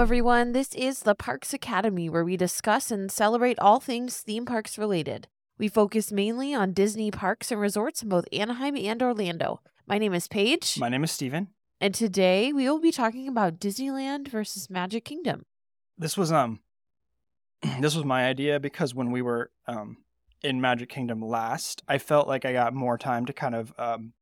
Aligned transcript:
everyone. 0.00 0.52
This 0.52 0.74
is 0.74 1.00
the 1.00 1.14
Parks 1.14 1.52
Academy, 1.52 2.08
where 2.08 2.24
we 2.24 2.34
discuss 2.34 2.90
and 2.90 3.12
celebrate 3.12 3.58
all 3.58 3.80
things 3.80 4.16
theme 4.20 4.46
parks 4.46 4.78
related. 4.78 5.28
We 5.58 5.68
focus 5.68 6.10
mainly 6.10 6.54
on 6.54 6.72
Disney 6.72 7.10
parks 7.10 7.52
and 7.52 7.60
resorts 7.60 8.02
in 8.02 8.08
both 8.08 8.24
Anaheim 8.32 8.76
and 8.78 9.02
Orlando. 9.02 9.60
My 9.86 9.98
name 9.98 10.14
is 10.14 10.26
Paige, 10.26 10.78
My 10.78 10.88
name 10.88 11.04
is 11.04 11.10
Stephen. 11.10 11.48
and 11.82 11.94
today 11.94 12.50
we 12.50 12.66
will 12.66 12.80
be 12.80 12.90
talking 12.90 13.28
about 13.28 13.60
Disneyland 13.60 14.28
versus 14.28 14.70
Magic 14.70 15.04
Kingdom. 15.04 15.44
This 15.98 16.16
was 16.16 16.32
um 16.32 16.60
this 17.80 17.94
was 17.94 18.06
my 18.06 18.24
idea 18.26 18.58
because 18.58 18.94
when 18.94 19.10
we 19.10 19.20
were 19.20 19.50
um 19.66 19.98
in 20.42 20.62
Magic 20.62 20.88
Kingdom 20.88 21.20
last, 21.20 21.82
I 21.86 21.98
felt 21.98 22.26
like 22.26 22.46
I 22.46 22.54
got 22.54 22.72
more 22.72 22.96
time 22.96 23.26
to 23.26 23.34
kind 23.34 23.54
of 23.54 23.74
um 23.78 24.14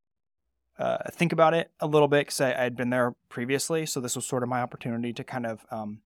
uh, 0.79 0.99
think 1.11 1.33
about 1.33 1.55
it 1.55 1.71
a 1.81 1.87
little 1.87 2.09
bit 2.09 2.27
because 2.27 2.41
I 2.41 2.51
had 2.51 2.77
been 2.77 2.91
there 2.91 3.15
previously, 3.29 3.87
so 3.87 4.01
this 4.01 4.17
was 4.17 4.27
sort 4.27 4.43
of 4.43 4.49
my 4.49 4.61
opportunity 4.61 5.13
to 5.13 5.25
kind 5.25 5.47
of 5.47 5.67
um 5.71 6.01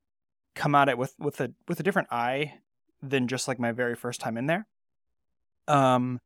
come 0.55 0.75
at 0.75 0.89
it 0.89 0.99
with 0.99 1.15
with 1.19 1.41
a 1.41 1.53
with 1.69 1.81
a 1.81 1.83
different 1.83 2.09
eye 2.11 2.55
than 3.03 3.29
just 3.29 3.49
like 3.49 3.59
my 3.59 3.73
very 3.73 3.95
first 3.95 4.21
time 4.21 4.37
in 4.37 4.47
there. 4.47 4.67
Um, 5.69 6.21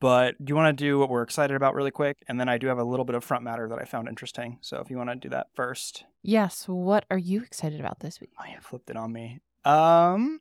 but 0.00 0.42
do 0.44 0.52
you 0.52 0.56
want 0.56 0.76
to 0.76 0.84
do 0.84 0.98
what 0.98 1.10
we're 1.10 1.22
excited 1.22 1.56
about 1.56 1.74
really 1.74 1.90
quick, 1.90 2.18
and 2.28 2.38
then 2.38 2.48
I 2.48 2.58
do 2.58 2.68
have 2.68 2.78
a 2.78 2.84
little 2.84 3.04
bit 3.04 3.16
of 3.16 3.24
front 3.24 3.42
matter 3.42 3.68
that 3.68 3.78
I 3.78 3.84
found 3.84 4.08
interesting. 4.08 4.58
So 4.60 4.78
if 4.78 4.90
you 4.90 4.96
want 4.96 5.10
to 5.10 5.16
do 5.16 5.28
that 5.30 5.48
first. 5.54 6.04
Yes, 6.22 6.68
what 6.68 7.04
are 7.10 7.18
you 7.18 7.42
excited 7.42 7.80
about 7.80 8.00
this 8.00 8.20
week? 8.20 8.30
Oh, 8.38 8.44
you 8.48 8.60
flipped 8.60 8.90
it 8.90 8.96
on 8.96 9.12
me. 9.12 9.40
Um, 9.64 10.40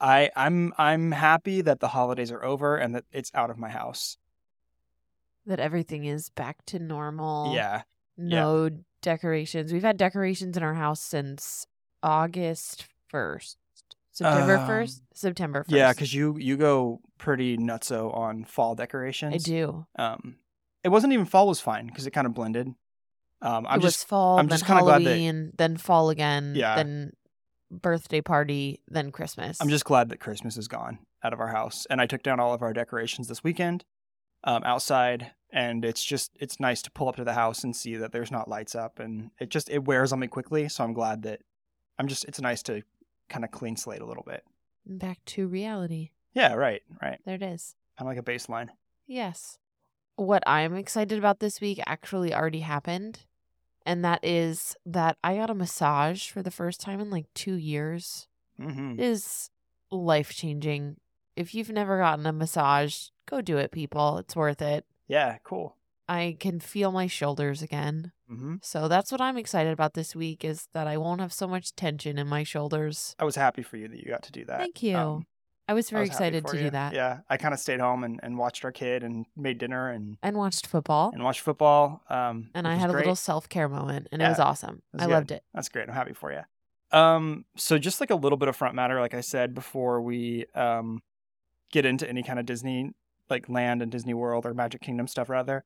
I 0.00 0.30
I'm 0.36 0.72
I'm 0.78 1.12
happy 1.12 1.62
that 1.62 1.80
the 1.80 1.88
holidays 1.88 2.30
are 2.30 2.44
over 2.44 2.76
and 2.76 2.94
that 2.94 3.04
it's 3.12 3.30
out 3.34 3.50
of 3.50 3.58
my 3.58 3.70
house. 3.70 4.18
That 5.46 5.60
everything 5.60 6.04
is 6.04 6.30
back 6.30 6.64
to 6.66 6.78
normal. 6.78 7.52
Yeah, 7.54 7.82
No 8.16 8.70
decorations. 9.02 9.72
We've 9.72 9.82
had 9.82 9.96
decorations 9.98 10.56
in 10.56 10.62
our 10.62 10.74
house 10.74 11.00
since 11.02 11.66
August 12.02 12.86
1st. 13.12 13.56
September 14.12 14.56
Um, 14.58 14.68
1st? 14.68 15.00
September 15.12 15.64
1st. 15.64 15.76
yeah, 15.76 15.92
because 15.92 16.14
you 16.14 16.38
you 16.38 16.56
go 16.56 17.00
pretty 17.18 17.56
nutso 17.58 18.14
on 18.16 18.44
fall 18.44 18.74
decorations. 18.74 19.34
I 19.34 19.38
do. 19.38 19.86
Um, 19.96 20.36
it 20.84 20.88
wasn't 20.90 21.12
even 21.12 21.26
fall 21.26 21.48
was 21.48 21.60
fine 21.60 21.86
because 21.88 22.06
it 22.06 22.12
kind 22.12 22.26
of 22.26 22.32
blended. 22.32 22.68
Um, 23.42 23.66
I'm 23.66 23.80
it 23.80 23.84
was 23.84 23.94
just 23.94 24.06
fall, 24.08 24.38
I'm 24.38 24.46
then 24.46 24.54
just 24.58 24.66
kinda 24.66 24.82
glad 24.82 25.02
that- 25.02 25.10
Halloween, 25.10 25.52
then 25.58 25.76
fall 25.76 26.08
again, 26.10 26.54
Yeah. 26.56 26.76
then 26.76 27.12
birthday 27.70 28.20
party, 28.22 28.80
then 28.88 29.10
Christmas. 29.10 29.60
I'm 29.60 29.68
just 29.68 29.84
glad 29.84 30.08
that 30.10 30.20
Christmas 30.20 30.56
is 30.56 30.68
gone 30.68 31.00
out 31.22 31.32
of 31.34 31.40
our 31.40 31.48
house, 31.48 31.84
and 31.90 32.00
I 32.00 32.06
took 32.06 32.22
down 32.22 32.38
all 32.40 32.54
of 32.54 32.62
our 32.62 32.72
decorations 32.72 33.26
this 33.28 33.42
weekend, 33.44 33.84
um, 34.44 34.62
outside, 34.64 35.32
and 35.52 35.84
it's 35.84 36.04
just 36.04 36.30
it's 36.40 36.60
nice 36.60 36.82
to 36.82 36.90
pull 36.90 37.08
up 37.08 37.16
to 37.16 37.24
the 37.24 37.32
house 37.34 37.64
and 37.64 37.74
see 37.74 37.96
that 37.96 38.12
there's 38.12 38.30
not 38.30 38.48
lights 38.48 38.74
up, 38.74 38.98
and 38.98 39.30
it 39.38 39.48
just 39.48 39.68
it 39.70 39.84
wears 39.84 40.12
on 40.12 40.20
me 40.20 40.26
quickly. 40.28 40.68
So 40.68 40.84
I'm 40.84 40.92
glad 40.92 41.22
that 41.22 41.40
I'm 41.98 42.06
just 42.08 42.24
it's 42.26 42.40
nice 42.40 42.62
to 42.64 42.82
kind 43.28 43.44
of 43.44 43.50
clean 43.50 43.76
slate 43.76 44.00
a 44.02 44.06
little 44.06 44.24
bit. 44.26 44.44
back 44.86 45.24
to 45.26 45.46
reality. 45.46 46.10
Yeah, 46.34 46.54
right, 46.54 46.82
right, 47.00 47.20
There 47.24 47.36
it 47.36 47.42
is. 47.42 47.74
kind 47.98 48.10
of 48.10 48.16
like 48.16 48.22
a 48.26 48.30
baseline. 48.30 48.68
Yes. 49.06 49.58
What 50.16 50.42
I'm 50.46 50.74
excited 50.76 51.16
about 51.18 51.38
this 51.40 51.60
week 51.60 51.80
actually 51.86 52.34
already 52.34 52.60
happened. 52.60 53.20
And 53.86 54.04
that 54.04 54.20
is 54.24 54.74
that 54.86 55.16
I 55.22 55.36
got 55.36 55.50
a 55.50 55.54
massage 55.54 56.28
for 56.28 56.42
the 56.42 56.50
first 56.50 56.80
time 56.80 57.00
in 57.00 57.10
like 57.10 57.26
two 57.34 57.54
years. 57.54 58.26
hmm 58.56 58.92
It 58.98 59.00
is 59.00 59.50
life 59.90 60.32
changing. 60.34 60.96
If 61.36 61.54
you've 61.54 61.70
never 61.70 61.98
gotten 61.98 62.26
a 62.26 62.32
massage, 62.32 63.08
go 63.26 63.40
do 63.40 63.56
it, 63.58 63.70
people. 63.72 64.18
It's 64.18 64.36
worth 64.36 64.62
it. 64.62 64.84
Yeah, 65.08 65.38
cool. 65.44 65.76
I 66.08 66.36
can 66.38 66.60
feel 66.60 66.92
my 66.92 67.06
shoulders 67.06 67.62
again. 67.62 68.12
hmm 68.28 68.56
So 68.62 68.88
that's 68.88 69.10
what 69.10 69.20
I'm 69.20 69.36
excited 69.38 69.72
about 69.72 69.94
this 69.94 70.14
week 70.14 70.44
is 70.44 70.68
that 70.74 70.86
I 70.86 70.96
won't 70.96 71.20
have 71.20 71.32
so 71.32 71.46
much 71.48 71.74
tension 71.74 72.18
in 72.18 72.26
my 72.28 72.42
shoulders. 72.44 73.16
I 73.18 73.24
was 73.24 73.36
happy 73.36 73.62
for 73.62 73.76
you 73.78 73.88
that 73.88 73.98
you 73.98 74.06
got 74.10 74.22
to 74.24 74.32
do 74.32 74.44
that. 74.44 74.58
Thank 74.58 74.82
you. 74.82 74.96
Um, 74.96 75.26
I 75.66 75.72
was 75.72 75.88
I 75.90 75.90
very 75.92 76.02
was 76.02 76.10
excited 76.10 76.46
to 76.46 76.56
you. 76.58 76.64
do 76.64 76.70
that. 76.70 76.92
Yeah, 76.92 77.20
I 77.30 77.38
kind 77.38 77.54
of 77.54 77.58
stayed 77.60 77.80
home 77.80 78.04
and, 78.04 78.20
and 78.22 78.36
watched 78.36 78.66
our 78.66 78.72
kid 78.72 79.02
and 79.02 79.24
made 79.34 79.56
dinner 79.58 79.90
and 79.90 80.18
And 80.22 80.36
watched 80.36 80.66
football. 80.66 81.10
and 81.14 81.24
watched 81.24 81.40
football. 81.40 82.02
Um, 82.10 82.50
And 82.54 82.68
I 82.68 82.74
had 82.76 82.90
a 82.90 82.92
great. 82.92 83.00
little 83.00 83.16
self 83.16 83.48
care 83.48 83.68
moment 83.68 84.08
and 84.12 84.20
it 84.20 84.28
was 84.28 84.38
awesome. 84.38 84.82
was 84.92 85.02
I 85.02 85.06
good. 85.06 85.12
loved 85.12 85.30
it. 85.32 85.42
That's 85.54 85.70
great. 85.70 85.88
I'm 85.88 85.94
happy 85.94 86.12
for 86.12 86.30
you. 86.32 86.42
Um, 86.96 87.46
so 87.56 87.78
just 87.78 87.98
like 88.00 88.10
a 88.10 88.14
little 88.14 88.36
bit 88.36 88.48
of 88.48 88.56
front 88.56 88.74
matter, 88.74 89.00
like 89.00 89.14
I 89.14 89.22
said 89.22 89.54
before 89.54 90.02
we 90.02 90.44
um 90.54 91.02
get 91.74 91.84
into 91.84 92.08
any 92.08 92.22
kind 92.22 92.38
of 92.38 92.46
Disney 92.46 92.92
like 93.28 93.48
land 93.48 93.82
and 93.82 93.90
Disney 93.90 94.14
World 94.14 94.46
or 94.46 94.54
Magic 94.54 94.80
Kingdom 94.80 95.08
stuff 95.08 95.28
rather. 95.28 95.64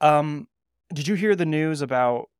Um, 0.00 0.46
did 0.94 1.08
you 1.08 1.16
hear 1.16 1.34
the 1.34 1.44
news 1.44 1.82
about? 1.82 2.30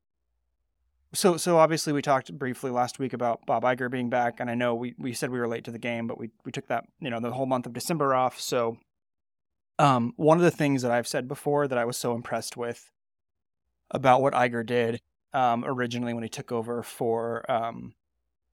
So 1.12 1.36
so 1.36 1.58
obviously 1.58 1.92
we 1.92 2.00
talked 2.00 2.32
briefly 2.38 2.70
last 2.70 3.00
week 3.00 3.12
about 3.12 3.44
Bob 3.44 3.64
Iger 3.64 3.90
being 3.90 4.08
back, 4.08 4.38
and 4.38 4.48
I 4.48 4.54
know 4.54 4.74
we 4.76 4.94
we 4.96 5.12
said 5.12 5.30
we 5.30 5.40
were 5.40 5.48
late 5.48 5.64
to 5.64 5.72
the 5.72 5.78
game, 5.78 6.06
but 6.06 6.16
we 6.16 6.30
we 6.44 6.52
took 6.52 6.68
that 6.68 6.84
you 7.00 7.10
know 7.10 7.18
the 7.18 7.32
whole 7.32 7.46
month 7.46 7.66
of 7.66 7.72
December 7.72 8.14
off. 8.14 8.40
So, 8.40 8.78
um, 9.80 10.12
one 10.16 10.38
of 10.38 10.44
the 10.44 10.50
things 10.52 10.82
that 10.82 10.92
I've 10.92 11.08
said 11.08 11.26
before 11.26 11.66
that 11.66 11.78
I 11.78 11.84
was 11.84 11.96
so 11.96 12.14
impressed 12.14 12.56
with 12.56 12.92
about 13.90 14.22
what 14.22 14.34
Iger 14.34 14.64
did 14.64 15.00
um, 15.32 15.64
originally 15.66 16.14
when 16.14 16.22
he 16.22 16.28
took 16.28 16.52
over 16.52 16.84
for 16.84 17.50
um, 17.50 17.94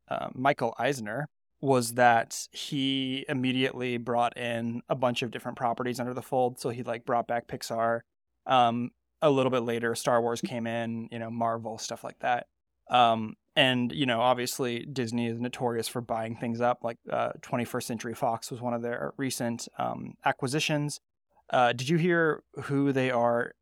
uh, 0.09 0.29
Michael 0.33 0.73
Eisner 0.79 1.29
was 1.59 1.93
that 1.93 2.47
he 2.51 3.25
immediately 3.27 3.97
brought 3.97 4.37
in 4.37 4.81
a 4.89 4.95
bunch 4.95 5.21
of 5.23 5.31
different 5.31 5.57
properties 5.57 5.99
under 5.99 6.13
the 6.13 6.21
fold. 6.21 6.59
So 6.59 6.69
he 6.69 6.83
like 6.83 7.05
brought 7.05 7.27
back 7.27 7.47
Pixar. 7.47 8.01
Um, 8.45 8.91
a 9.21 9.29
little 9.29 9.49
bit 9.49 9.61
later, 9.61 9.95
Star 9.95 10.21
Wars 10.21 10.41
came 10.41 10.67
in, 10.67 11.09
you 11.11 11.17
know, 11.17 11.31
Marvel 11.31 11.77
stuff 11.79 12.03
like 12.03 12.19
that. 12.19 12.47
Um, 12.89 13.35
and 13.55 13.91
you 13.91 14.05
know, 14.05 14.21
obviously, 14.21 14.85
Disney 14.85 15.27
is 15.27 15.39
notorious 15.39 15.87
for 15.87 15.99
buying 15.99 16.35
things 16.35 16.61
up. 16.61 16.83
Like 16.83 16.97
uh, 17.11 17.31
21st 17.41 17.83
Century 17.83 18.13
Fox 18.13 18.51
was 18.51 18.61
one 18.61 18.75
of 18.75 18.83
their 18.83 19.13
recent 19.17 19.67
um, 19.79 20.13
acquisitions. 20.23 21.01
Uh, 21.49 21.73
did 21.73 21.89
you 21.89 21.97
hear 21.97 22.43
who 22.63 22.91
they 22.91 23.09
are? 23.09 23.53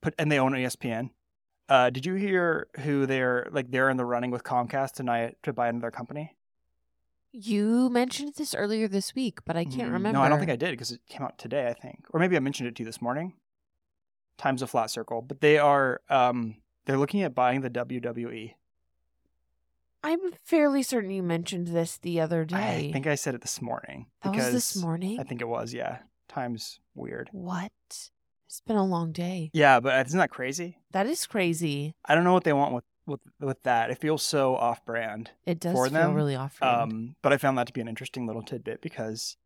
Put 0.00 0.14
and 0.18 0.30
they 0.30 0.38
own 0.38 0.52
ESPN. 0.52 1.10
Uh, 1.68 1.90
did 1.90 2.06
you 2.06 2.14
hear 2.14 2.68
who 2.80 3.06
they're 3.06 3.48
like? 3.50 3.70
They're 3.70 3.90
in 3.90 3.96
the 3.96 4.04
running 4.04 4.30
with 4.30 4.44
Comcast 4.44 4.92
tonight 4.92 5.36
to 5.42 5.52
buy 5.52 5.68
another 5.68 5.90
company. 5.90 6.36
You 7.32 7.88
mentioned 7.88 8.34
this 8.36 8.54
earlier 8.54 8.88
this 8.88 9.14
week, 9.14 9.38
but 9.46 9.56
I 9.56 9.64
can't 9.64 9.90
Mm, 9.90 9.94
remember. 9.94 10.18
No, 10.18 10.22
I 10.22 10.28
don't 10.28 10.38
think 10.38 10.50
I 10.50 10.56
did 10.56 10.70
because 10.72 10.90
it 10.92 11.00
came 11.08 11.22
out 11.22 11.38
today. 11.38 11.66
I 11.68 11.72
think, 11.72 12.04
or 12.10 12.20
maybe 12.20 12.36
I 12.36 12.40
mentioned 12.40 12.68
it 12.68 12.76
to 12.76 12.82
you 12.82 12.86
this 12.86 13.00
morning. 13.00 13.32
Time's 14.36 14.60
a 14.62 14.66
flat 14.66 14.90
circle, 14.90 15.22
but 15.22 15.40
they 15.40 15.56
are 15.58 16.00
um 16.10 16.56
they're 16.84 16.98
looking 16.98 17.22
at 17.22 17.34
buying 17.34 17.60
the. 17.62 17.70
WWE. 17.70 18.54
I'm 20.04 20.18
fairly 20.42 20.82
certain 20.82 21.10
you 21.10 21.22
mentioned 21.22 21.68
this 21.68 21.96
the 21.96 22.20
other 22.20 22.44
day. 22.44 22.88
I 22.88 22.92
think 22.92 23.06
I 23.06 23.14
said 23.14 23.34
it 23.34 23.40
this 23.40 23.62
morning. 23.62 24.06
that 24.22 24.32
because 24.32 24.52
was 24.52 24.72
this 24.72 24.82
morning. 24.82 25.20
I 25.20 25.22
think 25.22 25.40
it 25.40 25.48
was. 25.48 25.72
Yeah, 25.72 25.98
time's 26.28 26.80
weird. 26.94 27.28
what? 27.32 27.70
It's 28.46 28.60
been 28.66 28.76
a 28.76 28.84
long 28.84 29.12
day. 29.12 29.50
Yeah, 29.54 29.80
but 29.80 30.06
isn't 30.06 30.18
that 30.18 30.28
crazy? 30.30 30.76
That 30.90 31.06
is 31.06 31.24
crazy. 31.26 31.94
I 32.04 32.14
don't 32.14 32.24
know 32.24 32.34
what 32.34 32.44
they 32.44 32.52
want 32.52 32.74
with 32.74 32.84
with 33.06 33.20
with 33.40 33.62
that. 33.64 33.90
It 33.90 33.98
feels 33.98 34.22
so 34.22 34.54
off 34.56 34.84
brand. 34.84 35.30
It 35.46 35.60
does 35.60 35.72
For 35.74 35.84
feel 35.86 35.92
them, 35.94 36.14
really 36.14 36.36
off. 36.36 36.58
brand. 36.58 36.80
Um, 36.92 37.16
but 37.22 37.32
I 37.32 37.36
found 37.36 37.58
that 37.58 37.66
to 37.68 37.72
be 37.72 37.80
an 37.80 37.88
interesting 37.88 38.26
little 38.26 38.42
tidbit 38.42 38.80
because, 38.80 39.36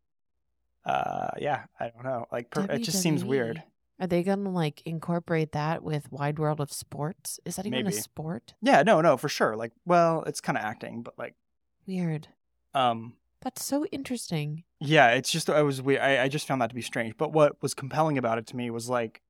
uh, 0.85 1.29
yeah, 1.39 1.63
I 1.79 1.89
don't 1.89 2.03
know. 2.03 2.25
Like, 2.31 2.49
per- 2.49 2.65
it 2.69 2.79
just 2.79 3.01
seems 3.01 3.23
weird. 3.25 3.63
Are 3.99 4.07
they 4.07 4.21
gonna 4.23 4.51
like 4.51 4.81
incorporate 4.85 5.53
that 5.53 5.81
with 5.83 6.11
Wide 6.11 6.37
World 6.37 6.61
of 6.61 6.71
Sports? 6.71 7.39
Is 7.45 7.55
that 7.55 7.65
even 7.65 7.83
Maybe. 7.85 7.95
a 7.97 7.99
sport? 8.01 8.53
Yeah, 8.61 8.83
no, 8.83 9.01
no, 9.01 9.17
for 9.17 9.27
sure. 9.29 9.55
Like, 9.55 9.71
well, 9.85 10.23
it's 10.27 10.39
kind 10.41 10.57
of 10.57 10.63
acting, 10.63 11.01
but 11.01 11.17
like, 11.17 11.33
Weird. 11.87 12.27
um, 12.75 13.13
That's 13.41 13.65
so 13.65 13.85
interesting. 13.87 14.63
yeah, 14.79 15.09
it's 15.11 15.31
just 15.31 15.49
I 15.49 15.63
was 15.63 15.81
weird. 15.81 16.01
I, 16.01 16.23
I 16.23 16.27
just 16.27 16.45
found 16.47 16.61
that 16.61 16.69
to 16.69 16.75
be 16.75 16.81
strange. 16.83 17.17
But 17.17 17.33
what 17.33 17.59
was 17.63 17.73
compelling 17.73 18.17
about 18.19 18.37
it 18.37 18.45
to 18.47 18.55
me 18.55 18.69
was 18.69 18.87
like, 18.87 19.21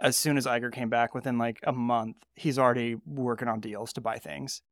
as 0.00 0.16
soon 0.16 0.36
as 0.38 0.46
Iger 0.46 0.72
came 0.72 0.88
back, 0.88 1.14
within 1.14 1.38
like 1.38 1.58
a 1.62 1.72
month, 1.72 2.16
he's 2.34 2.58
already 2.58 2.96
working 3.06 3.48
on 3.48 3.60
deals 3.60 3.92
to 3.94 4.00
buy 4.00 4.18
things. 4.18 4.62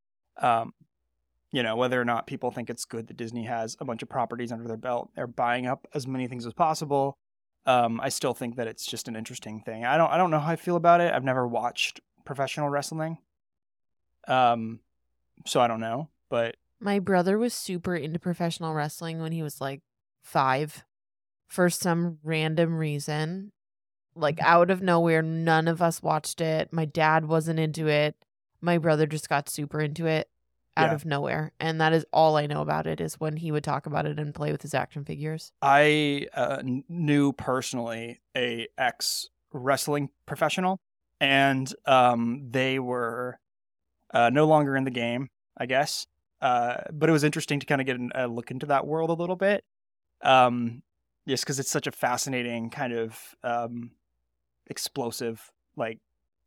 Um, 0.41 0.73
you 1.53 1.63
know, 1.63 1.77
whether 1.77 2.01
or 2.01 2.05
not 2.05 2.27
people 2.27 2.51
think 2.51 2.71
it's 2.71 2.85
good 2.85 3.07
that 3.09 3.17
Disney 3.17 3.45
has 3.45 3.77
a 3.81 3.85
bunch 3.85 4.03
of 4.03 4.09
properties 4.09 4.53
under 4.53 4.69
their 4.69 4.77
belt, 4.77 5.11
they're 5.15 5.27
buying 5.27 5.67
up 5.67 5.87
as 5.95 6.07
many 6.07 6.27
things 6.29 6.47
as 6.47 6.53
possible. 6.55 7.17
Um, 7.67 8.01
I 8.01 8.09
still 8.09 8.35
think 8.35 8.57
that 8.57 8.67
it's 8.67 8.87
just 8.87 9.09
an 9.09 9.17
interesting 9.17 9.61
thing. 9.61 9.85
I 9.85 9.97
don't 9.97 10.11
I 10.11 10.17
don't 10.17 10.31
know 10.31 10.39
how 10.39 10.53
I 10.53 10.57
feel 10.57 10.77
about 10.77 11.01
it. 11.01 11.13
I've 11.13 11.25
never 11.25 11.47
watched 11.47 12.01
professional 12.25 12.69
wrestling. 12.69 13.19
Um, 14.27 14.81
so 15.47 15.61
I 15.61 15.69
don't 15.69 15.81
know, 15.81 16.09
but 16.31 16.57
My 16.81 16.99
brother 16.99 17.39
was 17.39 17.53
super 17.55 17.95
into 17.97 18.19
professional 18.19 18.75
wrestling 18.75 19.21
when 19.21 19.33
he 19.33 19.43
was 19.43 19.61
like 19.61 19.81
five. 20.23 20.85
For 21.47 21.71
some 21.71 22.19
random 22.23 22.77
reason, 22.77 23.53
like 24.19 24.41
out 24.41 24.71
of 24.71 24.83
nowhere, 24.83 25.23
none 25.23 25.69
of 25.69 25.81
us 25.81 26.03
watched 26.03 26.41
it. 26.41 26.73
My 26.73 26.85
dad 26.85 27.27
wasn't 27.27 27.59
into 27.61 27.87
it. 27.87 28.17
My 28.61 28.79
brother 28.79 29.07
just 29.07 29.29
got 29.29 29.49
super 29.49 29.81
into 29.81 30.07
it 30.07 30.29
out 30.77 30.89
Yeah. 30.89 30.95
of 30.95 31.05
nowhere. 31.05 31.53
And 31.61 31.81
that 31.81 31.93
is 31.93 32.05
all 32.13 32.37
I 32.37 32.47
know 32.47 32.61
about 32.61 32.87
it 32.87 33.01
is 33.01 33.21
when 33.21 33.37
he 33.37 33.53
would 33.53 33.65
talk 33.65 33.87
about 33.87 34.07
it 34.07 34.19
and 34.19 34.35
play 34.35 34.53
with 34.53 34.63
his 34.63 34.75
action 34.75 35.05
figures. 35.05 35.53
I 35.63 36.27
uh, 36.35 36.63
knew 36.89 37.33
personally 37.33 38.21
a 38.37 38.67
ex 38.77 39.29
wrestling 39.53 40.11
professional, 40.27 40.81
and 41.21 41.73
um, 41.87 42.49
they 42.51 42.79
were 42.79 43.39
uh, 44.13 44.31
no 44.31 44.47
longer 44.47 44.77
in 44.77 44.85
the 44.85 44.91
game. 44.91 45.29
I 45.61 45.67
guess. 45.67 46.07
Uh, 46.41 46.77
but 46.93 47.09
it 47.09 47.13
was 47.13 47.25
interesting 47.25 47.59
to 47.59 47.67
kind 47.67 47.81
of 47.81 47.87
get 47.89 47.97
an, 47.99 48.13
a 48.15 48.29
look 48.29 48.53
into 48.53 48.67
that 48.67 48.87
world 48.87 49.11
a 49.11 49.15
little 49.15 49.35
bit. 49.35 49.65
Um, 50.23 50.83
just 51.27 51.45
because 51.45 51.59
it's 51.59 51.71
such 51.71 51.89
a 51.89 51.91
fascinating 51.93 52.71
kind 52.71 52.93
of 52.93 53.19
um, 53.43 53.91
explosive 54.69 55.53
like 55.77 55.99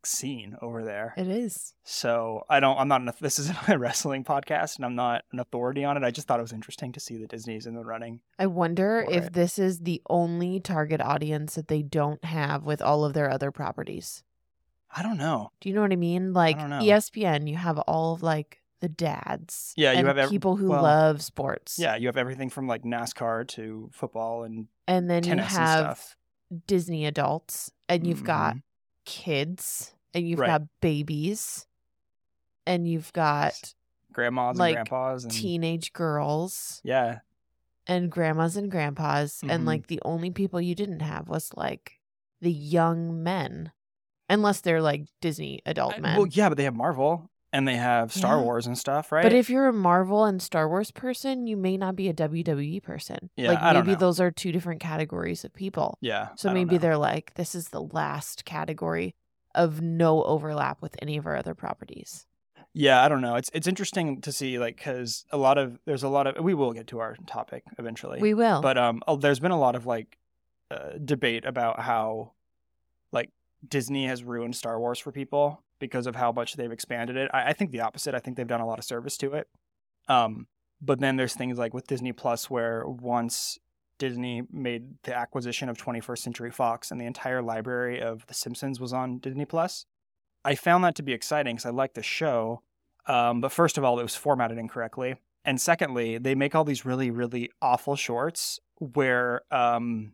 scene 0.06 0.56
over 0.62 0.84
there. 0.84 1.14
It 1.18 1.28
is. 1.28 1.74
So 1.84 2.44
I 2.50 2.60
don't. 2.60 2.78
I'm 2.78 2.88
not. 2.88 3.02
An, 3.02 3.12
this 3.22 3.40
isn't 3.40 3.70
a 3.70 3.78
wrestling 3.78 4.24
podcast, 4.24 4.78
and 4.78 4.86
I'm 4.86 4.96
not 4.96 5.24
an 5.32 5.40
authority 5.40 5.84
on 5.84 5.98
it. 5.98 6.04
I 6.04 6.12
just 6.12 6.28
thought 6.28 6.40
it 6.40 6.44
was 6.44 6.54
interesting 6.54 6.92
to 6.94 7.00
see 7.00 7.18
the 7.18 7.28
Disney's 7.28 7.66
in 7.66 7.76
the 7.76 7.84
running. 7.84 8.22
I 8.40 8.48
wonder 8.48 9.06
if 9.10 9.28
it. 9.28 9.34
this 9.34 9.60
is 9.60 9.80
the 9.80 10.02
only 10.10 10.60
target 10.60 11.02
audience 11.02 11.56
that 11.56 11.68
they 11.68 11.82
don't 11.82 12.24
have 12.26 12.64
with 12.64 12.82
all 12.82 13.06
of 13.06 13.14
their 13.14 13.30
other 13.30 13.52
properties. 13.52 14.24
I 14.94 15.04
don't 15.04 15.18
know. 15.18 15.52
Do 15.62 15.70
you 15.70 15.76
know 15.76 15.82
what 15.82 15.94
I 15.94 15.98
mean? 15.98 16.34
Like 16.34 16.58
know. 16.58 16.80
ESPN, 16.80 17.48
you 17.50 17.56
have 17.56 17.80
all 17.80 18.14
of 18.14 18.24
like 18.24 18.62
the 18.82 18.90
dads. 18.90 19.74
Yeah, 19.78 19.94
you 19.94 20.00
and 20.00 20.08
have 20.08 20.18
ev- 20.18 20.30
people 20.30 20.58
who 20.58 20.70
well, 20.70 20.84
love 20.84 21.22
sports. 21.22 21.78
Yeah, 21.80 21.96
you 21.96 22.08
have 22.08 22.18
everything 22.18 22.50
from 22.50 22.68
like 22.68 22.84
NASCAR 22.84 23.48
to 23.50 23.90
football 23.94 24.44
and 24.44 24.68
and 24.88 25.10
then 25.10 25.24
you 25.24 25.30
tennis 25.30 25.56
and 25.56 25.66
have 25.66 25.80
stuff. 25.80 26.18
Disney 26.68 27.06
adults, 27.06 27.72
and 27.88 28.06
you've 28.06 28.24
got 28.24 28.56
Mhm. 28.56 28.64
kids, 29.06 29.96
and 30.14 30.28
you've 30.28 30.40
Right. 30.40 30.48
got 30.48 30.64
babies, 30.82 31.66
and 32.66 32.88
you've 32.88 33.12
got 33.14 33.74
grandmas 34.12 34.58
like, 34.58 34.78
and 34.78 34.88
grandpas 34.90 35.24
and 35.24 35.32
teenage 35.32 35.94
girls 35.94 36.82
yeah, 36.84 37.20
and 37.88 38.12
grandmas 38.12 38.58
and 38.58 38.70
grandpas, 38.70 39.42
and 39.44 39.64
Mhm. 39.64 39.68
like 39.68 39.88
the 39.88 40.02
only 40.04 40.30
people 40.32 40.60
you 40.62 40.76
didn't 40.76 41.00
have 41.02 41.28
was 41.30 41.52
like 41.56 42.00
the 42.42 42.52
young 42.52 43.24
men, 43.24 43.72
unless 44.30 44.62
they're 44.62 44.82
like 44.82 45.08
Disney 45.22 45.62
adult 45.66 45.96
I- 45.96 46.00
men. 46.02 46.18
well, 46.18 46.28
yeah, 46.28 46.50
but 46.50 46.58
they 46.58 46.66
have 46.66 46.76
Marvel 46.76 47.31
and 47.54 47.68
they 47.68 47.76
have 47.76 48.14
Star 48.14 48.38
Yeah. 48.38 48.44
Wars 48.44 48.68
and 48.68 48.78
stuff, 48.78 49.12
right? 49.12 49.24
But 49.24 49.34
if 49.34 49.50
you're 49.50 49.68
a 49.68 49.74
Marvel 49.74 50.24
and 50.26 50.42
Star 50.42 50.68
Wars 50.68 50.92
person, 50.92 51.48
you 51.48 51.58
may 51.58 51.78
not 51.78 51.96
be 51.96 52.08
a 52.10 52.14
WWE 52.14 52.82
person. 52.82 53.30
Yeah, 53.36 53.50
like 53.50 53.62
I 53.62 53.74
don't 53.74 53.86
maybe 53.86 53.96
those 53.96 54.20
are 54.20 54.32
two 54.32 54.52
different 54.52 54.80
categories 54.80 55.44
of 55.44 55.54
people. 55.54 55.98
yeah, 56.02 56.30
So 56.36 56.50
I 56.50 56.54
maybe 56.54 56.78
they're 56.78 56.98
like, 56.98 57.34
this 57.36 57.54
is 57.56 57.70
the 57.70 57.82
last 57.82 58.46
category 58.46 59.16
of 59.54 59.82
no 59.82 60.24
overlap 60.24 60.82
with 60.82 60.96
any 61.02 61.18
of 61.18 61.26
our 61.26 61.36
other 61.36 61.54
properties. 61.54 62.26
Yeah, 62.74 63.04
I 63.04 63.10
don't 63.10 63.20
know. 63.20 63.36
It's 63.36 63.50
it's 63.54 63.68
interesting 63.68 64.22
to 64.22 64.32
see 64.32 64.58
like 64.58 64.78
because 64.78 65.26
a 65.32 65.38
lot 65.38 65.58
of 65.58 65.78
there's 65.86 66.04
a 66.04 66.08
lot 66.08 66.26
of 66.28 66.42
we 66.42 66.54
will 66.54 66.72
get 66.72 66.88
to 66.88 67.00
our 67.00 67.18
topic 67.28 67.64
eventually. 67.78 68.22
We 68.22 68.34
will. 68.34 68.62
but 68.62 68.78
um, 68.78 69.02
there's 69.20 69.42
been 69.42 69.52
a 69.52 69.60
lot 69.60 69.76
of 69.76 69.86
like 69.86 70.18
uh, 70.70 70.92
debate 71.04 71.44
about 71.44 71.82
how 71.82 72.32
like 73.12 73.30
Disney 73.68 74.08
has 74.08 74.24
ruined 74.24 74.56
Star 74.56 74.80
Wars 74.80 75.00
for 75.00 75.12
people 75.12 75.62
because 75.82 76.08
of 76.08 76.16
how 76.16 76.32
much 76.32 76.56
they've 76.56 76.72
expanded 76.72 77.18
it. 77.18 77.30
I, 77.34 77.50
I 77.50 77.54
think 77.54 77.72
the 77.72 77.82
opposite. 77.82 78.16
I 78.16 78.20
think 78.20 78.38
they've 78.38 78.48
done 78.48 78.62
a 78.62 78.66
lot 78.66 78.80
of 78.80 78.86
service 78.86 79.18
to 79.18 79.34
it. 79.34 79.50
Um, 80.08 80.48
but 80.82 81.02
then 81.02 81.18
there's 81.18 81.34
things 81.34 81.58
like 81.58 81.74
with 81.74 81.88
Disney 81.88 82.14
Plus 82.14 82.50
where 82.50 82.86
once 82.88 83.60
Disney 83.98 84.44
made 84.52 84.96
the 85.04 85.16
acquisition 85.16 85.68
of 85.68 85.78
21st 85.78 86.18
Century 86.20 86.52
Fox 86.52 86.90
and 86.90 87.00
the 87.00 87.06
entire 87.06 87.42
library 87.42 88.02
of 88.02 88.26
The 88.28 88.34
Simpsons 88.34 88.80
was 88.80 88.94
on 88.94 89.20
Disney 89.20 89.46
Plus. 89.46 89.86
I 90.44 90.56
found 90.56 90.84
that 90.84 90.96
to 90.96 91.04
be 91.04 91.14
exciting 91.14 91.56
because 91.56 91.66
I 91.68 91.72
like 91.72 91.94
the 91.94 92.02
show. 92.02 92.62
Um, 93.06 93.42
but 93.42 93.52
first 93.52 93.78
of 93.78 93.84
all, 93.84 94.00
it 94.00 94.04
was 94.04 94.16
formatted 94.16 94.58
incorrectly. 94.58 95.16
And 95.44 95.60
secondly, 95.60 96.18
they 96.18 96.36
make 96.36 96.56
all 96.56 96.64
these 96.64 96.86
really, 96.86 97.12
really 97.12 97.52
awful 97.62 97.96
shorts 97.96 98.60
where, 98.80 99.42
um, 99.52 100.14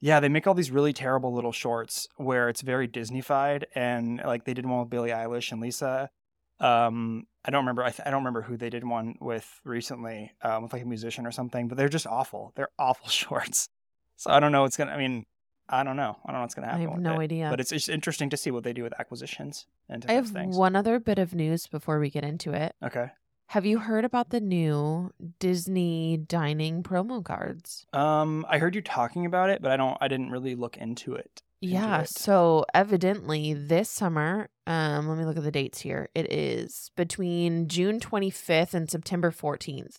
yeah, 0.00 0.20
they 0.20 0.28
make 0.28 0.46
all 0.46 0.54
these 0.54 0.70
really 0.70 0.92
terrible 0.92 1.32
little 1.32 1.52
shorts 1.52 2.08
where 2.16 2.48
it's 2.48 2.62
very 2.62 2.88
Disneyfied. 2.88 3.64
And 3.74 4.20
like 4.24 4.44
they 4.44 4.54
did 4.54 4.66
one 4.66 4.80
with 4.80 4.90
Billie 4.90 5.10
Eilish 5.10 5.52
and 5.52 5.60
Lisa. 5.60 6.10
Um, 6.58 7.26
I 7.44 7.50
don't 7.50 7.62
remember. 7.62 7.84
I, 7.84 7.90
th- 7.90 8.06
I 8.06 8.10
don't 8.10 8.20
remember 8.20 8.42
who 8.42 8.56
they 8.56 8.70
did 8.70 8.84
one 8.84 9.16
with 9.20 9.60
recently, 9.64 10.32
um, 10.42 10.64
with 10.64 10.72
like 10.72 10.82
a 10.82 10.86
musician 10.86 11.26
or 11.26 11.32
something. 11.32 11.68
But 11.68 11.78
they're 11.78 11.88
just 11.88 12.06
awful. 12.06 12.52
They're 12.56 12.70
awful 12.78 13.08
shorts. 13.10 13.68
So 14.16 14.30
I 14.30 14.40
don't 14.40 14.52
know 14.52 14.62
what's 14.62 14.76
gonna. 14.76 14.92
I 14.92 14.98
mean, 14.98 15.26
I 15.68 15.84
don't 15.84 15.96
know. 15.96 16.16
I 16.24 16.32
don't 16.32 16.36
know 16.36 16.42
what's 16.42 16.54
gonna 16.54 16.66
happen. 16.66 16.82
I 16.82 16.84
happen. 16.84 17.04
have 17.04 17.14
no 17.14 17.20
it. 17.20 17.24
idea. 17.24 17.48
But 17.50 17.60
it's 17.60 17.72
it's 17.72 17.88
interesting 17.88 18.28
to 18.30 18.36
see 18.36 18.50
what 18.50 18.64
they 18.64 18.72
do 18.72 18.82
with 18.82 18.98
acquisitions 18.98 19.66
and 19.88 20.04
I 20.08 20.12
have 20.12 20.28
things. 20.28 20.56
one 20.56 20.76
other 20.76 20.98
bit 20.98 21.18
of 21.18 21.34
news 21.34 21.66
before 21.66 21.98
we 21.98 22.10
get 22.10 22.24
into 22.24 22.52
it. 22.52 22.74
Okay. 22.82 23.08
Have 23.50 23.66
you 23.66 23.80
heard 23.80 24.04
about 24.04 24.30
the 24.30 24.38
new 24.38 25.10
Disney 25.40 26.16
dining 26.16 26.84
promo 26.84 27.24
cards? 27.24 27.84
Um, 27.92 28.46
I 28.48 28.58
heard 28.58 28.76
you 28.76 28.80
talking 28.80 29.26
about 29.26 29.50
it, 29.50 29.60
but 29.60 29.72
I 29.72 29.76
don't. 29.76 29.98
I 30.00 30.06
didn't 30.06 30.30
really 30.30 30.54
look 30.54 30.76
into 30.76 31.16
it. 31.16 31.42
into 31.60 31.74
Yeah, 31.74 32.02
it. 32.02 32.10
so 32.10 32.64
evidently 32.72 33.52
this 33.52 33.90
summer, 33.90 34.50
um, 34.68 35.08
let 35.08 35.18
me 35.18 35.24
look 35.24 35.36
at 35.36 35.42
the 35.42 35.50
dates 35.50 35.80
here. 35.80 36.08
It 36.14 36.32
is 36.32 36.92
between 36.96 37.66
June 37.66 37.98
25th 37.98 38.72
and 38.72 38.88
September 38.88 39.32
14th. 39.32 39.96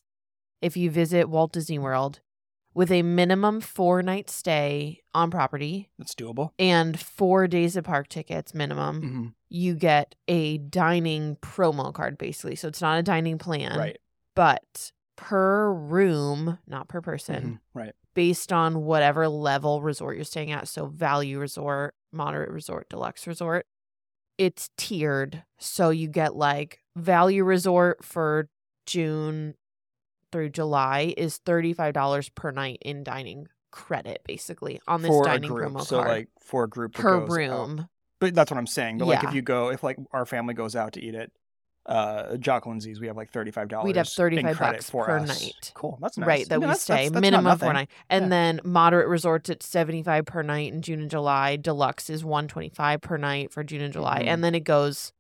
If 0.62 0.78
you 0.78 0.90
visit 0.90 1.28
Walt 1.30 1.52
Disney 1.52 1.78
World 1.78 2.22
with 2.74 2.92
a 2.92 3.02
minimum 3.02 3.62
four 3.62 4.02
night 4.02 4.30
stay 4.30 5.02
on 5.14 5.30
property 5.32 5.90
That's 5.98 6.16
doable. 6.16 6.52
and 6.60 7.00
four 7.00 7.48
days 7.48 7.76
of 7.76 7.84
park 7.84 8.08
tickets 8.08 8.54
minimum, 8.54 9.02
hmm 9.02 9.28
you 9.54 9.76
get 9.76 10.16
a 10.30 10.58
dining 10.60 11.36
promo 11.42 11.94
card 11.94 12.18
basically. 12.18 12.56
So 12.56 12.70
it's 12.70 12.80
not 12.80 12.98
a 12.98 13.04
dining 13.04 13.38
plan, 13.38 13.78
Right. 13.78 13.98
but 14.34 14.94
per 15.18 15.74
room, 15.74 16.58
not 16.66 16.88
per 16.88 17.02
person 17.02 17.44
Mhm. 17.44 17.60
Right. 17.74 17.94
based 18.14 18.54
on 18.54 18.86
whatever 18.86 19.28
level 19.28 19.82
resort 19.82 20.16
you're 20.16 20.24
staying 20.24 20.52
at. 20.54 20.70
So 20.70 20.86
value 20.86 21.38
resort, 21.38 21.96
moderate 22.14 22.50
resort, 22.50 22.88
deluxe 22.88 23.28
resort. 23.28 23.66
It's 24.38 24.70
tiered. 24.78 25.44
So 25.60 25.90
you 25.90 26.08
get 26.08 26.34
like 26.36 26.80
value 26.96 27.44
resort 27.44 28.06
for 28.06 28.50
June 28.86 29.56
through 30.32 30.50
July 30.50 31.14
is 31.18 31.40
$35 31.46 32.34
per 32.36 32.52
night 32.52 32.80
in 32.82 33.04
dining 33.04 33.48
credit 33.72 34.22
basically 34.28 34.82
on 34.88 35.02
this 35.02 35.10
for 35.10 35.24
a 35.24 35.26
dining 35.26 35.50
group, 35.50 35.72
promo 35.72 35.82
so 35.86 35.98
card 35.98 36.10
like 36.10 36.28
for 36.42 36.64
a 36.66 36.70
group 36.70 36.94
per 36.94 37.20
goes 37.22 37.30
out. 37.30 37.36
room. 37.38 37.88
But 38.20 38.36
that's 38.36 38.52
what 38.52 38.58
I'm 38.58 38.68
saying. 38.68 38.98
But 39.00 39.08
like 39.08 39.24
if 39.24 39.34
you 39.34 39.42
go, 39.42 39.70
if 39.70 39.82
like 39.84 39.98
our 40.12 40.26
family 40.26 40.54
goes 40.54 40.76
out 40.76 40.94
to 40.94 41.02
eat 41.04 41.16
at 41.16 41.30
uh 41.88 42.38
Jock 42.38 42.68
Lindsay's, 42.68 43.00
we 43.00 43.08
have 43.08 43.18
like 43.18 43.32
thirty 43.32 43.50
five 43.50 43.68
dollars. 43.68 43.86
We'd 43.88 43.96
have 43.96 44.08
35 44.08 44.56
credit 44.58 44.74
bucks 44.78 44.90
for 44.92 45.06
per 45.06 45.18
us. 45.18 45.28
night. 45.42 45.72
Cool. 45.74 45.98
That's 46.02 46.16
nice. 46.18 46.28
Right, 46.28 46.50
that 46.50 46.60
we 46.60 46.66
that's- 46.68 46.82
stay 46.84 46.94
that's- 46.94 47.12
that's 47.14 47.22
minimum 47.22 47.46
nothing. 47.46 47.74
night, 47.74 47.90
and 48.10 48.26
Yeah. 48.26 48.30
then 48.30 48.60
moderate 48.64 49.08
resorts 49.08 49.50
at 49.50 49.64
seventy 49.64 50.04
five 50.04 50.26
per 50.26 50.44
night 50.44 50.72
in 50.72 50.82
June 50.84 51.02
and 51.02 51.10
July. 51.10 51.56
Deluxe 51.56 52.10
is 52.12 52.24
one 52.24 52.48
twenty 52.48 52.70
five 52.70 53.02
per 53.02 53.18
night 53.18 53.52
for 53.52 53.64
June 53.64 53.82
and 53.82 53.92
July, 53.94 54.20
Mhm. 54.22 54.28
and 54.28 54.44
then 54.44 54.54
it 54.54 54.64
goes 54.64 55.12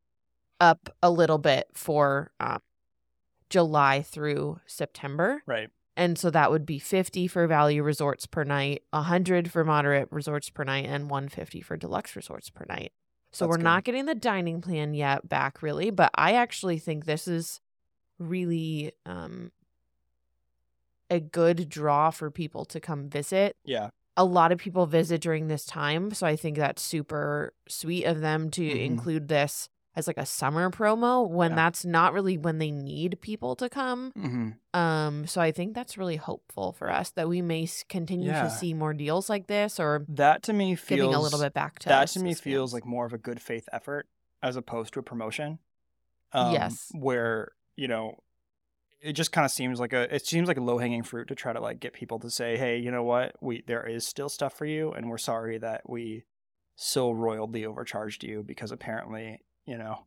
up 0.59 0.89
a 1.01 1.09
little 1.09 1.39
bit 1.39 1.65
for 1.73 2.29
um, 2.39 2.59
July 3.51 4.01
through 4.01 4.59
September, 4.65 5.43
Right. 5.45 5.69
and 5.95 6.17
so 6.17 6.31
that 6.31 6.49
would 6.49 6.65
be 6.65 6.79
fifty 6.79 7.27
for 7.27 7.45
value 7.45 7.83
resorts 7.83 8.25
per 8.25 8.43
night, 8.43 8.81
hundred 8.91 9.51
for 9.51 9.63
moderate 9.63 10.07
resorts 10.11 10.49
per 10.49 10.63
night, 10.63 10.85
and 10.85 11.09
one 11.09 11.29
fifty 11.29 11.61
for 11.61 11.77
deluxe 11.77 12.15
resorts 12.15 12.49
per 12.49 12.65
night. 12.67 12.91
So 13.31 13.45
That's 13.45 13.49
we're 13.51 13.57
good. 13.57 13.63
not 13.63 13.83
getting 13.83 14.05
the 14.07 14.15
dining 14.15 14.59
plan 14.61 14.93
yet 14.93 15.29
back 15.29 15.61
really, 15.61 15.91
but 15.91 16.09
I 16.15 16.33
actually 16.33 16.79
think 16.79 17.05
this 17.05 17.27
is 17.27 17.61
really 18.17 18.91
um 19.05 19.51
a 21.09 21.19
good 21.19 21.67
draw 21.69 22.09
for 22.09 22.31
people 22.31 22.63
to 22.65 22.79
come 22.79 23.09
visit. 23.09 23.57
Yeah. 23.65 23.89
A 24.17 24.23
lot 24.25 24.51
of 24.51 24.59
people 24.59 24.85
visit 24.85 25.21
during 25.21 25.47
this 25.47 25.65
time, 25.65 26.11
so 26.13 26.25
I 26.27 26.35
think 26.35 26.57
that's 26.57 26.81
super 26.81 27.53
sweet 27.67 28.05
of 28.05 28.21
them 28.21 28.49
to 28.51 28.61
Mhm. 28.61 28.85
include 28.85 29.27
this 29.27 29.67
as 29.95 30.07
like 30.07 30.17
a 30.17 30.25
summer 30.25 30.69
promo 30.69 31.27
when 31.29 31.51
Yeah. 31.51 31.55
that's 31.55 31.83
not 31.85 32.13
really 32.13 32.37
when 32.37 32.57
they 32.59 32.71
need 32.71 33.19
people 33.21 33.55
to 33.57 33.69
come. 33.69 34.11
hmm 34.15 34.49
Um 34.73 35.27
so 35.27 35.41
I 35.41 35.51
think 35.51 35.73
that's 35.75 35.97
really 35.97 36.15
hopeful 36.15 36.71
for 36.71 36.89
us 36.89 37.11
that 37.11 37.27
we 37.27 37.41
may 37.41 37.67
continue 37.89 38.29
Yeah. 38.29 38.43
to 38.43 38.49
see 38.49 38.73
more 38.73 38.93
deals 38.93 39.29
like 39.29 39.47
this 39.47 39.79
or 39.79 40.05
That 40.07 40.43
to 40.43 40.53
me 40.53 40.75
feels 40.75 40.99
giving 40.99 41.13
a 41.13 41.21
little 41.21 41.39
bit 41.39 41.53
back 41.53 41.79
to 41.79 41.89
that 41.89 42.07
to 42.09 42.19
me 42.19 42.33
feels 42.35 42.73
like 42.73 42.85
more 42.85 43.05
of 43.05 43.13
a 43.13 43.17
good 43.17 43.41
faith 43.41 43.67
effort 43.73 44.07
as 44.41 44.55
opposed 44.55 44.93
to 44.93 44.99
a 44.99 45.03
promotion. 45.03 45.59
Um, 46.31 46.51
Yes. 46.53 46.87
Where 46.93 47.51
you 47.75 47.87
know, 47.87 48.15
it 49.01 49.13
just 49.13 49.31
kind 49.31 49.45
of 49.45 49.51
seems 49.51 49.79
like 49.79 49.93
a 49.93 50.13
it 50.13 50.25
seems 50.25 50.47
like 50.47 50.57
a 50.57 50.61
low 50.63 50.77
hanging 50.77 51.03
fruit 51.03 51.27
to 51.29 51.35
try 51.35 51.51
to 51.51 51.59
like 51.59 51.79
get 51.79 51.91
people 51.93 52.19
to 52.19 52.29
say, 52.29 52.55
hey, 52.57 52.77
you 52.77 52.91
know 52.91 53.03
what, 53.03 53.35
we 53.41 53.63
there 53.67 53.85
is 53.85 54.07
still 54.07 54.29
stuff 54.29 54.53
for 54.53 54.65
you, 54.65 54.91
and 54.93 55.09
we're 55.09 55.17
sorry 55.17 55.57
that 55.57 55.81
we 55.89 56.23
so 56.75 57.11
royally 57.11 57.65
overcharged 57.65 58.23
you 58.23 58.43
because 58.43 58.71
apparently 58.71 59.39
you 59.71 59.77
know 59.77 60.05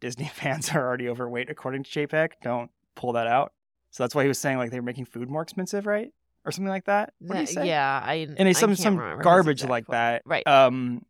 Disney 0.00 0.24
fans 0.34 0.70
are 0.70 0.84
already 0.86 1.08
overweight 1.08 1.50
according 1.50 1.84
to 1.84 1.90
JPEG. 1.90 2.30
Don't 2.42 2.70
pull 2.94 3.12
that 3.12 3.26
out. 3.26 3.52
So 3.90 4.02
that's 4.02 4.14
why 4.14 4.22
he 4.22 4.28
was 4.28 4.38
saying 4.38 4.58
like 4.58 4.70
they 4.70 4.80
were 4.80 4.86
making 4.86 5.04
food 5.04 5.28
more 5.28 5.42
expensive, 5.42 5.86
right? 5.86 6.10
Or 6.44 6.52
something 6.52 6.70
like 6.70 6.84
that. 6.86 7.12
What 7.18 7.36
did 7.36 7.48
he 7.48 7.54
say? 7.54 7.66
yeah, 7.66 8.00
I 8.04 8.28
and 8.36 8.48
it's 8.48 8.58
some 8.58 8.70
can't 8.70 8.78
some 8.78 9.20
garbage 9.20 9.64
like 9.64 9.86
quote. 9.86 9.94
that. 9.94 10.22
Right. 10.24 10.46
Um, 10.46 11.04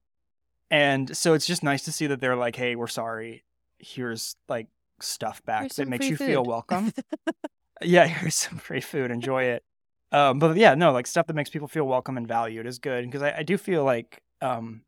and 0.70 1.16
so 1.16 1.34
it's 1.34 1.46
just 1.46 1.62
nice 1.62 1.84
to 1.84 1.92
see 1.92 2.06
that 2.08 2.20
they're 2.20 2.36
like, 2.36 2.56
"Hey, 2.56 2.74
we're 2.74 2.86
sorry. 2.86 3.44
Here's 3.78 4.36
like 4.48 4.68
stuff 5.00 5.44
back 5.44 5.62
Here's 5.62 5.76
that 5.76 5.88
makes 5.88 6.08
you 6.08 6.16
feel 6.16 6.42
welcome. 6.42 6.92
yeah, 7.82 8.06
here's 8.06 8.34
some 8.34 8.58
free 8.58 8.80
food. 8.80 9.10
Enjoy 9.10 9.44
it. 9.44 9.64
Um, 10.12 10.38
but 10.38 10.56
yeah, 10.56 10.74
no, 10.74 10.92
like 10.92 11.06
stuff 11.06 11.26
that 11.26 11.34
makes 11.34 11.50
people 11.50 11.68
feel 11.68 11.84
welcome 11.84 12.16
and 12.16 12.26
valued 12.26 12.66
is 12.66 12.78
good 12.78 13.04
because 13.04 13.22
I, 13.22 13.38
I 13.38 13.42
do 13.42 13.58
feel 13.58 13.84
like 13.84 14.22
um, 14.40 14.82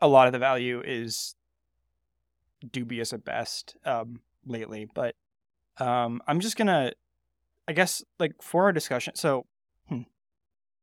a 0.00 0.08
lot 0.08 0.26
of 0.26 0.32
the 0.32 0.38
value 0.38 0.82
is 0.84 1.34
dubious 2.72 3.12
at 3.12 3.24
best. 3.24 3.76
Um, 3.84 4.20
lately, 4.46 4.86
but 4.92 5.14
um, 5.78 6.22
I'm 6.26 6.40
just 6.40 6.56
gonna, 6.56 6.92
I 7.66 7.72
guess, 7.72 8.02
like 8.18 8.34
for 8.42 8.64
our 8.64 8.72
discussion. 8.72 9.14
So, 9.16 9.46
hmm, 9.88 10.02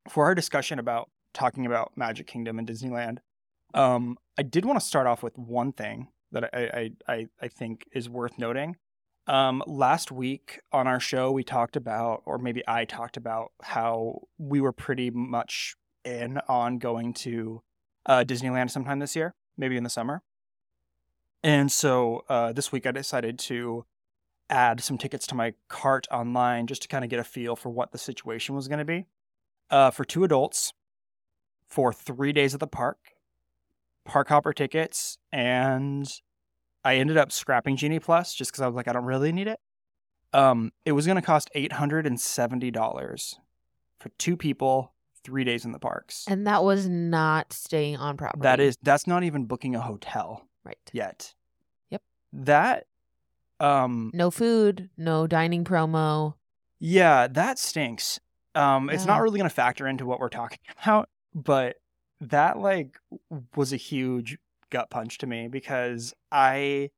for 0.09 0.25
our 0.25 0.35
discussion 0.35 0.79
about 0.79 1.09
talking 1.33 1.65
about 1.65 1.93
Magic 1.95 2.27
Kingdom 2.27 2.59
and 2.59 2.67
Disneyland, 2.67 3.17
um, 3.73 4.17
I 4.37 4.43
did 4.43 4.65
want 4.65 4.79
to 4.79 4.85
start 4.85 5.07
off 5.07 5.23
with 5.23 5.37
one 5.37 5.71
thing 5.73 6.09
that 6.31 6.49
I 6.53 6.91
I 7.07 7.13
I, 7.13 7.27
I 7.41 7.47
think 7.47 7.85
is 7.93 8.09
worth 8.09 8.37
noting. 8.37 8.77
Um, 9.27 9.63
last 9.67 10.11
week 10.11 10.59
on 10.71 10.87
our 10.87 10.99
show, 10.99 11.31
we 11.31 11.43
talked 11.43 11.75
about, 11.75 12.23
or 12.25 12.39
maybe 12.39 12.63
I 12.67 12.85
talked 12.85 13.17
about, 13.17 13.51
how 13.61 14.21
we 14.39 14.59
were 14.59 14.73
pretty 14.73 15.11
much 15.11 15.75
in 16.03 16.39
on 16.49 16.79
going 16.79 17.13
to 17.13 17.61
uh, 18.07 18.23
Disneyland 18.25 18.71
sometime 18.71 18.97
this 18.97 19.15
year, 19.15 19.35
maybe 19.57 19.77
in 19.77 19.83
the 19.83 19.91
summer. 19.91 20.23
And 21.43 21.71
so 21.71 22.23
uh, 22.29 22.53
this 22.53 22.71
week 22.71 22.85
I 22.85 22.91
decided 22.91 23.39
to 23.39 23.85
add 24.49 24.81
some 24.81 24.97
tickets 24.97 25.25
to 25.27 25.35
my 25.35 25.53
cart 25.69 26.07
online 26.11 26.67
just 26.67 26.81
to 26.83 26.87
kind 26.87 27.03
of 27.03 27.09
get 27.09 27.19
a 27.19 27.23
feel 27.23 27.55
for 27.55 27.69
what 27.69 27.91
the 27.91 27.97
situation 27.97 28.53
was 28.53 28.67
going 28.67 28.79
to 28.79 28.85
be. 28.85 29.05
Uh, 29.69 29.89
for 29.89 30.03
two 30.03 30.23
adults, 30.23 30.73
for 31.67 31.93
three 31.93 32.33
days 32.33 32.53
at 32.53 32.59
the 32.59 32.67
park, 32.67 32.97
park 34.03 34.27
hopper 34.27 34.51
tickets, 34.51 35.17
and 35.31 36.11
I 36.83 36.97
ended 36.97 37.15
up 37.15 37.31
scrapping 37.31 37.77
Genie 37.77 37.99
Plus 37.99 38.33
just 38.33 38.51
because 38.51 38.61
I 38.61 38.67
was 38.67 38.75
like, 38.75 38.89
I 38.89 38.93
don't 38.93 39.05
really 39.05 39.31
need 39.31 39.47
it. 39.47 39.59
Um, 40.33 40.71
it 40.85 40.91
was 40.91 41.05
going 41.05 41.15
to 41.15 41.21
cost 41.21 41.49
eight 41.55 41.73
hundred 41.73 42.05
and 42.05 42.19
seventy 42.19 42.71
dollars 42.71 43.39
for 43.99 44.09
two 44.17 44.35
people, 44.35 44.93
three 45.23 45.43
days 45.43 45.63
in 45.63 45.71
the 45.71 45.79
parks. 45.79 46.25
And 46.27 46.47
that 46.47 46.63
was 46.63 46.87
not 46.87 47.53
staying 47.53 47.95
on 47.97 48.17
property. 48.17 48.41
That 48.41 48.59
is, 48.59 48.77
that's 48.81 49.07
not 49.07 49.23
even 49.23 49.45
booking 49.45 49.75
a 49.75 49.81
hotel 49.81 50.47
right. 50.63 50.77
yet. 50.93 51.33
Yep. 51.89 52.01
That, 52.33 52.87
um, 53.59 54.11
No 54.13 54.31
food, 54.31 54.89
no 54.97 55.27
dining 55.27 55.63
promo. 55.63 56.35
yeah, 56.79 57.27
that 57.27 57.59
stinks. 57.59 58.19
Um, 58.53 58.89
it's 58.89 59.05
not 59.05 59.21
really 59.21 59.37
going 59.37 59.49
to 59.49 59.55
factor 59.55 59.87
into 59.87 60.05
what 60.05 60.19
we're 60.19 60.29
talking 60.29 60.59
about, 60.83 61.09
but 61.33 61.77
that 62.19 62.57
like 62.59 62.97
was 63.55 63.71
a 63.71 63.77
huge 63.77 64.37
gut 64.69 64.89
punch 64.89 65.17
to 65.19 65.27
me 65.27 65.47
because 65.47 66.13
I, 66.31 66.89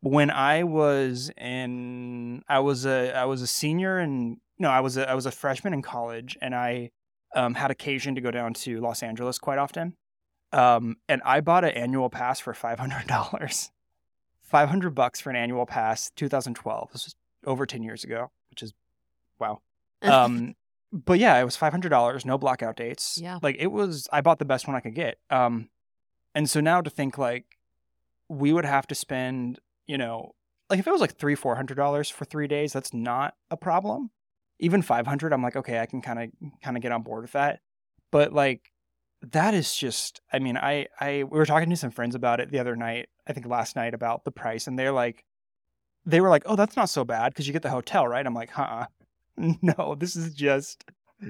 when 0.00 0.30
I 0.30 0.62
was 0.64 1.30
in, 1.36 2.42
I 2.48 2.60
was 2.60 2.86
a, 2.86 3.12
I 3.12 3.24
was 3.24 3.42
a 3.42 3.46
senior 3.46 3.98
and 3.98 4.36
no, 4.58 4.68
I 4.70 4.80
was 4.80 4.96
a, 4.96 5.10
I 5.10 5.14
was 5.14 5.26
a 5.26 5.32
freshman 5.32 5.72
in 5.72 5.82
college 5.82 6.36
and 6.40 6.54
I, 6.54 6.90
um, 7.34 7.54
had 7.54 7.72
occasion 7.72 8.14
to 8.14 8.20
go 8.20 8.30
down 8.30 8.54
to 8.54 8.80
Los 8.80 9.02
Angeles 9.02 9.38
quite 9.38 9.58
often. 9.58 9.96
Um, 10.54 10.96
and 11.08 11.20
I 11.24 11.40
bought 11.40 11.64
an 11.64 11.70
annual 11.72 12.08
pass 12.08 12.38
for 12.40 12.54
five 12.54 12.78
hundred 12.78 13.06
dollars, 13.06 13.70
five 14.42 14.68
hundred 14.68 14.94
bucks 14.94 15.20
for 15.20 15.30
an 15.30 15.36
annual 15.36 15.66
pass, 15.66 16.10
2012. 16.16 16.92
This 16.92 17.04
was 17.04 17.14
over 17.44 17.66
10 17.66 17.82
years 17.82 18.04
ago, 18.04 18.30
which 18.50 18.62
is 18.62 18.72
wow. 19.38 19.60
Um, 20.02 20.54
but 20.92 21.18
yeah, 21.18 21.40
it 21.40 21.44
was 21.44 21.56
five 21.56 21.72
hundred 21.72 21.88
dollars, 21.88 22.24
no 22.24 22.38
blackout 22.38 22.76
dates. 22.76 23.18
Yeah. 23.20 23.38
like 23.42 23.56
it 23.58 23.68
was. 23.72 24.06
I 24.12 24.20
bought 24.20 24.38
the 24.38 24.44
best 24.44 24.68
one 24.68 24.76
I 24.76 24.80
could 24.80 24.94
get. 24.94 25.18
Um, 25.28 25.70
and 26.34 26.48
so 26.48 26.60
now 26.60 26.80
to 26.82 26.90
think 26.90 27.18
like 27.18 27.58
we 28.28 28.52
would 28.52 28.64
have 28.64 28.86
to 28.88 28.94
spend, 28.94 29.58
you 29.86 29.98
know, 29.98 30.34
like 30.70 30.78
if 30.78 30.86
it 30.86 30.92
was 30.92 31.00
like 31.00 31.16
three, 31.16 31.34
four 31.34 31.56
hundred 31.56 31.76
dollars 31.76 32.10
for 32.10 32.24
three 32.24 32.46
days, 32.46 32.72
that's 32.72 32.94
not 32.94 33.34
a 33.50 33.56
problem. 33.56 34.10
Even 34.60 34.82
five 34.82 35.06
hundred, 35.06 35.32
I'm 35.32 35.42
like, 35.42 35.56
okay, 35.56 35.80
I 35.80 35.86
can 35.86 36.00
kind 36.00 36.18
of 36.22 36.30
kind 36.62 36.76
of 36.76 36.82
get 36.82 36.92
on 36.92 37.02
board 37.02 37.22
with 37.22 37.32
that. 37.32 37.60
But 38.12 38.32
like 38.32 38.70
that 39.32 39.54
is 39.54 39.74
just 39.74 40.20
I 40.32 40.38
mean, 40.38 40.56
I 40.56 40.86
I 41.00 41.24
we 41.24 41.38
were 41.38 41.46
talking 41.46 41.70
to 41.70 41.76
some 41.76 41.90
friends 41.90 42.14
about 42.14 42.40
it 42.40 42.50
the 42.50 42.58
other 42.58 42.76
night, 42.76 43.08
I 43.26 43.32
think 43.32 43.46
last 43.46 43.76
night 43.76 43.94
about 43.94 44.24
the 44.24 44.30
price, 44.30 44.66
and 44.66 44.78
they're 44.78 44.92
like 44.92 45.24
they 46.06 46.20
were 46.20 46.28
like, 46.28 46.42
Oh, 46.46 46.56
that's 46.56 46.76
not 46.76 46.90
so 46.90 47.04
bad 47.04 47.32
because 47.32 47.46
you 47.46 47.52
get 47.52 47.62
the 47.62 47.70
hotel, 47.70 48.06
right? 48.06 48.26
I'm 48.26 48.34
like, 48.34 48.50
huh 48.50 48.86
no, 49.36 49.96
this 49.98 50.16
is 50.16 50.34
just 50.34 50.84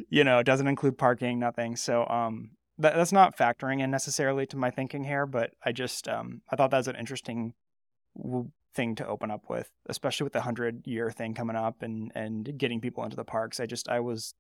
you 0.08 0.24
know, 0.24 0.38
it 0.38 0.44
doesn't 0.44 0.66
include 0.66 0.98
parking, 0.98 1.38
nothing. 1.38 1.76
So 1.76 2.06
um 2.08 2.50
that, 2.78 2.96
that's 2.96 3.12
not 3.12 3.36
factoring 3.36 3.80
in 3.80 3.90
necessarily 3.90 4.46
to 4.46 4.56
my 4.56 4.70
thinking 4.70 5.04
here, 5.04 5.26
but 5.26 5.52
I 5.64 5.72
just 5.72 6.08
um 6.08 6.42
I 6.50 6.56
thought 6.56 6.70
that 6.70 6.78
was 6.78 6.88
an 6.88 6.96
interesting 6.96 7.54
w- 8.16 8.50
thing 8.74 8.94
to 8.96 9.06
open 9.06 9.30
up 9.30 9.48
with, 9.48 9.70
especially 9.88 10.24
with 10.24 10.32
the 10.32 10.40
hundred 10.42 10.86
year 10.86 11.10
thing 11.10 11.34
coming 11.34 11.56
up 11.56 11.82
and 11.82 12.10
and 12.14 12.58
getting 12.58 12.80
people 12.80 13.04
into 13.04 13.16
the 13.16 13.24
parks. 13.24 13.60
I 13.60 13.66
just 13.66 13.88
I 13.88 14.00
was 14.00 14.34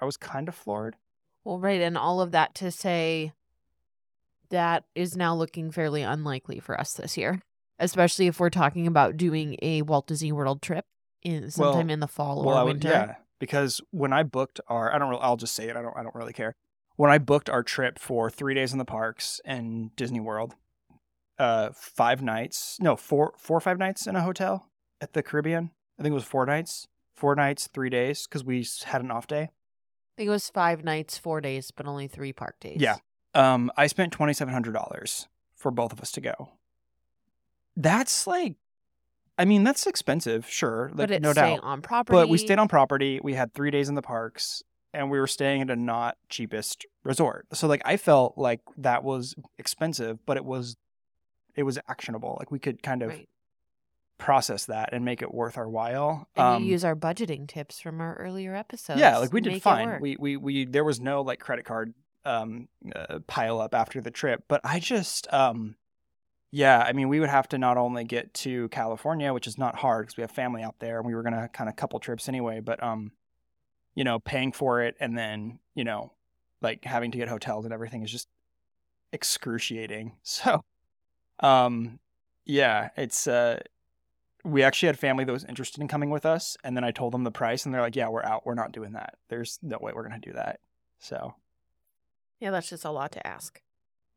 I 0.00 0.04
was 0.04 0.16
kind 0.16 0.48
of 0.48 0.54
floored. 0.54 0.96
Well, 1.44 1.58
right. 1.58 1.80
And 1.80 1.96
all 1.96 2.20
of 2.20 2.32
that 2.32 2.54
to 2.56 2.70
say 2.70 3.32
that 4.50 4.84
is 4.94 5.16
now 5.16 5.34
looking 5.34 5.70
fairly 5.70 6.02
unlikely 6.02 6.58
for 6.60 6.78
us 6.78 6.92
this 6.94 7.16
year, 7.16 7.40
especially 7.78 8.26
if 8.26 8.40
we're 8.40 8.50
talking 8.50 8.86
about 8.86 9.16
doing 9.16 9.56
a 9.62 9.82
Walt 9.82 10.06
Disney 10.06 10.32
World 10.32 10.60
trip 10.62 10.84
in 11.22 11.50
sometime 11.50 11.86
Well- 11.86 11.94
in 11.94 12.00
the 12.00 12.08
fall 12.08 12.44
well, 12.44 12.58
or 12.58 12.64
would- 12.64 12.72
winter. 12.74 12.88
yeah, 12.88 13.14
because 13.38 13.80
when 13.90 14.12
I 14.12 14.22
booked 14.22 14.60
our, 14.68 14.92
I 14.94 14.98
don't, 14.98 15.08
really, 15.10 15.22
I'll 15.22 15.36
just 15.36 15.54
say 15.54 15.68
it. 15.68 15.76
I 15.76 15.82
don't, 15.82 15.96
I 15.96 16.02
don't 16.02 16.14
really 16.14 16.32
care. 16.32 16.54
When 16.96 17.10
I 17.10 17.18
booked 17.18 17.48
our 17.48 17.62
trip 17.62 17.98
for 17.98 18.28
three 18.28 18.54
days 18.54 18.72
in 18.72 18.78
the 18.78 18.84
parks 18.84 19.40
and 19.44 19.94
Disney 19.96 20.20
World, 20.20 20.54
uh, 21.38 21.70
five 21.74 22.20
nights, 22.20 22.76
no, 22.80 22.96
four, 22.96 23.32
four 23.38 23.56
or 23.56 23.60
five 23.60 23.78
nights 23.78 24.06
in 24.06 24.16
a 24.16 24.20
hotel 24.22 24.66
at 25.00 25.14
the 25.14 25.22
Caribbean. 25.22 25.70
I 25.98 26.02
think 26.02 26.12
it 26.12 26.14
was 26.14 26.24
four 26.24 26.44
nights, 26.44 26.88
four 27.14 27.34
nights, 27.34 27.68
three 27.72 27.88
days, 27.88 28.26
because 28.26 28.44
we 28.44 28.66
had 28.84 29.00
an 29.00 29.10
off 29.10 29.26
day. 29.26 29.48
Think 30.20 30.28
it 30.28 30.32
was 30.32 30.50
five 30.50 30.84
nights, 30.84 31.16
four 31.16 31.40
days, 31.40 31.70
but 31.70 31.86
only 31.86 32.06
three 32.06 32.34
park 32.34 32.60
days. 32.60 32.76
Yeah. 32.78 32.96
Um, 33.32 33.72
I 33.78 33.86
spent 33.86 34.12
twenty 34.12 34.34
seven 34.34 34.52
hundred 34.52 34.74
dollars 34.74 35.28
for 35.56 35.70
both 35.70 35.94
of 35.94 36.00
us 36.00 36.12
to 36.12 36.20
go. 36.20 36.50
That's 37.74 38.26
like, 38.26 38.56
I 39.38 39.46
mean, 39.46 39.64
that's 39.64 39.86
expensive, 39.86 40.46
sure, 40.46 40.88
like 40.88 41.08
but 41.08 41.10
it's 41.10 41.22
no 41.22 41.32
doubt. 41.32 41.60
on 41.62 41.80
property. 41.80 42.14
But 42.14 42.28
we 42.28 42.36
stayed 42.36 42.58
on 42.58 42.68
property. 42.68 43.18
We 43.22 43.32
had 43.32 43.54
three 43.54 43.70
days 43.70 43.88
in 43.88 43.94
the 43.94 44.02
parks, 44.02 44.62
and 44.92 45.10
we 45.10 45.18
were 45.18 45.26
staying 45.26 45.62
at 45.62 45.70
a 45.70 45.76
not 45.76 46.18
cheapest 46.28 46.84
resort. 47.02 47.46
So 47.54 47.66
like 47.66 47.80
I 47.86 47.96
felt 47.96 48.36
like 48.36 48.60
that 48.76 49.02
was 49.02 49.34
expensive, 49.56 50.18
but 50.26 50.36
it 50.36 50.44
was 50.44 50.76
it 51.56 51.62
was 51.62 51.78
actionable. 51.88 52.36
Like 52.38 52.50
we 52.50 52.58
could 52.58 52.82
kind 52.82 53.02
of 53.02 53.08
Right. 53.08 53.28
Process 54.20 54.66
that 54.66 54.90
and 54.92 55.04
make 55.04 55.22
it 55.22 55.32
worth 55.34 55.58
our 55.58 55.68
while. 55.68 56.28
And 56.36 56.46
Um, 56.56 56.62
you 56.64 56.70
use 56.70 56.84
our 56.84 56.94
budgeting 56.94 57.48
tips 57.48 57.80
from 57.80 58.00
our 58.00 58.14
earlier 58.16 58.54
episodes. 58.54 59.00
yeah, 59.00 59.18
like 59.18 59.32
we 59.32 59.40
did 59.40 59.62
fine. 59.62 60.00
We 60.00 60.16
we 60.18 60.36
we 60.36 60.64
there 60.64 60.84
was 60.84 61.00
no 61.00 61.22
like 61.22 61.40
credit 61.40 61.64
card 61.64 61.94
um 62.24 62.68
uh, 62.94 63.20
pile 63.26 63.60
up 63.60 63.74
after 63.74 64.00
the 64.00 64.10
trip, 64.10 64.44
but 64.46 64.60
I 64.62 64.78
just 64.78 65.32
um 65.32 65.76
yeah, 66.52 66.80
I 66.80 66.92
mean 66.92 67.08
we 67.08 67.20
would 67.20 67.30
have 67.30 67.48
to 67.48 67.58
not 67.58 67.76
only 67.76 68.04
get 68.04 68.34
to 68.34 68.68
California, 68.68 69.32
which 69.32 69.46
is 69.46 69.56
not 69.58 69.76
hard 69.76 70.06
because 70.06 70.16
we 70.16 70.22
have 70.22 70.30
family 70.30 70.62
out 70.62 70.78
there 70.80 70.98
and 70.98 71.06
we 71.06 71.14
were 71.14 71.22
going 71.22 71.34
to 71.34 71.48
kind 71.48 71.70
of 71.70 71.76
couple 71.76 71.98
trips 72.00 72.28
anyway, 72.28 72.60
but 72.60 72.82
um 72.82 73.12
you 73.94 74.04
know, 74.04 74.20
paying 74.20 74.52
for 74.52 74.82
it 74.82 74.96
and 75.00 75.18
then, 75.18 75.58
you 75.74 75.82
know, 75.84 76.12
like 76.62 76.84
having 76.84 77.10
to 77.10 77.18
get 77.18 77.28
hotels 77.28 77.64
and 77.64 77.74
everything 77.74 78.02
is 78.02 78.10
just 78.10 78.28
excruciating. 79.12 80.16
So 80.22 80.62
um 81.40 81.98
yeah, 82.44 82.90
it's 82.96 83.26
uh 83.26 83.60
we 84.44 84.62
actually 84.62 84.86
had 84.86 84.98
family 84.98 85.24
that 85.24 85.32
was 85.32 85.44
interested 85.44 85.80
in 85.80 85.88
coming 85.88 86.10
with 86.10 86.24
us 86.24 86.56
and 86.64 86.76
then 86.76 86.84
i 86.84 86.90
told 86.90 87.12
them 87.12 87.24
the 87.24 87.30
price 87.30 87.64
and 87.64 87.74
they're 87.74 87.82
like 87.82 87.96
yeah 87.96 88.08
we're 88.08 88.24
out. 88.24 88.44
We're 88.46 88.54
not 88.54 88.72
doing 88.72 88.92
that. 88.92 89.14
There's 89.28 89.58
no 89.62 89.78
way 89.80 89.92
we're 89.94 90.08
going 90.08 90.20
to 90.20 90.28
do 90.28 90.34
that. 90.34 90.60
So. 90.98 91.34
Yeah, 92.40 92.50
that's 92.50 92.70
just 92.70 92.84
a 92.84 92.90
lot 92.90 93.12
to 93.12 93.26
ask. 93.26 93.60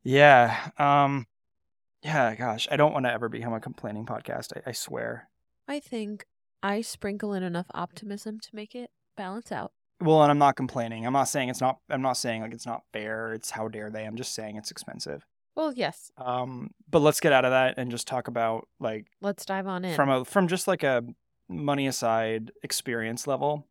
yeah 0.03 0.69
um 0.77 1.27
yeah 2.03 2.35
gosh 2.35 2.67
i 2.71 2.75
don't 2.77 2.93
want 2.93 3.05
to 3.05 3.11
ever 3.11 3.29
become 3.29 3.53
a 3.53 3.59
complaining 3.59 4.05
podcast 4.05 4.51
i, 4.55 4.69
I 4.69 4.71
swear. 4.73 5.29
I 5.67 5.79
think 5.79 6.25
I 6.61 6.81
sprinkle 6.81 7.33
in 7.33 7.43
enough 7.43 7.67
optimism 7.73 8.39
to 8.39 8.49
make 8.53 8.75
it 8.75 8.89
balance 9.17 9.51
out. 9.51 9.71
well 10.01 10.21
and 10.21 10.31
i'm 10.31 10.37
not 10.37 10.55
complaining. 10.55 11.05
I'm 11.05 11.13
not 11.13 11.29
saying 11.29 11.49
it's 11.49 11.61
not 11.61 11.79
i'm 11.89 12.01
not 12.01 12.17
saying 12.17 12.41
like 12.41 12.53
it's 12.53 12.65
not 12.65 12.83
fair 12.93 13.33
it's 13.33 13.51
how 13.51 13.67
dare 13.67 13.89
they. 13.91 14.03
I'm 14.05 14.15
just 14.17 14.33
saying 14.33 14.55
it's 14.57 14.71
expensive 14.71 15.25
Well, 15.55 15.73
yes. 15.73 16.11
um 16.17 16.71
but 16.89 16.99
let's 16.99 17.19
get 17.19 17.33
out 17.33 17.45
of 17.45 17.51
that 17.51 17.75
and 17.77 17.91
just 17.91 18.07
talk 18.07 18.27
about 18.27 18.67
like 18.79 19.07
Let's 19.21 19.45
dive 19.45 19.67
on 19.67 19.85
in. 19.85 19.95
from 19.95 20.09
a 20.09 20.25
from 20.25 20.47
just 20.47 20.67
like 20.67 20.83
a 20.83 21.03
money 21.49 21.87
aside 21.87 22.51
experience 22.63 23.27
level 23.27 23.67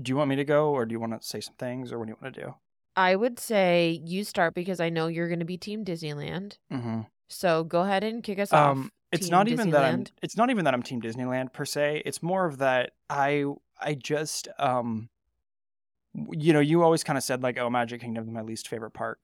do 0.00 0.10
you 0.10 0.16
want 0.16 0.28
me 0.28 0.36
to 0.36 0.44
go 0.44 0.70
or 0.70 0.84
do 0.86 0.92
you 0.92 1.00
want 1.00 1.20
to 1.20 1.26
say 1.26 1.40
some 1.40 1.54
things 1.58 1.90
or 1.92 1.98
what 1.98 2.06
do 2.06 2.10
you 2.10 2.16
want 2.20 2.34
to 2.34 2.40
do 2.42 2.54
I 2.96 3.16
would 3.16 3.40
say 3.40 4.00
you 4.04 4.22
start 4.22 4.54
because 4.54 4.78
I 4.78 4.88
know 4.88 5.08
you're 5.08 5.26
going 5.26 5.40
to 5.40 5.44
be 5.44 5.56
Team 5.56 5.84
Disneyland. 5.84 6.58
mm-hmm. 6.72 7.00
So 7.28 7.64
go 7.64 7.80
ahead 7.80 8.04
and 8.04 8.22
kick 8.22 8.38
us 8.38 8.52
um 8.52 8.84
off. 8.84 8.90
it's 9.10 9.30
not 9.30 9.48
even 9.48 9.70
that 9.70 9.84
i'm 9.84 10.04
it's 10.22 10.36
not 10.36 10.50
even 10.50 10.64
that 10.64 10.74
i'm 10.74 10.82
team 10.82 11.00
disneyland 11.00 11.52
per 11.52 11.64
se 11.64 12.02
it's 12.04 12.22
more 12.22 12.44
of 12.46 12.58
that 12.58 12.92
i 13.10 13.44
i 13.80 13.94
just 13.94 14.46
um 14.58 15.08
you 16.30 16.52
know 16.52 16.60
you 16.60 16.82
always 16.82 17.02
kind 17.02 17.16
of 17.16 17.24
said 17.24 17.42
like 17.42 17.58
oh 17.58 17.68
magic 17.70 18.00
kingdom 18.00 18.22
is 18.24 18.30
my 18.30 18.42
least 18.42 18.68
favorite 18.68 18.92
park 18.92 19.18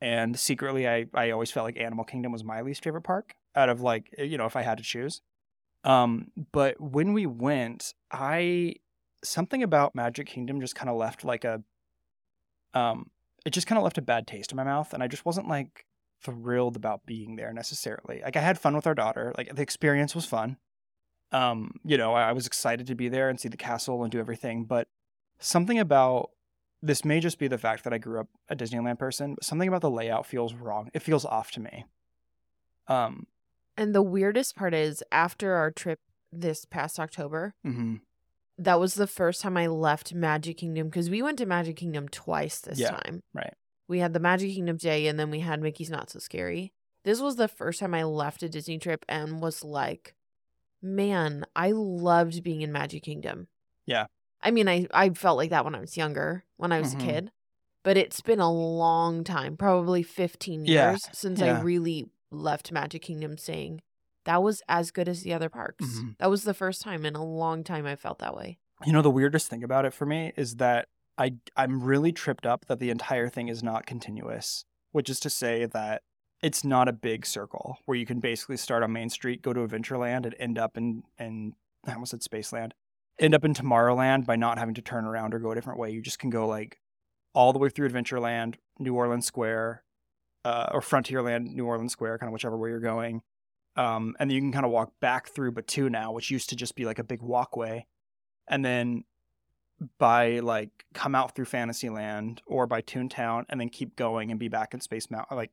and 0.00 0.38
secretly 0.38 0.88
i 0.88 1.06
i 1.14 1.30
always 1.30 1.50
felt 1.50 1.64
like 1.64 1.78
animal 1.78 2.04
kingdom 2.04 2.32
was 2.32 2.44
my 2.44 2.60
least 2.60 2.84
favorite 2.84 3.02
park 3.02 3.34
out 3.54 3.68
of 3.68 3.80
like 3.80 4.12
eh, 4.18 4.24
you 4.24 4.36
know 4.36 4.46
if 4.46 4.56
i 4.56 4.62
had 4.62 4.78
to 4.78 4.84
choose. 4.84 5.20
Um 5.84 6.28
but 6.52 6.80
when 6.80 7.12
we 7.12 7.26
went 7.26 7.94
i 8.10 8.74
something 9.24 9.62
about 9.62 9.94
magic 9.94 10.26
kingdom 10.26 10.60
just 10.60 10.74
kind 10.74 10.90
of 10.90 10.96
left 10.96 11.24
like 11.24 11.44
a 11.44 11.62
um 12.74 13.10
it 13.44 13.50
just 13.50 13.66
kind 13.66 13.78
of 13.78 13.84
left 13.84 13.98
a 13.98 14.02
bad 14.02 14.26
taste 14.26 14.52
in 14.52 14.56
my 14.56 14.64
mouth 14.64 14.92
and 14.92 15.02
i 15.02 15.06
just 15.06 15.24
wasn't 15.24 15.48
like 15.48 15.86
thrilled 16.22 16.76
about 16.76 17.06
being 17.06 17.36
there 17.36 17.52
necessarily. 17.52 18.20
Like 18.24 18.36
i 18.36 18.40
had 18.40 18.58
fun 18.58 18.74
with 18.74 18.86
our 18.86 18.94
daughter. 18.94 19.32
Like 19.36 19.54
the 19.54 19.62
experience 19.62 20.14
was 20.14 20.26
fun. 20.26 20.56
Um, 21.32 21.72
you 21.84 21.98
know, 21.98 22.14
I, 22.14 22.30
I 22.30 22.32
was 22.32 22.46
excited 22.46 22.86
to 22.86 22.94
be 22.94 23.08
there 23.08 23.28
and 23.28 23.38
see 23.40 23.48
the 23.48 23.56
castle 23.56 24.02
and 24.02 24.12
do 24.12 24.20
everything, 24.20 24.64
but 24.64 24.88
something 25.38 25.78
about 25.78 26.30
this 26.86 27.04
may 27.04 27.20
just 27.20 27.38
be 27.38 27.48
the 27.48 27.58
fact 27.58 27.84
that 27.84 27.92
I 27.92 27.98
grew 27.98 28.20
up 28.20 28.28
a 28.48 28.56
Disneyland 28.56 28.98
person, 28.98 29.34
but 29.34 29.44
something 29.44 29.68
about 29.68 29.80
the 29.80 29.90
layout 29.90 30.26
feels 30.26 30.54
wrong. 30.54 30.90
It 30.94 31.02
feels 31.02 31.24
off 31.24 31.50
to 31.52 31.60
me. 31.60 31.84
Um, 32.88 33.26
And 33.76 33.94
the 33.94 34.02
weirdest 34.02 34.56
part 34.56 34.72
is 34.74 35.02
after 35.12 35.54
our 35.54 35.70
trip 35.70 36.00
this 36.32 36.64
past 36.64 36.98
October, 36.98 37.54
mhm. 37.66 38.00
that 38.58 38.80
was 38.80 38.94
the 38.94 39.06
first 39.06 39.42
time 39.42 39.56
I 39.56 39.66
left 39.66 40.14
Magic 40.14 40.58
Kingdom 40.58 40.88
because 40.88 41.10
we 41.10 41.20
went 41.22 41.38
to 41.38 41.46
Magic 41.46 41.76
Kingdom 41.76 42.08
twice 42.08 42.60
this 42.60 42.78
Yeah, 42.78 42.90
time. 42.92 43.22
right. 43.34 43.54
We 43.88 43.98
had 43.98 44.12
the 44.14 44.20
Magic 44.20 44.52
Kingdom 44.54 44.76
day 44.78 45.06
and 45.08 45.18
then 45.18 45.30
we 45.30 45.40
had 45.40 45.60
Mickey's 45.60 45.90
Not 45.90 46.10
So 46.10 46.18
Scary. 46.20 46.72
This 47.04 47.20
was 47.20 47.36
the 47.36 47.48
first 47.48 47.80
time 47.80 47.94
I 47.94 48.02
left 48.04 48.42
a 48.42 48.48
Disney 48.48 48.78
trip 48.78 49.04
and 49.08 49.40
was 49.40 49.62
like, 49.62 50.14
man, 50.82 51.44
I 51.54 51.72
loved 51.72 52.42
being 52.42 52.62
in 52.62 52.72
Magic 52.72 53.02
Kingdom. 53.04 53.48
Yeah. 53.86 54.06
I 54.42 54.50
mean, 54.50 54.68
I, 54.68 54.86
I 54.92 55.10
felt 55.10 55.36
like 55.36 55.50
that 55.50 55.64
when 55.64 55.74
I 55.74 55.80
was 55.80 55.96
younger, 55.96 56.44
when 56.56 56.72
I 56.72 56.78
was 56.80 56.94
Mhm. 56.94 57.02
a 57.02 57.04
kid, 57.04 57.32
but 57.82 57.96
it's 57.96 58.20
been 58.20 58.40
a 58.40 58.52
long 58.52 59.24
time, 59.24 59.56
probably 59.56 60.02
15 60.02 60.64
Yeah, 60.64 60.90
years 60.90 61.08
since 61.12 61.40
yeah. 61.40 61.58
I 61.58 61.60
really 61.62 62.10
left 62.30 62.72
Magic 62.72 63.02
Kingdom 63.02 63.38
saying 63.38 63.82
that 64.24 64.42
was 64.42 64.62
as 64.68 64.90
good 64.90 65.08
as 65.08 65.22
the 65.22 65.32
other 65.32 65.48
parks. 65.48 65.84
Mhm. 65.84 66.16
That 66.18 66.30
was 66.30 66.42
the 66.44 66.54
first 66.54 66.82
time 66.82 67.04
in 67.06 67.14
a 67.14 67.24
long 67.24 67.62
time 67.64 67.86
I 67.86 67.96
felt 67.96 68.18
that 68.18 68.36
way. 68.36 68.58
You 68.84 68.92
know, 68.92 69.02
the 69.02 69.10
weirdest 69.10 69.48
thing 69.48 69.62
about 69.64 69.84
it 69.84 69.94
for 69.94 70.04
me 70.06 70.32
is 70.36 70.56
that 70.56 70.88
I 71.18 71.36
I'm 71.56 71.82
really 71.82 72.12
tripped 72.12 72.44
up 72.44 72.66
that 72.66 72.78
the 72.78 72.90
entire 72.90 73.28
thing 73.28 73.48
is 73.48 73.62
not 73.62 73.86
continuous, 73.86 74.64
which 74.92 75.08
is 75.08 75.18
to 75.20 75.30
say 75.30 75.64
that 75.66 76.02
it's 76.42 76.62
not 76.62 76.86
a 76.88 76.92
big 76.92 77.24
circle 77.24 77.78
where 77.86 77.96
you 77.96 78.04
can 78.04 78.20
basically 78.20 78.58
start 78.58 78.82
on 78.82 78.92
Main 78.92 79.08
Street, 79.08 79.40
go 79.40 79.54
to 79.54 79.60
Adventureland, 79.66 80.26
and 80.26 80.34
end 80.38 80.58
up 80.58 80.76
in 80.76 81.04
in 81.18 81.54
I 81.86 81.94
almost 81.94 82.10
said 82.10 82.20
Spaceland, 82.20 82.72
end 83.18 83.34
up 83.34 83.44
in 83.44 83.54
Tomorrowland 83.54 84.26
by 84.26 84.36
not 84.36 84.58
having 84.58 84.74
to 84.74 84.82
turn 84.82 85.04
around 85.04 85.34
or 85.34 85.38
go 85.38 85.52
a 85.52 85.54
different 85.54 85.78
way. 85.78 85.90
You 85.90 86.02
just 86.02 86.18
can 86.18 86.30
go 86.30 86.46
like 86.46 86.78
all 87.34 87.52
the 87.52 87.58
way 87.58 87.68
through 87.68 87.88
Adventureland, 87.88 88.56
New 88.78 88.94
Orleans 88.94 89.26
Square, 89.26 89.82
uh, 90.44 90.68
or 90.72 90.80
Frontierland, 90.80 91.54
New 91.54 91.66
Orleans 91.66 91.92
Square, 91.92 92.18
kind 92.18 92.28
of 92.28 92.32
whichever 92.32 92.56
way 92.56 92.70
you're 92.70 92.80
going. 92.80 93.22
Um, 93.76 94.16
and 94.18 94.30
then 94.30 94.34
you 94.34 94.40
can 94.40 94.52
kind 94.52 94.64
of 94.64 94.72
walk 94.72 94.92
back 95.00 95.28
through 95.28 95.52
Batuu 95.52 95.90
now, 95.90 96.12
which 96.12 96.30
used 96.30 96.48
to 96.50 96.56
just 96.56 96.74
be 96.76 96.84
like 96.84 96.98
a 96.98 97.04
big 97.04 97.20
walkway 97.20 97.86
and 98.48 98.64
then 98.64 99.04
by 99.98 100.38
like 100.38 100.70
come 100.94 101.14
out 101.14 101.34
through 101.34 101.44
Fantasyland 101.44 102.40
or 102.46 102.66
by 102.66 102.80
Toontown 102.80 103.44
and 103.48 103.60
then 103.60 103.68
keep 103.68 103.96
going 103.96 104.30
and 104.30 104.40
be 104.40 104.48
back 104.48 104.72
in 104.72 104.80
Space 104.80 105.10
Mountain, 105.10 105.36
like, 105.36 105.50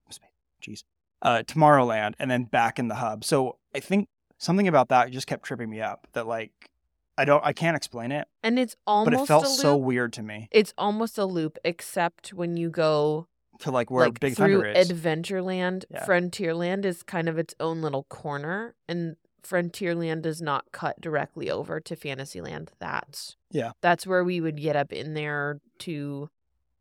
jeez, 0.61 0.83
uh, 1.21 1.43
Tomorrowland 1.45 2.13
and 2.19 2.31
then 2.31 2.45
back 2.45 2.79
in 2.79 2.87
the 2.87 2.95
hub. 2.95 3.25
So 3.25 3.57
I 3.75 3.79
think 3.79 4.07
something 4.37 4.67
about 4.67 4.89
that 4.89 5.11
just 5.11 5.27
kept 5.27 5.43
tripping 5.43 5.69
me 5.69 5.81
up. 5.81 6.07
That 6.13 6.27
like 6.27 6.69
I 7.17 7.25
don't, 7.25 7.43
I 7.45 7.53
can't 7.53 7.77
explain 7.77 8.11
it, 8.11 8.27
And 8.41 8.57
it's 8.57 8.75
almost 8.87 9.11
but 9.11 9.21
it 9.21 9.27
felt 9.27 9.45
a 9.45 9.49
so 9.49 9.77
weird 9.77 10.13
to 10.13 10.23
me 10.23 10.47
It's 10.51 10.73
almost 10.77 11.17
a 11.17 11.25
loop, 11.25 11.57
except 11.63 12.33
when 12.33 12.57
you 12.57 12.69
go 12.69 13.27
to 13.59 13.69
like 13.71 13.91
where 13.91 14.05
like 14.05 14.19
Big 14.19 14.35
through 14.35 14.61
Thunder 14.61 14.65
is. 14.67 14.91
Adventureland. 14.91 15.85
Yeah. 15.91 16.05
Frontierland 16.05 16.85
is 16.85 17.03
kind 17.03 17.29
of 17.29 17.37
its 17.37 17.53
own 17.59 17.81
little 17.83 18.03
corner, 18.05 18.73
and 18.87 19.15
Frontierland 19.43 20.23
does 20.23 20.41
not 20.41 20.71
cut 20.71 20.99
directly 20.99 21.51
over 21.51 21.79
to 21.81 21.95
Fantasyland. 21.95 22.71
That's 22.79 23.35
Yeah. 23.51 23.71
that's 23.81 24.07
where 24.07 24.23
we 24.23 24.41
would 24.41 24.57
get 24.57 24.75
up 24.75 24.91
in 24.91 25.13
there 25.13 25.59
to, 25.79 26.29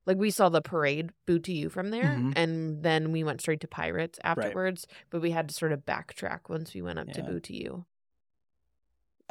like 0.07 0.17
we 0.17 0.31
saw 0.31 0.49
the 0.49 0.62
parade 0.62 1.11
boot 1.27 1.45
to 1.45 1.53
you 1.53 1.69
from 1.69 1.91
there, 1.91 2.05
Mhm. 2.05 2.33
and 2.37 2.83
then 2.83 3.12
we 3.12 3.23
went 3.23 3.41
straight 3.43 3.61
to 3.61 3.69
Pirates 3.69 4.19
afterwards. 4.25 4.87
But 5.11 5.21
we 5.21 5.33
had 5.33 5.49
to 5.51 5.55
sort 5.55 5.73
of 5.73 5.81
backtrack 5.85 6.49
once 6.49 6.73
we 6.73 6.81
went 6.81 6.99
up 6.99 7.09
to 7.12 7.21
Yeah. 7.21 7.27
boot 7.27 7.43
to 7.45 7.55
you. 7.55 7.85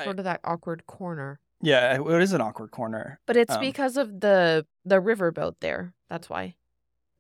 Sort 0.04 0.20
of 0.20 0.26
that 0.26 0.40
awkward 0.44 0.86
corner. 0.88 1.40
yeah, 1.62 1.96
it 2.02 2.22
is 2.22 2.34
an 2.34 2.42
awkward 2.42 2.72
corner. 2.72 3.20
But 3.26 3.38
it's 3.38 3.54
Um, 3.56 3.62
because 3.62 3.98
of 3.98 4.20
the 4.22 4.66
the 4.86 4.96
riverboat 5.02 5.56
there. 5.60 5.94
That's 6.10 6.30
why. 6.30 6.56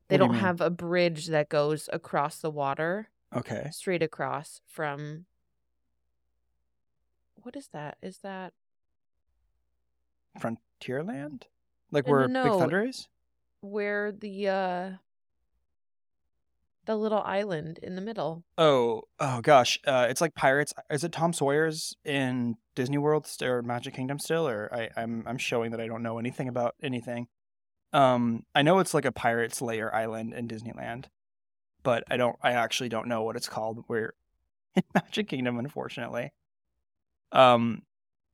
They 0.07 0.17
do 0.17 0.25
don't 0.25 0.33
have 0.35 0.59
a 0.61 0.69
bridge 0.69 1.27
that 1.27 1.47
goes 1.49 1.89
across 1.93 2.39
the 2.41 2.49
water, 2.51 3.09
Okay, 3.33 3.69
straight 3.71 4.03
across 4.03 4.61
from 4.67 5.25
What 7.35 7.55
is 7.55 7.67
that? 7.69 7.97
Is 8.01 8.17
that 8.19 8.53
Frontierland, 10.39 11.43
like 11.91 12.05
No, 12.07 12.11
where 12.11 12.27
no, 12.27 12.43
Big. 12.43 12.59
Thunder 12.59 12.83
is. 12.85 13.07
where 13.61 14.11
the 14.11 14.47
uh 14.47 14.91
the 16.85 16.95
little 16.95 17.21
island 17.21 17.79
in 17.81 17.95
the 17.95 18.01
middle? 18.01 18.43
Oh, 18.57 19.03
oh 19.19 19.41
gosh, 19.41 19.79
uh, 19.85 20.07
it's 20.09 20.21
like 20.21 20.35
Pirates. 20.35 20.73
Is 20.89 21.03
it 21.03 21.11
Tom 21.11 21.33
Sawyer's 21.33 21.95
in 22.03 22.55
Disney 22.75 22.97
World 22.97 23.27
or 23.41 23.61
Magic 23.61 23.93
Kingdom 23.93 24.19
still? 24.19 24.47
Or 24.47 24.69
I, 24.73 24.89
I'm 24.97 25.23
I'm 25.27 25.37
showing 25.37 25.71
that 25.71 25.81
I 25.81 25.87
don't 25.87 26.03
know 26.03 26.19
anything 26.19 26.47
about 26.47 26.75
anything. 26.81 27.27
Um, 27.93 28.43
I 28.55 28.61
know 28.61 28.79
it's 28.79 28.93
like 28.93 29.05
a 29.05 29.11
Pirate's 29.11 29.61
Lair 29.61 29.93
island 29.93 30.33
in 30.33 30.47
Disneyland, 30.47 31.05
but 31.83 32.03
I 32.09 32.17
don't. 32.17 32.37
I 32.41 32.53
actually 32.53 32.89
don't 32.89 33.07
know 33.07 33.23
what 33.23 33.35
it's 33.35 33.49
called. 33.49 33.85
We're 33.87 34.13
in 34.75 34.83
Magic 34.95 35.27
Kingdom, 35.27 35.59
unfortunately. 35.59 36.31
Um, 37.31 37.83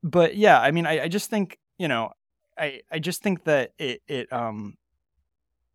but 0.03 0.35
yeah, 0.35 0.59
I 0.59 0.71
mean, 0.71 0.85
I, 0.85 1.03
I 1.03 1.07
just 1.07 1.29
think 1.29 1.57
you 1.77 1.87
know, 1.87 2.11
I 2.57 2.81
I 2.91 2.99
just 2.99 3.21
think 3.21 3.43
that 3.45 3.71
it 3.77 4.01
it 4.07 4.31
um 4.31 4.75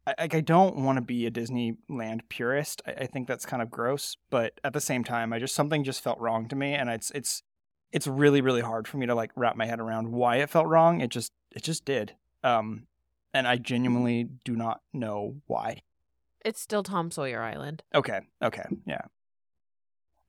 I, 0.07 0.15
like 0.19 0.35
I 0.35 0.41
don't 0.41 0.77
want 0.77 0.97
to 0.97 1.03
be 1.03 1.27
a 1.27 1.31
Disneyland 1.31 2.23
purist. 2.29 2.83
I, 2.87 2.93
I 2.93 3.07
think 3.07 3.29
that's 3.29 3.47
kind 3.47 3.63
of 3.63 3.71
gross, 3.71 4.17
but 4.31 4.61
at 4.65 4.73
the 4.73 4.81
same 4.81 5.05
time, 5.05 5.33
I 5.33 5.39
just 5.39 5.55
something 5.55 5.85
just 5.85 6.03
felt 6.03 6.19
wrong 6.19 6.49
to 6.49 6.57
me, 6.57 6.75
and 6.75 6.91
it's 6.91 7.11
it's 7.13 7.43
it's 7.93 8.07
really 8.07 8.41
really 8.41 8.63
hard 8.63 8.89
for 8.89 8.97
me 8.97 9.07
to 9.07 9.15
like 9.15 9.31
wrap 9.37 9.57
my 9.57 9.67
head 9.67 9.81
around 9.81 10.11
why 10.13 10.37
it 10.37 10.51
felt 10.51 10.67
wrong. 10.67 11.01
It 11.01 11.11
just 11.11 11.33
it 11.53 11.63
just 11.63 11.85
did, 11.85 12.15
um, 12.43 12.87
and 13.33 13.47
I 13.47 13.57
genuinely 13.57 14.29
do 14.45 14.57
not 14.57 14.81
know 14.93 15.37
why. 15.47 15.83
It's 16.45 16.61
still 16.61 16.83
Tom 16.83 17.11
Sawyer 17.13 17.41
Island. 17.41 17.85
Okay, 17.95 18.21
okay, 18.43 18.65
yeah. 18.87 19.03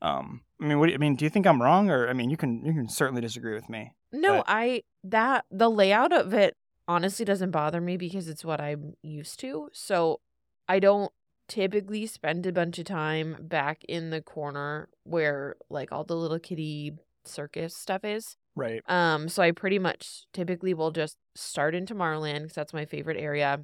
Um, 0.02 0.42
I 0.62 0.66
mean, 0.66 0.80
what 0.80 0.88
do 0.88 0.92
you, 0.92 0.96
I 0.96 1.00
mean? 1.00 1.16
Do 1.16 1.26
you 1.26 1.30
think 1.30 1.48
I'm 1.48 1.62
wrong, 1.62 1.90
or 1.90 2.08
I 2.10 2.14
mean, 2.14 2.30
you 2.30 2.38
can 2.38 2.64
you 2.66 2.74
can 2.74 2.90
certainly 2.90 3.22
disagree 3.22 3.56
with 3.56 3.70
me. 3.70 3.94
No, 4.12 4.38
But- 4.38 4.46
I 4.48 4.84
that 5.06 5.46
the 5.50 5.70
layout 5.70 6.14
of 6.14 6.34
it 6.34 6.56
honestly 6.88 7.26
doesn't 7.26 7.52
bother 7.52 7.82
me 7.82 7.98
because 7.98 8.28
it's 8.28 8.46
what 8.46 8.62
I'm 8.62 8.93
used 9.02 9.39
to. 9.41 9.69
So 9.74 10.19
I 10.67 10.80
don't 10.80 11.12
typically 11.48 12.06
spend 12.06 12.46
a 12.46 12.52
bunch 12.52 12.80
of 12.80 12.86
time 12.86 13.38
back 13.39 13.84
in 13.86 14.10
the 14.10 14.22
corner 14.22 14.89
where 15.04 15.56
like 15.69 15.91
all 15.91 16.04
the 16.04 16.15
little 16.15 16.39
kitty 16.39 16.93
circus 17.26 17.76
stuff 17.76 18.04
is. 18.04 18.38
Right. 18.56 18.82
Um, 18.88 19.30
so 19.30 19.41
I 19.41 19.52
pretty 19.52 19.80
much 19.80 20.26
typically 20.34 20.74
will 20.74 20.91
just 20.91 21.17
start 21.36 21.76
in 21.76 21.86
Tomorrowland 21.86 22.43
because 22.43 22.56
that's 22.56 22.74
my 22.74 22.86
favorite 22.86 23.19
area, 23.19 23.62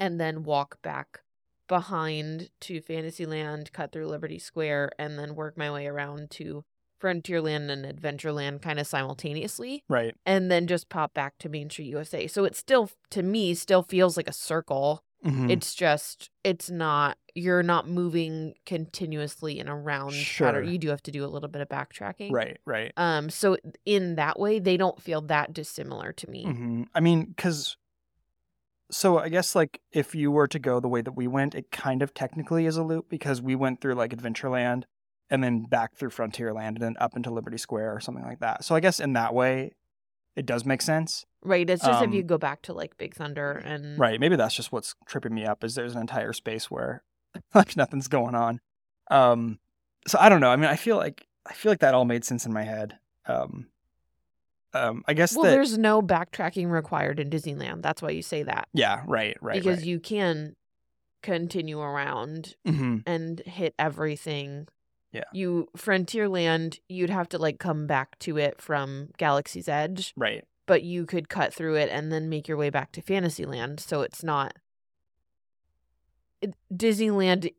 and 0.00 0.20
then 0.20 0.42
walk 0.42 0.82
back 0.82 1.20
behind 1.68 2.50
to 2.60 2.80
Fantasyland, 2.80 3.72
cut 3.72 3.92
through 3.92 4.08
Liberty 4.08 4.38
Square, 4.38 4.92
and 4.98 5.18
then 5.18 5.34
work 5.34 5.56
my 5.56 5.70
way 5.70 5.86
around 5.86 6.30
to 6.32 6.64
Frontierland 7.04 7.68
and 7.70 7.84
Adventureland 7.84 8.62
kind 8.62 8.78
of 8.80 8.86
simultaneously, 8.86 9.84
Right. 9.88 10.14
and 10.24 10.50
then 10.50 10.66
just 10.66 10.88
pop 10.88 11.12
back 11.12 11.36
to 11.40 11.48
Main 11.50 11.68
Street 11.68 11.86
USA. 11.88 12.26
So 12.26 12.44
it 12.44 12.56
still, 12.56 12.90
to 13.10 13.22
me, 13.22 13.54
still 13.54 13.82
feels 13.82 14.16
like 14.16 14.28
a 14.28 14.32
circle. 14.32 15.04
Mhm. 15.24 15.50
It's 15.50 15.74
just, 15.74 16.30
it's 16.42 16.70
not. 16.70 17.18
You're 17.34 17.62
not 17.62 17.88
moving 17.88 18.54
continuously 18.64 19.58
in 19.58 19.68
a 19.68 19.76
round 19.76 20.12
Sure. 20.12 20.46
pattern. 20.48 20.68
You 20.68 20.78
do 20.78 20.88
have 20.88 21.02
to 21.02 21.10
do 21.10 21.24
a 21.24 21.26
little 21.26 21.48
bit 21.48 21.60
of 21.62 21.68
backtracking. 21.68 22.30
right. 22.30 22.58
Right. 22.64 22.92
Um, 22.96 23.28
so 23.30 23.56
in 23.84 24.14
that 24.16 24.38
way, 24.38 24.58
they 24.58 24.76
don't 24.76 25.00
feel 25.02 25.20
that 25.22 25.52
dissimilar 25.52 26.12
to 26.12 26.30
me. 26.30 26.44
hmm 26.44 26.82
I 26.94 27.00
mean, 27.00 27.24
because 27.24 27.76
so 28.90 29.18
I 29.18 29.28
guess 29.30 29.54
like 29.54 29.80
if 29.92 30.14
you 30.14 30.30
were 30.30 30.46
to 30.48 30.58
go 30.58 30.78
the 30.78 30.88
way 30.88 31.00
that 31.00 31.12
we 31.16 31.26
went, 31.26 31.54
it 31.54 31.70
kind 31.70 32.02
of 32.02 32.14
technically 32.14 32.66
is 32.66 32.76
a 32.76 32.82
loop 32.84 33.08
because 33.08 33.40
we 33.42 33.54
went 33.56 33.80
through 33.80 33.94
like 33.94 34.12
Adventureland 34.16 34.84
and 35.34 35.44
then 35.44 35.64
back 35.64 35.94
through 35.94 36.10
Frontierland 36.10 36.68
and 36.68 36.76
then 36.78 36.96
up 36.98 37.16
into 37.16 37.30
Liberty 37.30 37.58
Square 37.58 37.94
or 37.94 38.00
something 38.00 38.24
like 38.24 38.40
that. 38.40 38.64
So 38.64 38.74
I 38.74 38.80
guess 38.80 39.00
in 39.00 39.12
that 39.14 39.34
way, 39.34 39.72
it 40.36 40.46
does 40.46 40.64
make 40.64 40.82
sense. 40.82 41.26
Right. 41.42 41.68
It's 41.68 41.84
just 41.84 42.02
if 42.02 42.12
you 42.12 42.20
Um, 42.22 42.26
go 42.26 42.38
back 42.38 42.62
to 42.62 42.72
like 42.72 42.96
Big 42.96 43.14
Thunder 43.14 43.52
and 43.52 43.98
Right. 43.98 44.18
Maybe 44.18 44.36
that's 44.36 44.54
just 44.54 44.72
what's 44.72 44.94
tripping 45.06 45.34
me 45.34 45.44
up 45.44 45.62
is 45.62 45.74
there's 45.74 45.94
an 45.94 46.00
entire 46.00 46.32
space 46.32 46.70
where 46.70 47.02
like 47.54 47.76
nothing's 47.76 48.08
going 48.08 48.34
on. 48.34 48.60
Um 49.10 49.58
so 50.06 50.18
I 50.20 50.28
don't 50.28 50.40
know. 50.40 50.50
I 50.50 50.56
mean, 50.56 50.70
I 50.70 50.76
feel 50.76 50.96
like 50.96 51.26
I 51.46 51.52
feel 51.52 51.70
like 51.70 51.80
that 51.80 51.94
all 51.94 52.04
made 52.04 52.24
sense 52.24 52.46
in 52.46 52.52
my 52.52 52.62
head. 52.62 52.98
Um 53.26 53.66
um 54.72 55.04
I 55.06 55.14
guess 55.14 55.34
Well, 55.34 55.44
that 55.44 55.50
there's 55.50 55.78
no 55.78 56.02
backtracking 56.02 56.70
required 56.70 57.20
in 57.20 57.30
Disneyland. 57.30 57.82
That's 57.82 58.02
why 58.02 58.10
you 58.10 58.22
say 58.22 58.42
that. 58.42 58.68
yeah, 58.72 59.02
right, 59.06 59.36
right. 59.40 59.54
because 59.62 59.78
right. 59.78 59.86
you 59.86 60.00
can 60.00 60.56
continue 61.22 61.80
around 61.80 62.56
hmm 62.66 62.98
and 63.06 63.40
hit 63.46 63.74
everything. 63.78 64.66
Yeah. 65.14 65.24
You 65.32 65.68
Frontierland, 65.76 66.80
you'd 66.88 67.08
have 67.10 67.28
to 67.30 67.38
like 67.38 67.58
come 67.58 67.86
back 67.86 68.18
to 68.20 68.36
it 68.36 68.60
from 68.60 69.08
Galaxy's 69.16 69.68
Edge, 69.68 70.12
Right. 70.16 70.44
but 70.66 70.82
you 70.82 71.06
could 71.06 71.28
cut 71.30 71.54
through 71.54 71.76
it 71.76 71.88
and 71.90 72.12
then 72.12 72.28
make 72.28 72.48
your 72.48 72.56
way 72.58 72.68
back 72.68 72.92
to 72.92 73.00
Fantasyland. 73.00 73.80
So 73.80 74.02
it's 74.02 74.22
not 74.24 74.54
Disneyland. 76.72 77.52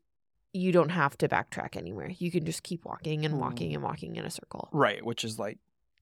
You 0.52 0.72
don't 0.72 0.90
have 0.90 1.18
to 1.18 1.28
backtrack 1.28 1.76
anywhere. 1.76 2.10
You 2.18 2.30
can 2.30 2.44
just 2.44 2.62
keep 2.62 2.84
walking 2.84 3.24
and 3.26 3.38
walking 3.38 3.70
Mm. 3.70 3.74
and 3.74 3.82
walking 3.82 4.16
in 4.16 4.24
a 4.24 4.30
circle. 4.30 4.68
Right, 4.72 5.04
which 5.04 5.24
is 5.24 5.38
like 5.38 5.58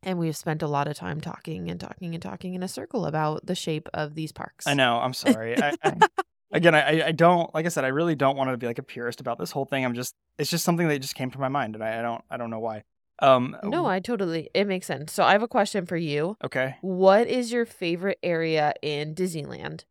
And 0.07 0.19
we've 0.19 0.37
spent 0.37 0.61
a 0.63 0.67
lot 0.67 0.87
of 0.87 0.97
time 0.97 1.21
talking 1.23 1.71
and 1.71 1.81
talking 1.81 2.15
and 2.15 2.23
talking 2.23 2.53
in 2.55 2.63
a 2.63 2.69
circle 2.69 3.07
about 3.07 3.47
the 3.47 3.55
shape 3.55 3.89
of 3.95 4.15
these 4.15 4.33
parks. 4.33 4.67
I 4.67 4.75
know. 4.75 4.99
I'm 4.99 5.15
sorry. 5.15 5.57
I, 5.57 5.73
I, 5.83 5.97
again, 6.55 6.75
I, 6.75 7.09
I 7.09 7.13
don't 7.13 7.55
like 7.55 7.67
I 7.67 7.69
said. 7.69 7.85
I 7.85 7.89
really 7.89 8.15
don't 8.15 8.37
want 8.37 8.51
to 8.51 8.57
be 8.57 8.67
like 8.67 8.79
a 8.79 8.83
purist 8.83 9.21
about 9.21 9.39
this 9.39 9.51
whole 9.51 9.67
thing. 9.67 9.85
I'm 9.85 9.95
just. 9.95 10.15
It's 10.39 10.51
just 10.51 10.65
something 10.65 10.89
that 10.89 10.99
just 11.01 11.15
came 11.15 11.31
to 11.31 11.39
my 11.39 11.49
mind, 11.49 11.75
and 11.75 11.85
I, 11.85 11.99
I 11.99 12.03
don't. 12.03 12.25
I 12.31 12.37
don't 12.39 12.51
know 12.51 12.61
why. 12.61 12.85
Um. 13.19 13.57
No, 13.63 13.85
I 13.87 14.01
totally. 14.01 14.49
It 14.55 14.67
makes 14.67 14.87
sense. 14.87 15.13
So 15.13 15.23
I 15.25 15.33
have 15.33 15.43
a 15.43 15.49
question 15.49 15.85
for 15.85 15.97
you. 15.97 16.37
Okay. 16.43 16.77
What 16.81 17.29
is 17.29 17.53
your 17.53 17.67
favorite 17.67 18.19
area 18.23 18.73
in 18.81 19.15
Disneyland? 19.15 19.85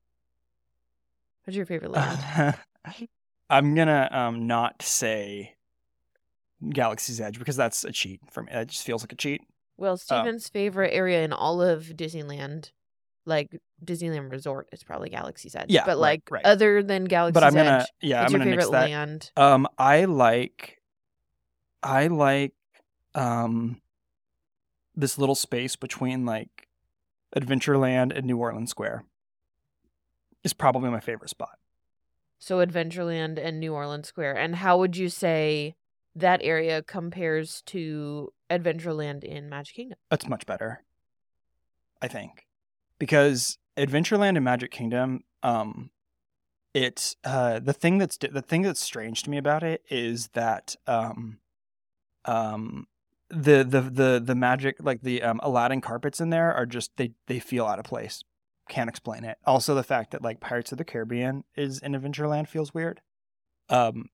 What's 1.44 1.56
your 1.58 1.66
favorite 1.66 1.92
land? 1.92 2.56
I'm 3.50 3.76
gonna 3.76 4.08
um 4.12 4.48
not 4.48 4.82
say 4.82 5.56
Galaxy's 6.70 7.20
Edge 7.22 7.38
because 7.40 7.56
that's 7.56 7.84
a 7.84 7.92
cheat 7.92 8.22
for 8.32 8.44
me. 8.44 8.52
It 8.52 8.70
just 8.70 8.86
feels 8.86 9.04
like 9.04 9.12
a 9.12 9.16
cheat. 9.16 9.42
well, 9.78 9.98
Stephen's 9.98 10.48
favorite 10.50 10.94
area 10.94 11.24
in 11.24 11.34
all 11.34 11.62
of 11.62 11.88
Disneyland, 11.96 12.72
like 13.26 13.60
Disneyland 13.84 14.32
Resort, 14.32 14.70
is 14.72 14.84
probably 14.84 15.10
Galaxy's 15.10 15.56
Edge. 15.56 15.68
Yeah, 15.70 15.86
but 15.86 15.98
like 15.98 16.24
right. 16.30 16.46
other 16.46 16.84
than 16.84 17.06
Galaxy's 17.06 17.34
But 17.34 17.44
I'm 17.44 17.54
gonna 17.54 17.80
Edge, 17.82 17.88
yeah, 18.02 18.22
what's 18.22 18.34
I'm 18.34 18.40
your 18.40 18.46
gonna 18.46 18.62
favorite 18.62 18.72
land? 18.72 19.32
Um, 19.38 19.68
I 19.78 20.06
like, 20.06 20.82
I 21.82 22.08
like, 22.08 22.54
um, 23.16 23.82
this 24.96 25.18
little 25.18 25.36
space 25.36 25.76
between 25.76 26.26
like 26.26 26.68
Adventureland 27.36 28.16
and 28.16 28.26
New 28.26 28.38
Orleans 28.38 28.70
Square 28.70 29.06
is 30.44 30.54
probably 30.54 30.90
my 30.90 31.00
favorite 31.00 31.30
spot. 31.30 31.58
So 32.40 32.66
Adventureland 32.66 33.44
and 33.44 33.60
New 33.60 33.74
Orleans 33.74 34.08
Square. 34.08 34.38
And 34.38 34.56
how 34.56 34.78
would 34.78 34.98
you 34.98 35.10
say 35.10 35.76
that 36.16 36.42
area 36.44 36.84
compares 36.84 37.62
to 37.68 38.34
Adventureland 38.50 39.24
in 39.24 39.50
Magic 39.50 39.76
Kingdom? 39.76 39.98
That's 40.10 40.28
much 40.28 40.46
better, 40.46 40.84
I 42.02 42.08
think, 42.08 42.46
because 43.04 43.58
Adventureland 43.78 44.38
and 44.38 44.46
Magic 44.46 44.72
Kingdom, 44.72 45.26
um, 45.42 45.90
it's 46.74 47.18
uh 47.26 47.60
the 47.60 47.74
thing 47.74 47.98
that's 47.98 48.18
the 48.18 48.42
thing 48.42 48.62
that's 48.62 48.80
strange 48.80 49.24
to 49.24 49.30
me 49.30 49.38
about 49.38 49.62
it 49.62 49.84
is 49.90 50.30
that 50.30 50.78
um, 50.88 51.40
um, 52.24 52.88
the 53.30 53.66
the 53.66 53.82
the 53.82 54.22
the 54.24 54.36
magic 54.36 54.78
like 54.80 55.02
the 55.02 55.22
um 55.22 55.42
Aladdin 55.44 55.82
carpets 55.82 56.22
in 56.22 56.30
there 56.30 56.54
are 56.54 56.66
just 56.66 56.92
they 56.96 57.12
they 57.28 57.40
feel 57.42 57.66
out 57.66 57.78
of 57.78 57.84
place. 57.84 58.24
Can't 58.70 58.90
explain 58.90 59.26
it. 59.26 59.38
Also, 59.46 59.76
the 59.76 59.84
fact 59.84 60.12
that 60.12 60.22
like 60.22 60.40
Pirates 60.40 60.72
of 60.72 60.78
the 60.78 60.86
Caribbean 60.86 61.44
is 61.58 61.80
in 61.80 61.92
Adventureland 61.92 62.48
feels 62.48 62.74
weird. 62.74 63.02
Um, 63.68 64.06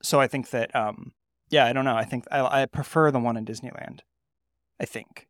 so 0.00 0.20
I 0.20 0.28
think 0.28 0.50
that 0.50 0.74
um, 0.76 1.10
yeah, 1.50 1.66
I 1.66 1.72
don't 1.72 1.84
know. 1.84 1.96
I 1.96 2.04
think 2.04 2.24
I 2.30 2.62
I 2.62 2.66
prefer 2.66 3.10
the 3.10 3.18
one 3.18 3.36
in 3.36 3.44
Disneyland. 3.44 4.00
I 4.78 4.84
think. 4.84 5.27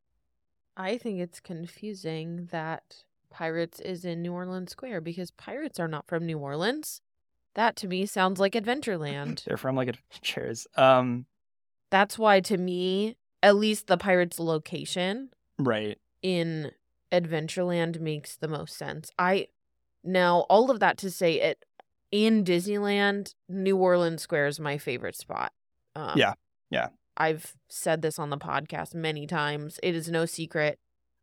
I 0.79 0.97
think 0.97 1.19
it's 1.19 1.41
confusing 1.41 2.49
that 2.53 3.03
Pirates 3.31 3.81
is 3.81 4.05
in 4.05 4.23
New 4.23 4.33
Orleans 4.33 4.71
Square 4.71 5.01
because 5.01 5.33
pirates 5.33 5.81
are 5.81 5.89
not 5.89 6.07
from 6.07 6.25
New 6.25 6.39
Orleans. 6.39 7.03
That 7.55 7.75
to 7.77 7.89
me 7.89 8.07
sounds 8.07 8.39
like 8.39 8.53
Adventureland. 8.53 9.45
They're 9.47 9.57
from 9.57 9.75
like 9.75 9.89
adventures. 9.89 10.69
Um, 10.77 11.27
That's 11.91 12.17
why 12.17 12.41
to 12.43 12.57
me, 12.57 13.17
at 13.43 13.57
least 13.57 13.89
the 13.89 13.99
pirates 13.99 14.39
location 14.39 15.31
right. 15.59 15.99
in 16.23 16.71
Adventureland 17.11 18.01
makes 18.01 18.37
the 18.37 18.49
most 18.49 18.77
sense. 18.77 19.11
I 19.19 19.49
now 20.05 20.47
all 20.49 20.71
of 20.71 20.79
that 20.79 20.97
to 20.99 21.11
say 21.11 21.41
it 21.41 21.65
in 22.13 22.45
Disneyland, 22.45 23.35
New 23.49 23.77
Orleans 23.77 24.23
Square 24.23 24.47
is 24.47 24.61
my 24.61 24.79
favorite 24.79 25.17
spot. 25.17 25.53
Um, 25.97 26.17
Yeah, 26.17 26.35
yeah. 26.71 26.89
I've 27.19 27.55
said 27.69 28.01
this 28.01 28.19
on 28.19 28.31
the 28.31 28.39
podcast 28.39 28.95
many 28.95 29.27
times. 29.27 29.79
It 29.83 29.95
is 29.95 30.09
no 30.09 30.25
secret. 30.25 30.79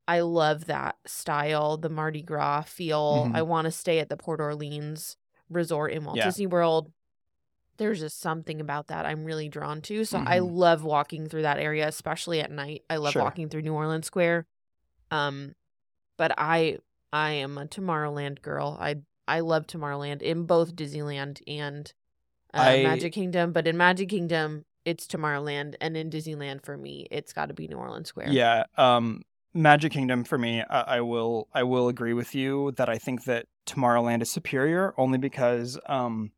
I 0.07 0.19
love 0.19 0.65
that 0.65 0.97
style, 1.07 1.77
the 1.77 1.89
Mardi 1.89 2.21
Gras 2.21 2.63
feel. 2.63 3.25
Mhm. 3.27 3.35
I 3.35 3.41
want 3.41 3.65
to 3.65 3.71
stay 3.71 3.99
at 3.99 4.09
the 4.09 4.17
Port 4.17 4.39
Orleans 4.39 5.17
Resort 5.49 5.93
in 5.93 6.03
Walt 6.05 6.17
Yeah. 6.17 6.25
Disney 6.25 6.45
World. 6.47 6.91
There's 7.77 7.99
just 8.01 8.19
something 8.19 8.61
about 8.61 8.87
that 8.87 9.05
I'm 9.05 9.25
really 9.25 9.49
drawn 9.49 9.81
to. 9.83 10.05
So 10.05 10.19
I 10.19 10.39
Mhm. 10.39 10.51
love 10.53 10.83
walking 10.83 11.27
through 11.27 11.41
that 11.41 11.59
area, 11.59 11.87
especially 11.87 12.39
at 12.39 12.51
night. 12.51 12.83
I 12.89 12.97
love 12.97 13.13
Sure. 13.13 13.23
walking 13.23 13.49
through 13.49 13.63
New 13.63 13.73
Orleans 13.73 14.05
Square. 14.05 14.45
Um, 15.11 15.55
but 16.17 16.33
I 16.37 16.79
I 17.13 17.31
am 17.31 17.57
a 17.57 17.65
Tomorrowland 17.65 18.41
girl. 18.41 18.77
I 18.79 18.97
I 19.27 19.39
love 19.39 19.65
Tomorrowland 19.67 20.21
in 20.21 20.45
both 20.45 20.75
Disneyland 20.75 21.41
and 21.47 21.91
uh, 22.53 22.57
I- 22.59 22.83
Magic 22.83 23.13
Kingdom. 23.13 23.53
But 23.53 23.67
in 23.67 23.75
Magic 23.77 24.09
Kingdom, 24.09 24.65
it's 24.85 25.07
Tomorrowland, 25.07 25.75
and 25.81 25.97
in 25.97 26.09
Disneyland, 26.09 26.63
for 26.63 26.77
me, 26.77 27.07
it's 27.11 27.33
got 27.33 27.47
to 27.47 27.53
be 27.53 27.67
New 27.67 27.77
Orleans 27.77 28.07
Square. 28.07 28.29
Yeah. 28.29 28.63
Um, 28.77 29.23
Magic 29.53 29.93
Kingdom 29.93 30.23
for 30.25 30.37
me, 30.37 30.61
I, 30.69 30.81
I 30.97 31.01
will 31.01 31.47
I 31.53 31.63
will 31.63 31.87
agree 31.87 32.13
with 32.13 32.35
you 32.35 32.73
that 32.77 32.89
I 32.89 32.97
think 32.97 33.23
that 33.23 33.47
Tomorrowland 33.65 34.21
is 34.21 34.29
superior 34.29 34.93
only 34.97 35.17
because 35.17 35.79
um, 35.87 36.31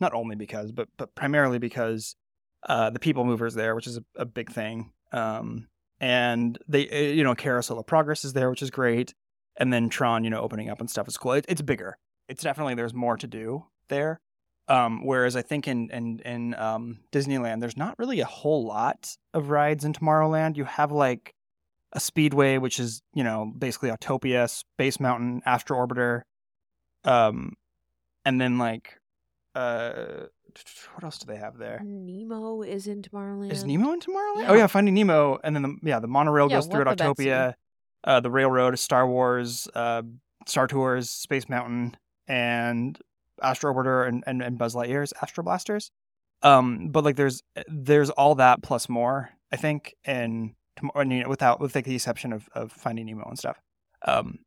not 0.00 0.14
only 0.14 0.36
because 0.36 0.70
but 0.70 0.88
but 0.96 1.14
primarily 1.14 1.58
because 1.58 2.16
uh 2.68 2.90
the 2.90 3.00
people 3.00 3.24
movers 3.24 3.54
there, 3.54 3.74
which 3.74 3.88
is 3.88 3.96
a, 3.98 4.04
a 4.16 4.24
big 4.24 4.50
thing. 4.50 4.92
Um, 5.12 5.66
and 6.00 6.56
they 6.68 6.88
uh, 6.88 7.12
you 7.12 7.24
know 7.24 7.34
Carousel 7.34 7.78
of 7.78 7.86
Progress 7.86 8.24
is 8.24 8.34
there, 8.34 8.50
which 8.50 8.62
is 8.62 8.70
great. 8.70 9.14
And 9.56 9.72
then 9.72 9.88
Tron, 9.88 10.24
you 10.24 10.30
know, 10.30 10.40
opening 10.40 10.68
up 10.68 10.80
and 10.80 10.90
stuff 10.90 11.06
is 11.08 11.16
cool. 11.16 11.32
It, 11.32 11.44
it's 11.48 11.62
bigger. 11.62 11.96
It's 12.28 12.42
definitely 12.42 12.74
there's 12.74 12.94
more 12.94 13.16
to 13.16 13.26
do 13.26 13.66
there. 13.88 14.20
Um, 14.66 15.04
whereas 15.04 15.36
I 15.36 15.42
think 15.42 15.68
in 15.68 15.90
in 15.90 16.20
in 16.20 16.54
um, 16.54 17.00
Disneyland, 17.12 17.60
there's 17.60 17.76
not 17.76 17.98
really 17.98 18.20
a 18.20 18.24
whole 18.24 18.64
lot 18.64 19.14
of 19.34 19.50
rides 19.50 19.84
in 19.84 19.92
Tomorrowland. 19.92 20.56
You 20.56 20.64
have 20.64 20.90
like 20.90 21.34
a 21.92 22.00
speedway, 22.00 22.58
which 22.58 22.80
is 22.80 23.02
you 23.12 23.24
know 23.24 23.52
basically 23.56 23.90
Autopia, 23.90 24.48
Space 24.48 24.98
Mountain, 24.98 25.42
Astro 25.44 25.76
Orbiter, 25.76 26.22
um, 27.04 27.52
and 28.24 28.40
then 28.40 28.58
like 28.58 28.98
uh, 29.54 30.26
what 30.94 31.04
else 31.04 31.18
do 31.18 31.26
they 31.26 31.38
have 31.38 31.58
there? 31.58 31.80
Nemo 31.84 32.62
is 32.62 32.86
in 32.86 33.02
Tomorrowland. 33.02 33.52
Is 33.52 33.64
Nemo 33.64 33.92
in 33.92 34.00
Tomorrowland? 34.00 34.42
Yeah. 34.42 34.50
Oh 34.50 34.54
yeah, 34.54 34.66
Finding 34.66 34.94
Nemo, 34.94 35.38
and 35.44 35.54
then 35.54 35.62
the 35.62 35.76
yeah 35.82 36.00
the 36.00 36.08
monorail 36.08 36.48
Yeah, 36.48 36.56
goes 36.56 36.66
through 36.66 36.82
at. 36.82 36.98
Autopia, 36.98 37.54
uh, 38.04 38.20
the 38.20 38.30
railroad, 38.30 38.78
Star 38.78 39.06
Wars, 39.06 39.68
uh, 39.74 40.02
Star 40.46 40.66
Tours, 40.66 41.10
Space 41.10 41.48
Mountain, 41.48 41.96
and 42.26 42.98
Astro 43.42 43.72
Orbiter 43.72 44.06
and, 44.08 44.24
and, 44.26 44.42
and 44.42 44.58
Buzz 44.58 44.74
Lightyear's 44.74 45.12
Astro 45.22 45.44
Blasters. 45.44 45.90
Um, 46.42 46.88
but 46.88 47.04
like 47.04 47.16
there's 47.16 47.42
there's 47.68 48.10
all 48.10 48.34
that 48.36 48.62
plus 48.62 48.88
more, 48.88 49.30
I 49.50 49.56
think, 49.56 49.94
and 50.04 50.54
I 50.94 51.04
mean, 51.04 51.28
without 51.28 51.60
with 51.60 51.74
like 51.74 51.84
the 51.86 51.94
exception 51.94 52.32
of, 52.32 52.48
of 52.54 52.72
Finding 52.72 53.06
Nemo 53.06 53.24
and 53.24 53.38
stuff. 53.38 53.56
Um, 54.06 54.40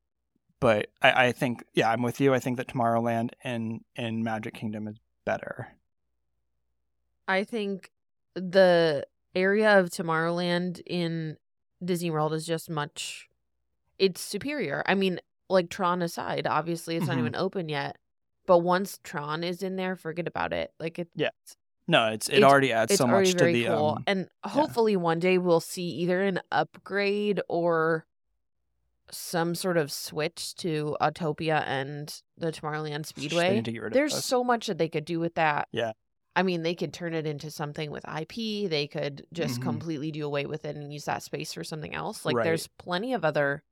but 0.59 0.87
I, 1.01 1.27
I 1.27 1.31
think 1.31 1.63
yeah, 1.73 1.89
I'm 1.91 2.01
with 2.03 2.19
you. 2.21 2.33
I 2.33 2.39
think 2.39 2.57
that 2.57 2.67
Tomorrowland 2.67 3.31
and 3.43 3.81
and 3.95 4.23
Magic 4.23 4.53
Kingdom 4.53 4.87
is 4.87 4.97
better. 5.25 5.69
I 7.27 7.43
think 7.43 7.91
the 8.35 9.05
area 9.35 9.79
of 9.79 9.89
Tomorrowland 9.89 10.81
in 10.85 11.37
Disney 11.83 12.09
World 12.11 12.33
is 12.33 12.45
just 12.45 12.69
much 12.69 13.27
it's 13.99 14.21
superior. 14.21 14.83
I 14.85 14.93
mean, 14.93 15.19
like 15.49 15.69
Tron 15.69 16.01
aside, 16.01 16.45
obviously 16.47 16.95
it's 16.95 17.05
Mhm. 17.05 17.09
not 17.09 17.17
even 17.17 17.35
open 17.35 17.69
yet. 17.69 17.97
But 18.47 18.59
once 18.59 18.99
Tron 19.03 19.43
is 19.43 19.61
in 19.61 19.75
there, 19.75 19.95
forget 19.95 20.27
about 20.27 20.51
it. 20.53 20.73
Like 20.79 20.97
it, 20.97 21.09
Yeah. 21.15 21.29
No, 21.89 22.07
it's 22.07 22.27
it 22.27 22.37
It's- 22.37 22.51
already 22.51 22.73
adds 22.73 22.91
it's 22.91 22.97
so 22.97 23.05
already 23.07 23.29
much 23.29 23.37
to 23.37 23.45
the 23.45 23.65
cool. 23.65 23.89
um, 23.97 24.03
and 24.07 24.29
hopefully 24.43 24.95
one 24.97 25.19
day 25.19 25.37
we'll 25.37 25.59
see 25.61 25.87
either 25.87 26.21
an 26.23 26.41
upgrade 26.51 27.39
or 27.47 28.05
some 29.09 29.55
sort 29.55 29.77
of 29.77 29.89
switch 29.91 30.53
to 30.55 30.97
Autopia 30.99 31.63
and 31.65 32.21
the 32.37 32.51
Tomorrowland 32.51 33.05
Speedway. 33.05 33.55
need 33.55 33.65
to 33.65 33.71
get 33.71 33.81
rid 33.83 33.87
of 33.87 33.93
There's 33.93 34.13
those. 34.13 34.25
so 34.25 34.43
much 34.43 34.67
that 34.67 34.77
they 34.77 34.89
could 34.89 35.05
do 35.05 35.19
with 35.21 35.35
that. 35.35 35.69
Yeah. 35.71 35.93
I 36.35 36.43
mean, 36.43 36.61
they 36.61 36.75
could 36.75 36.93
turn 36.93 37.13
it 37.13 37.25
into 37.25 37.49
something 37.49 37.89
with 37.89 38.03
IP. 38.05 38.67
They 38.67 38.85
could 38.87 39.25
just 39.31 39.59
Mhm. 39.59 39.63
completely 39.63 40.11
do 40.11 40.25
away 40.25 40.45
with 40.45 40.65
it 40.65 40.75
and 40.75 40.91
use 40.93 41.05
that 41.05 41.23
space 41.23 41.53
for 41.53 41.63
something 41.63 41.95
else. 41.95 42.25
Like 42.25 42.35
Right. 42.35 42.43
there's 42.43 42.67
plenty 42.77 43.13
of 43.13 43.23
other 43.23 43.63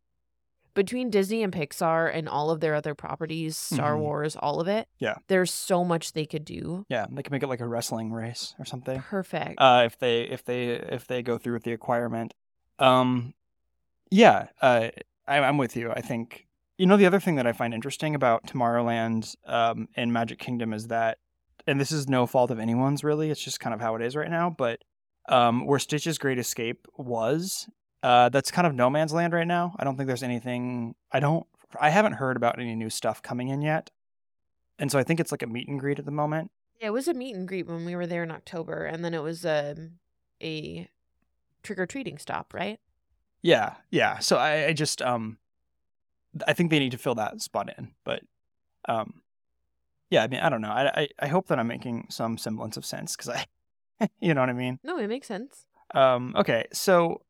between 0.76 1.10
Disney 1.10 1.42
and 1.42 1.52
Pixar 1.52 2.14
and 2.14 2.30
all 2.30 2.52
of 2.52 2.60
their 2.60 2.76
other 2.76 2.94
properties, 2.94 3.58
Star 3.58 3.96
Mhm. 3.96 4.00
Wars, 4.02 4.36
all 4.36 4.60
of 4.62 4.68
it. 4.68 4.88
Yeah. 5.00 5.16
There's 5.28 5.52
so 5.52 5.84
much 5.84 6.14
they 6.14 6.26
could 6.28 6.46
do. 6.46 6.86
Yeah, 6.90 7.08
they 7.10 7.24
could 7.24 7.32
make 7.32 7.42
it 7.42 7.48
like 7.48 7.62
a 7.62 7.68
wrestling 7.68 8.12
race 8.14 8.54
or 8.60 8.66
something. 8.66 9.02
Perfect. 9.02 9.56
Uh, 9.60 9.84
if 9.86 9.98
they 9.98 10.22
if 10.24 10.46
they 10.46 10.68
if 10.74 11.08
they 11.08 11.24
go 11.24 11.38
through 11.40 11.54
with 11.54 11.64
the 11.64 11.74
acquirement, 11.74 12.34
um, 12.78 13.34
yeah, 14.12 14.48
uh, 14.62 14.90
I, 15.28 15.40
I'm 15.40 15.58
with 15.58 15.76
you. 15.76 15.92
I 15.92 16.02
think 16.02 16.46
you 16.78 16.86
know 16.86 16.98
the 16.98 17.06
other 17.06 17.20
thing 17.20 17.36
that 17.36 17.48
I 17.48 17.54
find 17.54 17.74
interesting 17.74 18.14
about 18.16 18.46
Tomorrowland 18.46 19.36
um, 19.48 19.88
and 19.96 20.12
Magic 20.14 20.40
Kingdom 20.40 20.74
is 20.74 20.88
that, 20.88 21.18
and 21.66 21.80
this 21.80 21.92
is 21.92 22.08
no 22.08 22.28
fault 22.28 22.52
of 22.52 22.60
anyone's 22.60 23.04
really. 23.04 23.32
It's 23.32 23.42
just 23.44 23.60
kind 23.60 23.74
of 23.74 23.80
how 23.82 23.96
it 23.96 24.02
is 24.02 24.16
right 24.16 24.30
now. 24.30 24.50
But 24.50 24.82
um, 25.30 25.66
where 25.66 25.80
Stitch's 25.80 26.18
Great 26.20 26.38
Escape 26.38 26.86
was, 26.98 27.68
uh, 28.06 28.30
that's 28.30 28.52
kind 28.52 28.68
of 28.68 28.76
no 28.76 28.88
man's 28.88 29.12
land 29.12 29.34
right 29.34 29.48
now. 29.48 29.76
I 29.80 29.84
don't 29.84 29.98
think 29.98 30.06
there's 30.06 30.22
anything. 30.22 30.94
I 31.12 31.20
don't. 31.20 31.48
I 31.82 31.89
haven't 31.89 32.13
heard 32.13 32.38
about 32.38 32.60
any 32.60 32.76
new 32.76 32.91
stuff 32.91 33.24
coming 33.24 33.48
in 33.48 33.63
yet, 33.63 33.89
and 34.78 34.91
so 34.91 35.00
I 35.00 35.04
think 35.04 35.20
it's 35.20 35.32
like 35.32 35.41
a 35.41 35.48
meet 35.48 35.68
and 35.68 35.80
greet 35.80 35.98
at 35.98 36.06
the 36.06 36.12
moment. 36.12 36.52
Yeah, 36.80 36.89
it 36.89 36.94
was 36.94 37.08
a 37.08 37.15
meet 37.15 37.36
and 37.36 37.48
greet 37.48 37.65
when 37.65 37.84
we 37.84 37.96
were 37.96 38.06
there 38.06 38.22
in 38.22 38.30
October, 38.30 38.86
and 38.86 39.04
then 39.04 39.15
it 39.15 39.24
was 39.24 39.44
um, 39.44 39.94
a 40.39 40.88
trick 41.63 41.80
or 41.80 41.88
treating 41.88 42.20
stop, 42.20 42.54
right? 42.54 42.80
Yeah, 43.41 43.74
yeah. 43.89 44.20
So 44.20 44.38
I, 44.38 44.68
I 44.68 44.74
just 44.74 45.02
um, 45.02 45.39
I 46.48 46.54
think 46.54 46.70
they 46.70 46.78
need 46.78 46.91
to 46.91 47.00
fill 47.00 47.15
that 47.15 47.41
spot 47.41 47.74
in, 47.76 47.94
but 48.04 48.22
um, 48.88 49.24
yeah. 50.12 50.22
I 50.22 50.28
mean, 50.28 50.41
I 50.41 50.50
don't 50.50 50.62
know. 50.62 50.70
I 50.70 50.91
I, 50.96 51.08
I 51.22 51.28
hope 51.28 51.48
that 51.48 51.58
I'm 51.58 51.68
making 51.68 52.06
some 52.12 52.38
semblance 52.38 52.78
of 52.78 52.86
sense 52.86 53.15
because 53.15 53.30
I, 53.30 54.10
you 54.20 54.36
know 54.36 54.41
what 54.41 54.50
I 54.52 54.54
mean. 54.54 54.78
No, 54.84 55.00
it 55.00 55.08
makes 55.08 55.26
sense. 55.26 55.65
Um, 55.96 56.36
okay, 56.38 56.65
so 56.72 57.22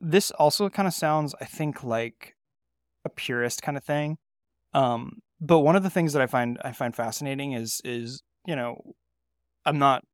this 0.00 0.30
also 0.32 0.68
kind 0.68 0.86
of 0.88 0.94
sounds, 0.94 1.34
I 1.40 1.44
think, 1.44 1.82
like 1.82 2.36
a 3.04 3.08
purist 3.08 3.62
kind 3.62 3.76
of 3.76 3.84
thing. 3.84 4.18
Um, 4.74 5.22
but 5.40 5.60
one 5.60 5.76
of 5.76 5.82
the 5.82 5.90
things 5.90 6.12
that 6.12 6.22
I 6.22 6.26
find 6.26 6.58
I 6.64 6.72
find 6.72 6.94
fascinating 6.94 7.52
is 7.52 7.80
is 7.84 8.22
you 8.46 8.56
know, 8.56 8.94
I'm 9.64 9.78
not 9.78 10.04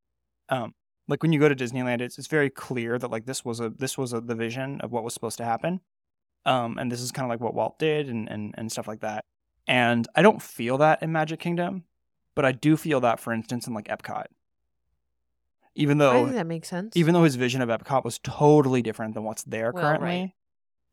um 0.49 0.75
like 1.09 1.23
when 1.23 1.33
you 1.33 1.41
go 1.41 1.49
to 1.49 1.57
Disneyland, 1.57 2.01
it's 2.01 2.19
it's 2.19 2.29
very 2.29 2.51
clear 2.51 2.99
that 2.99 3.11
like 3.11 3.27
this 3.27 3.45
was 3.45 3.61
a 3.61 3.71
this 3.71 3.99
was 3.99 4.13
a, 4.13 4.21
the 4.21 4.35
vision 4.35 4.81
of 4.81 4.93
what 4.93 5.05
was 5.05 5.15
supposed 5.15 5.39
to 5.39 5.45
happen, 5.45 5.81
um, 6.47 6.79
and 6.79 6.91
this 6.91 7.01
is 7.01 7.13
kind 7.13 7.25
of 7.25 7.31
like 7.31 7.41
what 7.41 7.55
Walt 7.55 7.79
did 7.79 8.09
and 8.09 8.29
and 8.29 8.55
and 8.57 8.73
stuff 8.73 8.89
like 8.89 9.01
that. 9.01 9.25
And 9.67 10.07
I 10.15 10.23
don't 10.23 10.43
feel 10.43 10.79
that 10.79 11.03
in 11.03 11.13
Magic 11.13 11.41
Kingdom, 11.41 11.85
but 12.35 12.45
I 12.45 12.53
do 12.53 12.77
feel 12.77 13.01
that, 13.01 13.21
for 13.21 13.33
instance, 13.33 13.67
in 13.67 13.75
like 13.75 13.89
Epcot. 13.89 14.27
Even 15.75 15.99
though 15.99 16.13
I 16.13 16.23
think 16.25 16.33
that 16.35 16.47
makes 16.47 16.69
sense. 16.69 16.97
even 16.97 17.15
though 17.15 17.25
his 17.25 17.35
vision 17.35 17.61
of 17.61 17.69
Epcot 17.69 18.05
was 18.05 18.19
totally 18.19 18.83
different 18.83 19.15
than 19.15 19.25
what's 19.25 19.43
there 19.43 19.73
Well, 19.73 19.83
currently, 19.83 20.35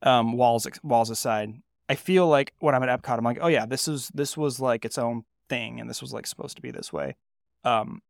um, 0.02 0.34
walls 0.34 0.68
walls 0.84 1.10
aside, 1.10 1.54
I 1.88 1.96
feel 1.96 2.28
like 2.28 2.54
when 2.60 2.74
I'm 2.74 2.84
at 2.84 3.02
Epcot, 3.02 3.18
I'm 3.18 3.24
like, 3.24 3.40
oh 3.42 3.48
yeah, 3.48 3.66
this 3.66 3.88
is 3.88 4.10
this 4.14 4.36
was 4.36 4.60
like 4.60 4.86
its 4.86 4.98
own 4.98 5.24
thing, 5.50 5.80
and 5.80 5.90
this 5.90 6.02
was 6.02 6.14
like 6.14 6.26
supposed 6.26 6.56
to 6.56 6.62
be 6.62 6.72
this 6.72 6.92
way. 6.92 7.16
Um, 7.64 8.02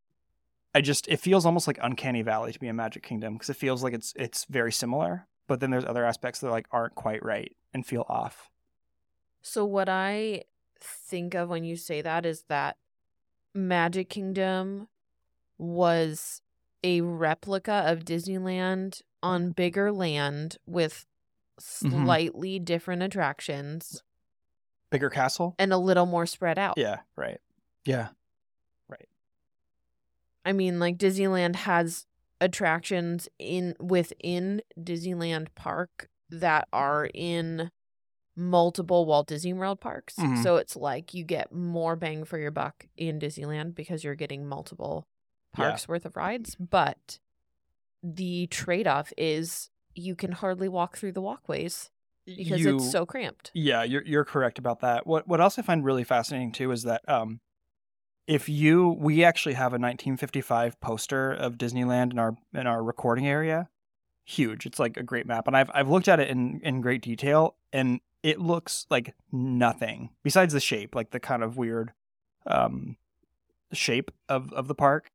I 0.73 0.81
just 0.81 1.07
it 1.07 1.17
feels 1.17 1.45
almost 1.45 1.67
like 1.67 1.77
Uncanny 1.81 2.21
Valley 2.21 2.53
to 2.53 2.59
be 2.59 2.67
in 2.67 2.75
Magic 2.75 3.03
Kingdom 3.03 3.33
because 3.33 3.49
it 3.49 3.57
feels 3.57 3.83
like 3.83 3.93
it's 3.93 4.13
it's 4.15 4.45
very 4.45 4.71
similar, 4.71 5.27
but 5.47 5.59
then 5.59 5.71
there's 5.71 5.85
other 5.85 6.05
aspects 6.05 6.39
that 6.39 6.51
like 6.51 6.67
aren't 6.71 6.95
quite 6.95 7.23
right 7.25 7.55
and 7.73 7.85
feel 7.85 8.05
off. 8.07 8.49
So 9.41 9.65
what 9.65 9.89
I 9.89 10.43
think 10.79 11.33
of 11.33 11.49
when 11.49 11.63
you 11.63 11.75
say 11.75 12.01
that 12.01 12.25
is 12.25 12.43
that 12.47 12.77
Magic 13.53 14.09
Kingdom 14.09 14.87
was 15.57 16.41
a 16.83 17.01
replica 17.01 17.83
of 17.85 17.99
Disneyland 18.05 19.01
on 19.23 19.51
bigger 19.51 19.91
land 19.91 20.57
with 20.65 21.05
Mhm. 21.59 22.05
slightly 22.05 22.59
different 22.59 23.03
attractions 23.03 24.03
Bigger 24.89 25.09
castle, 25.09 25.55
and 25.59 25.71
a 25.71 25.77
little 25.77 26.05
more 26.05 26.25
spread 26.25 26.57
out. 26.59 26.77
yeah, 26.77 27.01
right, 27.15 27.39
yeah, 27.85 28.09
right. 28.89 29.07
I 30.43 30.53
mean, 30.53 30.79
like 30.79 30.97
Disneyland 30.97 31.55
has 31.55 32.07
attractions 32.39 33.29
in 33.37 33.75
within 33.79 34.61
Disneyland 34.79 35.53
Park 35.55 36.09
that 36.29 36.67
are 36.73 37.09
in 37.13 37.69
multiple 38.35 39.05
Walt 39.05 39.27
Disney 39.27 39.53
World 39.53 39.79
parks. 39.79 40.15
Mhm. 40.15 40.41
So 40.41 40.55
it's 40.55 40.75
like 40.75 41.13
you 41.13 41.23
get 41.23 41.51
more 41.51 41.95
bang 41.95 42.23
for 42.23 42.39
your 42.39 42.51
buck 42.51 42.87
in 42.97 43.19
Disneyland 43.19 43.75
because 43.75 44.03
you're 44.03 44.15
getting 44.15 44.47
multiple 44.47 45.05
Yeah. 45.57 45.65
parks 45.69 45.87
worth 45.87 46.05
of 46.05 46.15
rides, 46.15 46.55
but 46.55 47.19
the 48.03 48.47
trade-off 48.47 49.11
is 49.17 49.69
you 49.93 50.15
can 50.15 50.31
hardly 50.31 50.67
walk 50.69 50.97
through 50.97 51.11
the 51.11 51.21
walkways 51.21 51.89
because 52.25 52.61
You- 52.61 52.75
it's 52.77 52.91
so 52.91 53.05
cramped. 53.05 53.51
Yeah, 53.53 53.83
you're 53.83 54.03
you're 54.03 54.25
correct 54.25 54.57
about 54.59 54.79
that. 54.81 55.05
What 55.05 55.27
what 55.27 55.41
else 55.41 55.59
I 55.59 55.61
find 55.61 55.83
really 55.83 56.03
fascinating 56.03 56.51
too 56.51 56.71
is 56.71 56.83
that 56.83 57.07
um 57.09 57.41
if 58.27 58.47
you 58.47 58.89
we 58.99 59.23
actually 59.23 59.55
have 59.55 59.73
a 59.73 59.79
1955 59.79 60.79
poster 60.79 61.31
of 61.33 61.57
Disneyland 61.57 62.11
in 62.11 62.19
our 62.19 62.37
in 62.53 62.67
our 62.67 62.83
recording 62.83 63.27
area. 63.27 63.67
Huge. 64.23 64.65
It's 64.65 64.79
like 64.79 64.95
a 64.97 65.03
great 65.03 65.25
map 65.25 65.47
and 65.47 65.57
I've 65.57 65.69
I've 65.73 65.89
looked 65.89 66.07
at 66.07 66.19
it 66.19 66.29
in 66.29 66.61
in 66.63 66.79
great 66.81 67.01
detail 67.01 67.55
and 67.73 67.99
it 68.23 68.39
looks 68.39 68.85
like 68.89 69.15
nothing 69.31 70.11
besides 70.23 70.53
the 70.53 70.59
shape, 70.59 70.95
like 70.95 71.09
the 71.11 71.19
kind 71.19 71.43
of 71.43 71.57
weird 71.57 71.91
um 72.47 72.95
shape 73.73 74.11
of 74.29 74.53
of 74.53 74.67
the 74.67 74.75
park. 74.75 75.11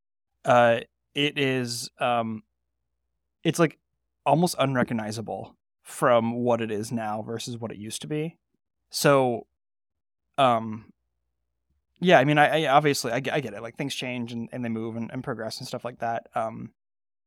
Uh 0.47 0.81
it 1.15 1.39
is 1.39 1.91
um 1.99 2.43
it's 3.43 3.59
like 3.59 3.79
almost 4.25 4.55
unrecognizable 4.59 5.55
from 5.83 6.33
what 6.35 6.61
it 6.61 6.71
is 6.71 6.91
now 6.91 7.23
versus 7.23 7.57
what 7.57 7.71
it 7.71 7.79
used 7.79 8.01
to 8.03 8.09
be. 8.09 8.37
So, 8.91 9.47
um, 10.37 10.93
yeah, 12.01 12.19
I 12.19 12.25
mean, 12.25 12.39
I, 12.39 12.65
I 12.65 12.69
obviously 12.75 13.13
I, 13.13 13.21
get- 13.21 13.35
I 13.35 13.41
get 13.41 13.55
it. 13.55 13.63
Like 13.63 13.77
things 13.77 13.95
change 13.95 14.33
and, 14.33 14.49
and 14.53 14.65
they 14.65 14.69
move 14.69 14.97
and, 14.97 15.11
and 15.13 15.23
progress 15.23 15.59
and 15.59 15.67
stuff 15.69 15.85
like 15.85 16.01
that. 16.01 16.27
Um, 16.35 16.73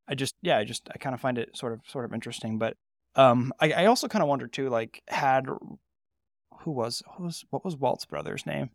I 0.08 0.16
just 0.16 0.36
yeah, 0.42 0.58
I 0.58 0.66
just 0.66 0.90
I 0.94 0.98
kind 0.98 1.14
of 1.14 1.22
find 1.22 1.38
it 1.38 1.56
sort 1.56 1.72
of 1.74 1.82
sort 1.88 2.06
of 2.06 2.14
interesting. 2.14 2.58
But 2.58 2.76
um, 3.16 3.54
I, 3.60 3.72
I 3.72 3.86
also 3.86 4.08
kind 4.08 4.22
of 4.24 4.30
wonder 4.30 4.48
too, 4.48 4.70
like 4.70 5.02
had 5.08 5.46
who 5.46 6.72
was 6.72 7.02
who 7.16 7.24
was 7.24 7.46
what 7.50 7.64
was 7.64 7.78
Walt's 7.78 8.06
brother's 8.06 8.46
name? 8.46 8.70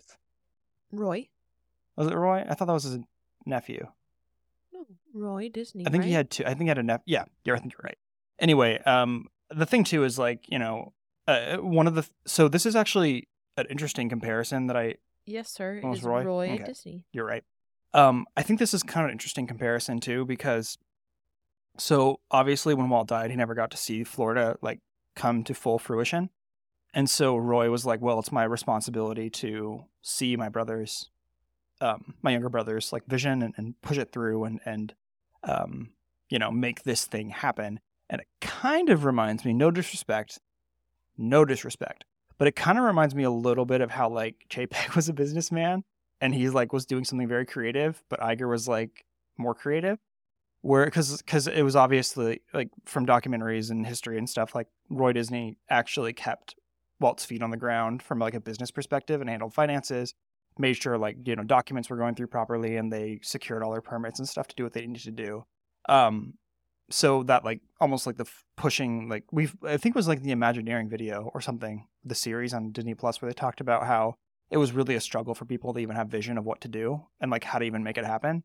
Roy? 0.90 1.28
Was 1.96 2.08
it 2.08 2.14
Roy? 2.14 2.44
I 2.48 2.54
thought 2.54 2.66
that 2.66 2.72
was 2.74 2.84
his 2.84 2.98
nephew. 3.44 3.86
Roy 5.12 5.48
Disney. 5.48 5.86
I 5.86 5.90
think 5.90 6.04
he 6.04 6.12
had 6.12 6.30
two. 6.30 6.44
I 6.44 6.48
think 6.48 6.62
he 6.62 6.68
had 6.68 6.78
a 6.78 6.82
nephew. 6.82 7.04
Yeah, 7.06 7.24
yeah, 7.44 7.54
I 7.54 7.58
think 7.58 7.72
you're 7.72 7.84
right. 7.84 7.98
Anyway, 8.38 8.78
um, 8.84 9.26
the 9.50 9.66
thing 9.66 9.84
too 9.84 10.04
is 10.04 10.18
like 10.18 10.44
you 10.48 10.58
know, 10.58 10.92
uh, 11.28 11.56
one 11.58 11.86
of 11.86 11.94
the 11.94 12.08
so 12.26 12.48
this 12.48 12.66
is 12.66 12.74
actually 12.76 13.28
an 13.56 13.66
interesting 13.70 14.08
comparison 14.08 14.66
that 14.66 14.76
I 14.76 14.96
Yes, 15.26 15.50
sir. 15.50 15.80
Is 15.92 16.02
Roy? 16.02 16.22
Roy, 16.22 16.50
Okay. 16.50 16.64
Disney. 16.64 17.04
you're 17.12 17.24
right. 17.26 17.44
Um, 17.94 18.26
I 18.36 18.42
think 18.42 18.58
this 18.58 18.74
is 18.74 18.82
kind 18.82 19.04
of 19.04 19.08
an 19.08 19.12
interesting 19.12 19.46
comparison 19.46 20.00
too 20.00 20.24
because 20.26 20.76
so 21.78 22.20
obviously 22.30 22.74
when 22.74 22.88
Walt 22.88 23.08
died, 23.08 23.30
he 23.30 23.36
never 23.36 23.54
got 23.54 23.70
to 23.72 23.76
see 23.76 24.04
Florida 24.04 24.56
like 24.62 24.80
come 25.16 25.44
to 25.44 25.54
full 25.54 25.78
fruition, 25.78 26.30
and 26.92 27.08
so 27.08 27.36
Roy 27.36 27.70
was 27.70 27.86
like, 27.86 28.00
well, 28.00 28.18
it's 28.18 28.32
my 28.32 28.44
responsibility 28.44 29.30
to 29.30 29.84
see 30.02 30.36
my 30.36 30.48
brothers, 30.48 31.08
um, 31.84 32.14
my 32.22 32.30
younger 32.30 32.48
brothers, 32.48 32.92
like 32.92 33.06
vision 33.06 33.42
and, 33.42 33.54
and 33.56 33.80
push 33.82 33.98
it 33.98 34.10
through 34.10 34.44
and 34.44 34.60
and 34.64 34.94
um, 35.44 35.90
you 36.30 36.38
know, 36.38 36.50
make 36.50 36.82
this 36.82 37.04
thing 37.04 37.28
happen. 37.28 37.78
And 38.08 38.22
it 38.22 38.28
kind 38.40 38.88
of 38.88 39.04
reminds 39.04 39.44
me, 39.44 39.52
no 39.52 39.70
disrespect, 39.70 40.38
no 41.18 41.44
disrespect, 41.44 42.04
but 42.38 42.48
it 42.48 42.56
kind 42.56 42.78
of 42.78 42.84
reminds 42.84 43.14
me 43.14 43.22
a 43.22 43.30
little 43.30 43.66
bit 43.66 43.80
of 43.80 43.90
how 43.90 44.08
like 44.08 44.46
JPEG 44.50 44.94
was 44.96 45.08
a 45.08 45.12
businessman 45.12 45.84
and 46.20 46.34
he 46.34 46.48
like 46.48 46.72
was 46.72 46.86
doing 46.86 47.04
something 47.04 47.28
very 47.28 47.44
creative, 47.44 48.02
but 48.08 48.20
Iger 48.20 48.48
was 48.48 48.66
like 48.66 49.04
more 49.36 49.54
creative. 49.54 49.98
Where 50.62 50.86
because 50.86 51.18
because 51.18 51.46
it 51.46 51.62
was 51.62 51.76
obviously 51.76 52.40
like 52.54 52.70
from 52.86 53.04
documentaries 53.04 53.70
and 53.70 53.86
history 53.86 54.16
and 54.16 54.28
stuff 54.28 54.54
like 54.54 54.66
Roy 54.88 55.12
Disney 55.12 55.58
actually 55.68 56.14
kept 56.14 56.54
Walt's 57.00 57.26
feet 57.26 57.42
on 57.42 57.50
the 57.50 57.58
ground 57.58 58.02
from 58.02 58.18
like 58.18 58.32
a 58.32 58.40
business 58.40 58.70
perspective 58.70 59.20
and 59.20 59.28
handled 59.28 59.52
finances, 59.52 60.14
made 60.58 60.74
sure 60.74 60.96
like 60.96 61.16
you 61.24 61.36
know 61.36 61.42
documents 61.42 61.90
were 61.90 61.96
going 61.96 62.14
through 62.14 62.28
properly 62.28 62.76
and 62.76 62.92
they 62.92 63.20
secured 63.22 63.62
all 63.62 63.72
their 63.72 63.80
permits 63.80 64.18
and 64.18 64.28
stuff 64.28 64.48
to 64.48 64.54
do 64.54 64.62
what 64.62 64.72
they 64.72 64.86
needed 64.86 65.02
to 65.02 65.10
do. 65.10 65.44
Um, 65.88 66.34
so 66.90 67.22
that 67.24 67.44
like 67.44 67.60
almost 67.80 68.06
like 68.06 68.16
the 68.16 68.24
f- 68.24 68.44
pushing 68.56 69.08
like 69.08 69.24
we've 69.32 69.54
I 69.64 69.76
think 69.76 69.94
it 69.94 69.98
was 69.98 70.08
like 70.08 70.22
the 70.22 70.32
Imagineering 70.32 70.88
video 70.88 71.30
or 71.34 71.40
something 71.40 71.86
the 72.04 72.14
series 72.14 72.54
on 72.54 72.72
Disney 72.72 72.94
Plus 72.94 73.20
where 73.20 73.30
they 73.30 73.34
talked 73.34 73.60
about 73.60 73.86
how 73.86 74.16
it 74.50 74.58
was 74.58 74.72
really 74.72 74.94
a 74.94 75.00
struggle 75.00 75.34
for 75.34 75.44
people 75.44 75.72
to 75.72 75.80
even 75.80 75.96
have 75.96 76.08
vision 76.08 76.38
of 76.38 76.44
what 76.44 76.60
to 76.60 76.68
do 76.68 77.02
and 77.20 77.30
like 77.30 77.44
how 77.44 77.58
to 77.58 77.64
even 77.64 77.82
make 77.82 77.98
it 77.98 78.04
happen. 78.04 78.44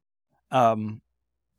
Um, 0.52 1.02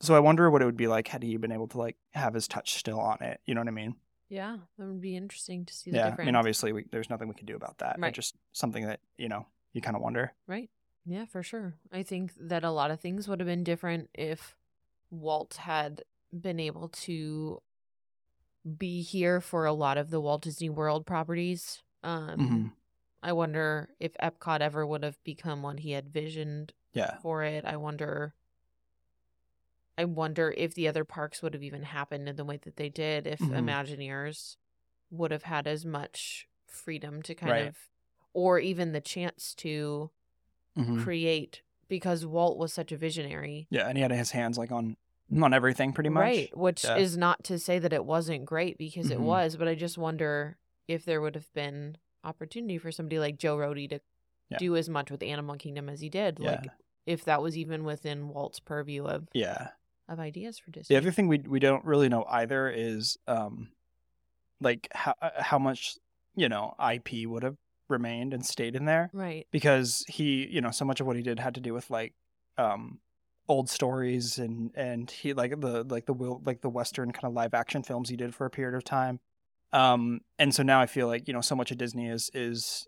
so 0.00 0.14
I 0.14 0.20
wonder 0.20 0.50
what 0.50 0.62
it 0.62 0.64
would 0.64 0.76
be 0.78 0.86
like 0.86 1.08
had 1.08 1.22
he 1.22 1.36
been 1.36 1.52
able 1.52 1.68
to 1.68 1.78
like 1.78 1.96
have 2.12 2.34
his 2.34 2.48
touch 2.48 2.74
still 2.74 2.98
on 2.98 3.22
it. 3.22 3.40
You 3.44 3.54
know 3.54 3.60
what 3.60 3.68
I 3.68 3.72
mean? 3.72 3.96
Yeah, 4.30 4.56
that 4.78 4.86
would 4.86 5.00
be 5.00 5.16
interesting 5.16 5.66
to 5.66 5.74
see 5.74 5.90
the 5.90 5.98
yeah. 5.98 6.10
difference. 6.10 6.26
I 6.26 6.30
mean, 6.30 6.36
obviously, 6.36 6.72
we, 6.72 6.84
there's 6.90 7.10
nothing 7.10 7.28
we 7.28 7.34
can 7.34 7.46
do 7.46 7.56
about 7.56 7.78
that. 7.78 7.96
Right. 7.98 8.14
just 8.14 8.36
something 8.52 8.86
that 8.86 9.00
you 9.18 9.28
know 9.28 9.46
you 9.72 9.80
kind 9.80 9.96
of 9.96 10.02
wonder. 10.02 10.34
Right. 10.46 10.70
Yeah, 11.04 11.24
for 11.24 11.42
sure. 11.42 11.74
I 11.90 12.02
think 12.02 12.32
that 12.38 12.64
a 12.64 12.70
lot 12.70 12.90
of 12.90 13.00
things 13.00 13.26
would 13.28 13.40
have 13.40 13.46
been 13.46 13.64
different 13.64 14.10
if 14.14 14.56
Walt 15.10 15.54
had 15.56 16.04
been 16.32 16.60
able 16.60 16.88
to 16.90 17.62
be 18.76 19.02
here 19.02 19.40
for 19.40 19.64
a 19.64 19.72
lot 19.72 19.98
of 19.98 20.10
the 20.10 20.20
Walt 20.20 20.42
Disney 20.42 20.68
World 20.70 21.06
properties. 21.06 21.82
Um 22.02 22.38
Mhm. 22.42 22.74
I 23.22 23.32
wonder 23.32 23.90
if 24.00 24.14
Epcot 24.22 24.60
ever 24.60 24.86
would 24.86 25.02
have 25.04 25.22
become 25.24 25.62
what 25.62 25.80
he 25.80 25.92
had 25.92 26.10
visioned 26.10 26.74
Yeah. 26.92 27.20
for 27.20 27.42
it. 27.44 27.64
I 27.64 27.76
wonder 27.76 28.34
I 29.98 30.04
wonder 30.04 30.50
if 30.56 30.74
the 30.74 30.88
other 30.88 31.04
parks 31.04 31.42
would 31.42 31.54
have 31.54 31.62
even 31.62 31.82
happened 31.82 32.28
in 32.28 32.36
the 32.36 32.44
way 32.44 32.56
that 32.58 32.76
they 32.76 32.88
did 32.88 33.26
if 33.26 33.40
Mhm. 33.40 33.50
Imagineers 33.50 34.56
would 35.10 35.30
have 35.30 35.44
had 35.44 35.66
as 35.66 35.84
much 35.84 36.48
freedom 36.66 37.22
to 37.22 37.34
kind 37.34 37.58
Right. 37.58 37.60
of 37.60 37.76
or 38.32 38.58
even 38.58 38.92
the 38.92 39.00
chance 39.00 39.54
to 39.56 40.10
Mhm. 40.76 41.02
create 41.02 41.62
because 41.88 42.24
Walt 42.24 42.56
was 42.58 42.72
such 42.72 42.92
a 42.92 42.96
visionary. 42.96 43.66
Yeah, 43.70 43.88
and 43.88 43.96
he 43.98 44.02
had 44.02 44.10
his 44.12 44.30
hands 44.30 44.56
like 44.58 44.70
on 44.72 44.96
on 45.40 45.54
everything 45.54 45.92
pretty 45.92 46.08
much. 46.10 46.22
Right, 46.22 46.56
which 46.56 46.82
Yeah. 46.84 46.96
is 46.96 47.16
not 47.16 47.44
to 47.44 47.56
say 47.58 47.78
that 47.78 47.92
it 47.92 48.04
wasn't 48.04 48.44
great 48.46 48.76
because 48.78 49.10
it 49.12 49.18
Mhm. 49.18 49.22
was, 49.22 49.56
but 49.56 49.68
I 49.68 49.76
just 49.76 49.96
wonder 49.96 50.58
if 50.88 51.04
there 51.04 51.20
would 51.20 51.36
have 51.36 51.52
been 51.52 51.98
opportunity 52.24 52.78
for 52.78 52.90
somebody 52.90 53.18
like 53.20 53.38
Joe 53.38 53.56
Rohde 53.56 53.88
to 53.90 54.00
Yeah. 54.48 54.58
do 54.58 54.74
as 54.76 54.88
much 54.88 55.08
with 55.10 55.22
Animal 55.22 55.54
Kingdom 55.56 55.88
as 55.88 56.00
he 56.00 56.08
did. 56.08 56.38
Yeah. 56.40 56.50
Like 56.62 56.70
if 57.06 57.24
that 57.26 57.40
was 57.42 57.56
even 57.56 57.84
within 57.84 58.28
Walt's 58.28 58.58
purview 58.58 59.04
of 59.06 59.28
Yeah. 59.32 59.70
of 60.08 60.18
ideas 60.18 60.58
for 60.58 60.72
Disney. 60.72 60.94
The 60.94 60.98
other 61.00 61.12
thing 61.12 61.28
we 61.28 61.38
we 61.38 61.60
don't 61.60 61.84
really 61.84 62.08
know 62.08 62.24
either 62.28 62.68
is 62.68 63.16
um 63.28 63.70
like 64.60 64.88
how 64.92 65.14
uh, 65.22 65.40
how 65.42 65.58
much 65.60 65.96
you 66.34 66.48
know 66.48 66.74
IP 66.78 67.26
would 67.26 67.44
have 67.44 67.56
remained 67.90 68.32
and 68.32 68.44
stayed 68.46 68.74
in 68.76 68.84
there 68.84 69.10
Right. 69.12 69.46
because 69.50 70.04
he 70.08 70.46
you 70.48 70.60
know 70.60 70.70
so 70.70 70.84
much 70.84 71.00
of 71.00 71.06
what 71.06 71.16
he 71.16 71.22
did 71.22 71.38
had 71.40 71.54
to 71.56 71.60
do 71.60 71.74
with 71.74 71.90
like 71.90 72.14
um 72.58 72.98
old 73.48 73.68
stories 73.68 74.38
and 74.38 74.70
and 74.76 75.10
he 75.10 75.32
like 75.32 75.60
the 75.60 75.82
like 75.84 76.06
the 76.06 76.12
will 76.12 76.40
like 76.44 76.60
the 76.60 76.68
western 76.70 77.10
kind 77.12 77.24
of 77.24 77.32
live 77.32 77.52
action 77.54 77.82
films 77.82 78.08
he 78.08 78.16
did 78.16 78.34
for 78.34 78.46
a 78.46 78.50
period 78.50 78.76
of 78.76 78.84
time 78.84 79.18
um 79.72 80.20
and 80.38 80.54
so 80.54 80.62
now 80.62 80.80
i 80.80 80.86
feel 80.86 81.06
like 81.06 81.26
you 81.26 81.34
know 81.34 81.40
so 81.40 81.56
much 81.56 81.70
of 81.70 81.78
disney 81.78 82.08
is 82.08 82.30
is 82.32 82.86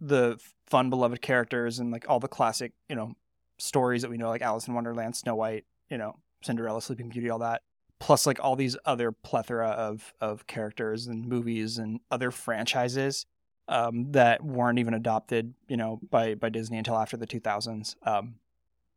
the 0.00 0.38
fun 0.66 0.90
beloved 0.90 1.20
characters 1.22 1.78
and 1.78 1.90
like 1.92 2.04
all 2.08 2.18
the 2.20 2.28
classic 2.28 2.72
you 2.88 2.96
know 2.96 3.12
stories 3.58 4.02
that 4.02 4.10
we 4.10 4.16
know 4.16 4.28
like 4.28 4.42
alice 4.42 4.66
in 4.66 4.74
wonderland 4.74 5.14
snow 5.14 5.34
white 5.34 5.64
you 5.90 5.98
know 5.98 6.16
cinderella 6.42 6.80
sleeping 6.80 7.08
beauty 7.08 7.28
all 7.30 7.38
that 7.38 7.62
plus 7.98 8.26
like 8.26 8.42
all 8.42 8.56
these 8.56 8.76
other 8.86 9.12
plethora 9.12 9.68
of 9.68 10.14
of 10.20 10.46
characters 10.46 11.06
and 11.06 11.26
movies 11.26 11.76
and 11.78 12.00
other 12.10 12.30
franchises 12.30 13.26
um, 13.70 14.10
that 14.12 14.44
weren't 14.44 14.80
even 14.80 14.94
adopted, 14.94 15.54
you 15.68 15.76
know, 15.76 16.00
by 16.10 16.34
by 16.34 16.50
Disney 16.50 16.76
until 16.76 16.98
after 16.98 17.16
the 17.16 17.26
2000s. 17.26 17.94
Um, 18.06 18.34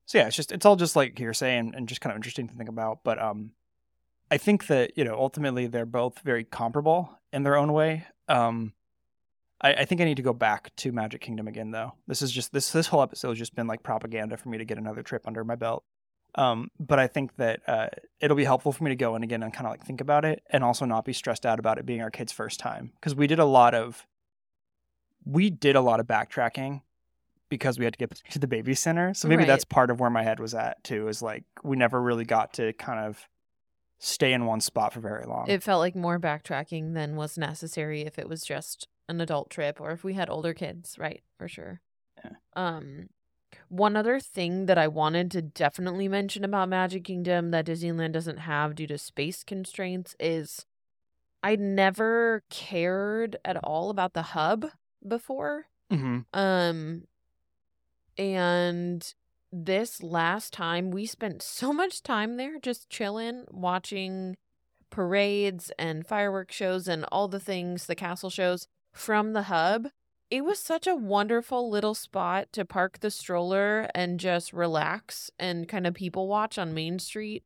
so 0.06 0.18
yeah, 0.18 0.28
it's 0.28 0.36
just 0.36 0.52
it's 0.52 0.66
all 0.66 0.76
just 0.76 0.96
like 0.96 1.18
hearsay 1.18 1.58
and, 1.58 1.74
and 1.76 1.88
just 1.88 2.02
kind 2.02 2.12
of 2.12 2.18
interesting 2.18 2.50
to 2.50 2.56
think 2.56 2.70
about. 2.70 3.04
But 3.04 3.22
um, 3.22 3.52
I 4.30 4.38
think 4.38 4.68
that 4.68 4.98
you 4.98 5.06
know 5.06 5.16
ultimately 5.16 5.68
they're 5.68 5.86
both 5.86 6.20
very 6.20 6.44
comparable 6.44 7.18
in 7.32 7.44
their 7.44 7.56
own 7.56 7.72
way. 7.72 8.08
Um, 8.28 8.74
I, 9.62 9.74
I 9.74 9.86
think 9.86 10.02
I 10.02 10.06
need 10.06 10.18
to 10.18 10.24
go 10.24 10.34
back 10.34 10.76
to 10.78 10.92
Magic 10.92 11.22
Kingdom 11.22 11.48
again 11.48 11.70
though. 11.70 11.94
This 12.08 12.24
is 12.24 12.32
just 12.32 12.52
this 12.52 12.72
this 12.72 12.88
whole 12.88 13.04
episode 13.04 13.30
has 13.30 13.38
just 13.38 13.56
been 13.56 13.68
like 13.68 13.84
propaganda 13.84 14.38
for 14.38 14.50
me 14.50 14.58
to 14.58 14.66
get 14.66 14.80
another 14.80 15.04
trip 15.04 15.28
under 15.28 15.44
my 15.44 15.56
belt. 15.56 15.84
Um, 16.36 16.72
but 16.80 16.98
I 16.98 17.06
think 17.06 17.36
that 17.36 17.62
uh, 17.68 17.90
it'll 18.20 18.36
be 18.36 18.44
helpful 18.44 18.72
for 18.72 18.84
me 18.84 18.90
to 18.90 18.96
go 18.96 19.16
in 19.16 19.22
again 19.22 19.44
and 19.44 19.54
kind 19.54 19.68
of 19.68 19.72
like 19.72 19.86
think 19.86 20.02
about 20.02 20.26
it, 20.26 20.42
and 20.50 20.64
also 20.64 20.84
not 20.86 21.06
be 21.06 21.14
stressed 21.14 21.46
out 21.46 21.60
about 21.60 21.78
it 21.78 21.86
being 21.86 22.02
our 22.02 22.10
kid's 22.10 22.32
first 22.32 22.60
time 22.60 22.92
because 22.96 23.14
we 23.14 23.28
did 23.28 23.38
a 23.38 23.46
lot 23.46 23.76
of 23.76 24.08
we 25.26 25.50
did 25.50 25.76
a 25.76 25.82
lot 25.82 26.00
of 26.00 26.06
backtracking 26.08 26.82
because 27.50 27.78
we 27.78 27.86
had 27.86 27.94
to 27.94 27.98
get 28.00 28.12
to 28.32 28.40
the 28.40 28.48
baby 28.48 28.74
center. 28.76 29.14
So 29.14 29.28
maybe 29.28 29.42
Right. 29.42 29.48
that's 29.48 29.66
part 29.66 29.90
of 29.92 30.00
where 30.00 30.10
my 30.10 30.24
head 30.24 30.40
was 30.40 30.54
at 30.54 30.84
too. 30.84 31.08
Is 31.08 31.22
like 31.22 31.44
we 31.64 31.76
never 31.78 32.02
really 32.02 32.26
got 32.26 32.54
to 32.54 32.74
kind 32.74 33.00
of 33.00 33.28
stay 34.00 34.34
in 34.34 34.46
one 34.46 34.60
spot 34.60 34.92
for 34.94 35.00
very 35.00 35.26
long. 35.26 35.46
It 35.48 35.64
felt 35.64 35.80
like 35.80 35.96
more 35.96 36.20
backtracking 36.20 36.94
than 36.94 37.16
was 37.16 37.38
necessary 37.38 38.02
if 38.02 38.20
it 38.20 38.28
was 38.28 38.44
just 38.44 38.88
an 39.08 39.22
adult 39.22 39.50
trip 39.50 39.80
or 39.80 39.92
if 39.92 40.04
we 40.04 40.14
had 40.14 40.30
older 40.30 40.54
kids, 40.54 40.98
right? 41.00 41.22
For 41.38 41.48
sure. 41.48 41.82
Yeah. 42.24 42.32
Um 42.56 43.10
one 43.70 43.96
other 43.96 44.20
thing 44.20 44.66
that 44.66 44.78
I 44.78 44.88
wanted 44.88 45.30
to 45.32 45.42
definitely 45.42 46.08
mention 46.08 46.44
about 46.44 46.70
Magic 46.70 47.04
Kingdom 47.04 47.52
that 47.52 47.66
Disneyland 47.66 48.12
doesn't 48.12 48.38
have 48.40 48.76
due 48.76 48.88
to 48.88 48.98
space 48.98 49.44
constraints 49.44 50.16
is 50.20 50.66
I 51.44 51.56
never 51.56 52.44
cared 52.50 53.38
at 53.46 53.58
all 53.58 53.90
about 53.90 54.14
the 54.14 54.22
hub 54.24 54.68
before. 55.08 55.66
hmm 55.90 56.20
Um 56.34 57.04
and 58.18 59.14
this 59.52 60.02
last 60.04 60.54
time 60.54 60.92
we 60.92 61.06
spent 61.06 61.42
so 61.42 61.72
much 61.74 62.02
time 62.04 62.38
there 62.38 62.60
just 62.60 62.90
chilling, 62.90 63.46
watching 63.50 64.36
parades 64.90 65.72
and 65.80 66.06
fireworks 66.06 66.56
shows 66.56 66.88
and 66.88 67.06
all 67.12 67.28
the 67.28 67.40
things, 67.40 67.86
the 67.86 67.96
castle 67.96 68.30
shows 68.30 68.68
from 68.92 69.34
the 69.34 69.44
hub. 69.44 69.88
It 70.30 70.44
was 70.44 70.60
such 70.60 70.88
a 70.88 70.96
wonderful 70.96 71.70
little 71.70 71.94
spot 71.94 72.48
to 72.54 72.66
park 72.66 73.00
the 73.00 73.12
stroller 73.12 73.88
and 73.94 74.20
just 74.20 74.54
relax 74.54 75.30
and 75.40 75.68
kind 75.68 75.86
of 75.86 75.94
people 75.94 76.28
watch 76.28 76.58
on 76.58 76.74
Main 76.74 77.00
Street. 77.00 77.44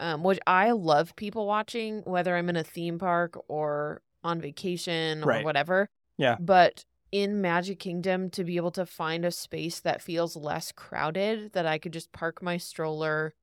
Um, 0.00 0.22
which 0.22 0.38
I 0.46 0.70
love 0.70 1.16
people 1.16 1.44
watching, 1.44 2.02
whether 2.04 2.36
I'm 2.36 2.48
in 2.48 2.54
a 2.54 2.62
theme 2.62 3.00
park 3.00 3.36
or 3.48 4.00
on 4.22 4.40
vacation 4.40 5.24
or 5.24 5.26
Right. 5.26 5.44
whatever. 5.44 5.90
Yeah. 6.18 6.36
But 6.38 6.84
in 7.10 7.40
Magic 7.40 7.78
Kingdom 7.78 8.28
to 8.30 8.44
be 8.44 8.56
able 8.56 8.70
to 8.72 8.84
find 8.84 9.24
a 9.24 9.30
space 9.30 9.80
that 9.80 10.02
feels 10.02 10.36
less 10.36 10.72
crowded, 10.72 11.52
that 11.52 11.64
I 11.64 11.78
could 11.78 11.92
just 11.92 12.12
park 12.12 12.42
my 12.42 12.58
stroller 12.58 13.34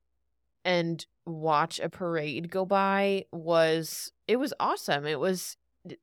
and 0.64 1.04
watch 1.24 1.80
a 1.80 1.88
parade 1.88 2.50
go 2.50 2.64
by 2.64 3.24
was 3.32 4.12
it 4.28 4.36
was 4.36 4.54
awesome. 4.60 5.06
It 5.06 5.18
was 5.18 5.56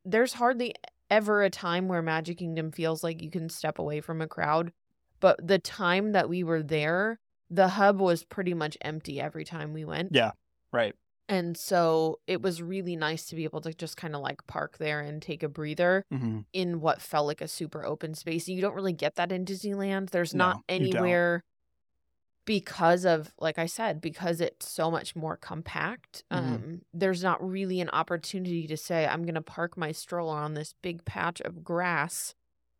there's 0.03 0.33
hardly 0.33 0.73
ever 1.09 1.43
a 1.43 1.49
time 1.49 1.87
where 1.87 2.01
Magic 2.01 2.37
Kingdom 2.37 2.71
feels 2.71 3.03
like 3.03 3.21
you 3.21 3.29
can 3.29 3.49
step 3.49 3.79
away 3.79 4.01
from 4.01 4.21
a 4.21 4.27
crowd, 4.27 4.71
but 5.19 5.45
the 5.45 5.59
time 5.59 6.13
that 6.13 6.27
we 6.27 6.43
were 6.43 6.63
there, 6.63 7.19
the 7.49 7.67
hub 7.69 7.99
was 7.99 8.23
pretty 8.23 8.53
much 8.53 8.77
empty 8.81 9.21
every 9.21 9.45
time 9.45 9.73
we 9.73 9.85
went. 9.85 10.13
Yeah. 10.13 10.31
Right. 10.71 10.95
And 11.29 11.57
so 11.57 12.19
it 12.27 12.41
was 12.41 12.61
really 12.61 12.95
nice 12.95 13.25
to 13.27 13.35
be 13.35 13.43
able 13.45 13.61
to 13.61 13.73
just 13.73 13.97
kind 13.97 14.15
of 14.15 14.21
like 14.21 14.45
park 14.47 14.77
there 14.77 15.01
and 15.01 15.21
take 15.21 15.43
a 15.43 15.49
breather 15.49 16.03
hmm 16.11 16.45
in 16.53 16.81
what 16.81 17.01
felt 17.01 17.27
like 17.27 17.41
a 17.41 17.47
super 17.47 17.83
open 17.85 18.13
space. 18.13 18.47
You 18.47 18.61
don't 18.61 18.75
really 18.75 18.93
get 18.93 19.15
that 19.15 19.31
in 19.31 19.45
Disneyland. 19.45 20.11
There's 20.11 20.33
No, 20.33 20.35
not 20.35 20.59
anywhere 20.69 21.41
because 22.45 23.05
of 23.05 23.33
like 23.39 23.57
I 23.57 23.65
said, 23.67 24.01
because 24.01 24.41
it's 24.41 24.67
so 24.69 24.91
much 24.91 25.15
more 25.15 25.37
compact. 25.37 26.23
Mhm. 26.31 26.63
Um 26.63 26.81
there's 26.93 27.23
not 27.23 27.45
really 27.45 27.79
an 27.79 27.89
opportunity 27.89 28.67
to 28.67 28.75
say 28.77 29.05
I'm 29.07 29.23
going 29.23 29.35
to 29.35 29.41
park 29.41 29.77
my 29.77 29.91
stroller 29.93 30.37
on 30.37 30.53
this 30.53 30.73
big 30.81 31.05
patch 31.05 31.39
of 31.41 31.63
grass 31.63 32.35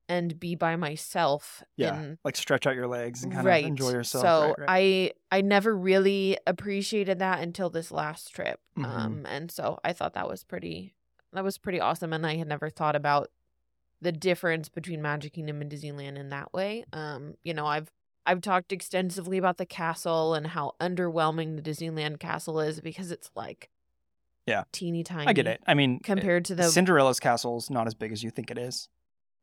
and 0.09 0.39
be 0.39 0.55
by 0.55 0.75
myself 0.75 1.63
Yeah. 1.77 1.97
in 1.99 2.17
Like 2.23 2.35
stretch 2.35 2.67
out 2.67 2.75
your 2.75 2.87
legs 2.87 3.23
and 3.23 3.31
kind 3.33 3.45
right. 3.45 3.63
of 3.63 3.67
enjoy 3.69 3.91
yourself. 3.91 4.23
So 4.23 4.47
right, 4.49 4.59
right. 4.59 5.13
I 5.31 5.37
I 5.37 5.41
never 5.41 5.75
really 5.75 6.37
appreciated 6.45 7.19
that 7.19 7.41
until 7.41 7.69
this 7.69 7.91
last 7.91 8.33
trip. 8.33 8.59
Mhm. 8.77 8.85
Um 8.85 9.25
and 9.25 9.51
so 9.51 9.79
I 9.83 9.93
thought 9.93 10.13
that 10.13 10.27
was 10.27 10.43
pretty 10.43 10.95
that 11.31 11.43
was 11.43 11.57
pretty 11.57 11.79
awesome 11.79 12.13
and 12.13 12.25
I 12.27 12.35
had 12.35 12.47
never 12.47 12.69
thought 12.69 12.95
about 12.95 13.31
the 14.01 14.11
difference 14.11 14.67
between 14.69 15.01
Magic 15.01 15.33
Kingdom 15.33 15.61
and 15.61 15.71
Disneyland 15.71 16.17
in 16.17 16.29
that 16.29 16.53
way. 16.53 16.83
Um 16.93 17.35
you 17.43 17.53
know, 17.53 17.65
I've 17.65 17.89
I've 18.25 18.41
talked 18.41 18.71
extensively 18.71 19.37
about 19.37 19.57
the 19.57 19.65
castle 19.65 20.33
and 20.33 20.47
how 20.47 20.75
underwhelming 20.79 21.55
the 21.55 21.61
Disneyland 21.61 22.19
castle 22.19 22.59
is 22.59 22.79
because 22.81 23.11
it's 23.11 23.29
like 23.35 23.69
Yeah. 24.45 24.63
teeny 24.73 25.03
tiny. 25.03 25.27
I 25.27 25.33
get 25.33 25.47
it. 25.47 25.61
I 25.65 25.73
mean, 25.73 25.99
Compared 25.99 26.43
to 26.45 26.55
the 26.55 26.63
Cinderella's 26.69 27.19
castle 27.21 27.57
is 27.57 27.69
not 27.69 27.87
as 27.87 27.93
big 27.95 28.11
as 28.11 28.21
you 28.23 28.29
think 28.29 28.51
it 28.51 28.57
is. 28.57 28.89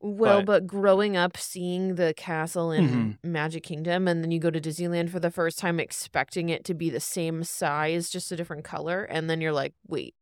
Well, 0.02 0.38
But- 0.38 0.46
but, 0.46 0.66
growing 0.66 1.16
up 1.16 1.36
seeing 1.36 1.96
the 1.96 2.14
castle 2.14 2.72
in 2.72 3.18
Mhm. 3.22 3.24
Magic 3.30 3.62
Kingdom 3.62 4.08
and 4.08 4.22
then 4.24 4.30
you 4.30 4.38
go 4.40 4.50
to 4.50 4.60
Disneyland 4.60 5.10
for 5.10 5.20
the 5.20 5.30
first 5.30 5.58
time 5.58 5.78
expecting 5.78 6.48
it 6.48 6.64
to 6.64 6.74
be 6.74 6.88
the 6.88 7.00
same 7.00 7.44
size, 7.44 8.08
just 8.08 8.32
a 8.32 8.36
different 8.36 8.64
color, 8.64 9.04
and 9.04 9.28
then 9.28 9.40
you're 9.42 9.52
like, 9.52 9.74
wait, 9.86 10.14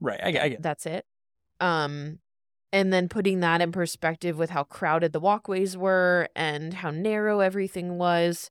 Right. 0.00 0.20
I, 0.22 0.30
get- 0.30 0.42
I 0.42 0.48
get. 0.50 0.62
that's 0.62 0.86
it. 0.86 1.04
Um 1.60 2.20
and 2.72 2.92
then 2.92 3.08
putting 3.08 3.40
that 3.40 3.62
in 3.62 3.72
perspective 3.72 4.36
with 4.38 4.50
how 4.50 4.62
crowded 4.62 5.12
the 5.14 5.20
walkways 5.20 5.74
were 5.76 6.28
and 6.36 6.74
how 6.74 6.90
narrow 6.90 7.40
everything 7.40 7.96
was, 7.98 8.50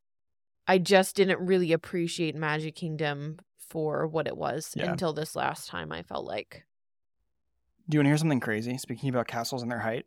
I 0.68 0.80
just 0.80 1.16
didn't 1.16 1.40
really 1.40 1.72
appreciate 1.72 2.36
Magic 2.36 2.76
Kingdom 2.76 3.38
for 3.58 4.08
what 4.08 4.28
it 4.28 4.36
was 4.36 4.74
Yeah. 4.76 4.92
until 4.92 5.14
this 5.14 5.36
last 5.36 5.68
time 5.70 5.92
I 5.94 6.02
felt 6.04 6.26
like 6.26 6.64
Do 7.88 7.96
you 7.96 8.00
want 8.00 8.08
to 8.08 8.10
hear 8.10 8.18
something 8.18 8.40
crazy? 8.42 8.78
Speaking 8.78 9.08
about 9.10 9.28
castles 9.28 9.62
and 9.62 9.72
their 9.72 9.80
height, 9.80 10.06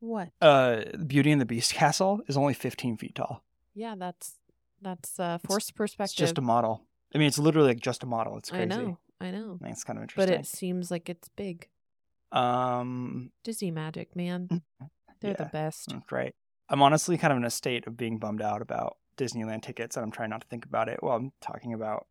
what? 0.00 0.28
uh, 0.40 0.82
Beauty 1.06 1.30
and 1.32 1.40
the 1.40 1.46
Beast 1.46 1.74
castle 1.74 2.20
is 2.28 2.36
only 2.36 2.54
15 2.54 2.96
feet 2.96 3.14
tall. 3.14 3.42
Yeah, 3.74 3.94
that's 3.96 4.34
that's 4.80 5.18
uh 5.18 5.38
forced 5.38 5.74
perspective. 5.74 6.12
It's 6.12 6.14
just 6.14 6.38
a 6.38 6.42
model. 6.42 6.84
I 7.14 7.18
mean, 7.18 7.28
it's 7.28 7.38
literally 7.38 7.68
like 7.68 7.80
just 7.80 8.02
a 8.02 8.06
model. 8.06 8.36
It's 8.38 8.50
crazy. 8.50 8.62
I 8.62 8.66
know, 8.66 8.98
I 9.20 9.30
know. 9.30 9.58
It's 9.64 9.84
kind 9.84 9.98
of 9.98 10.02
interesting. 10.02 10.34
But 10.34 10.40
it 10.40 10.46
seems 10.46 10.90
like 10.90 11.08
it's 11.08 11.28
big. 11.28 11.68
um, 12.32 13.30
Disney 13.44 13.70
Magic, 13.70 14.14
man. 14.16 14.62
They're 15.20 15.34
the 15.34 15.46
best. 15.52 15.94
right. 16.10 16.34
I'm 16.68 16.82
honestly 16.82 17.16
kind 17.16 17.32
of 17.32 17.38
in 17.38 17.44
a 17.44 17.50
state 17.50 17.86
of 17.86 17.96
being 17.96 18.18
bummed 18.18 18.42
out 18.42 18.60
about 18.62 18.98
Disneyland 19.16 19.62
tickets, 19.62 19.96
and 19.96 20.04
I'm 20.04 20.10
trying 20.12 20.30
not 20.30 20.42
to 20.42 20.46
think 20.48 20.64
about 20.66 20.88
it 20.88 21.02
while 21.02 21.16
I'm 21.16 21.32
talking 21.40 21.72
about 21.72 22.06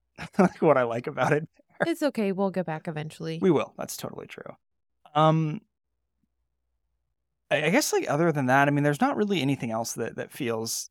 what 0.60 0.76
I 0.76 0.82
like 0.82 1.06
about 1.06 1.32
it. 1.32 1.48
It's 1.86 2.02
okay. 2.02 2.30
We'll 2.32 2.50
get 2.50 2.66
back 2.66 2.86
eventually. 2.88 3.38
We 3.40 3.50
will. 3.50 3.72
That's 3.78 3.96
totally 3.96 4.26
true. 4.26 4.54
Um, 5.14 5.62
I, 7.52 7.66
I 7.66 7.70
guess 7.70 7.92
like 7.92 8.08
other 8.08 8.32
than 8.32 8.46
that, 8.46 8.68
I 8.68 8.70
mean, 8.70 8.82
there's 8.82 9.00
not 9.00 9.16
really 9.16 9.42
anything 9.42 9.70
else 9.70 9.92
that 9.94 10.16
that 10.16 10.32
feels 10.32 10.90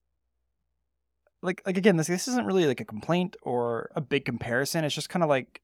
like 1.41 1.61
like 1.65 1.77
again, 1.77 1.97
this 1.97 2.07
this 2.07 2.27
isn't 2.27 2.45
really 2.45 2.65
like 2.65 2.79
a 2.79 2.85
complaint 2.85 3.35
or 3.41 3.89
a 3.95 4.01
big 4.01 4.25
comparison. 4.25 4.85
It's 4.85 4.95
just 4.95 5.09
kind 5.09 5.23
of 5.23 5.29
like 5.29 5.61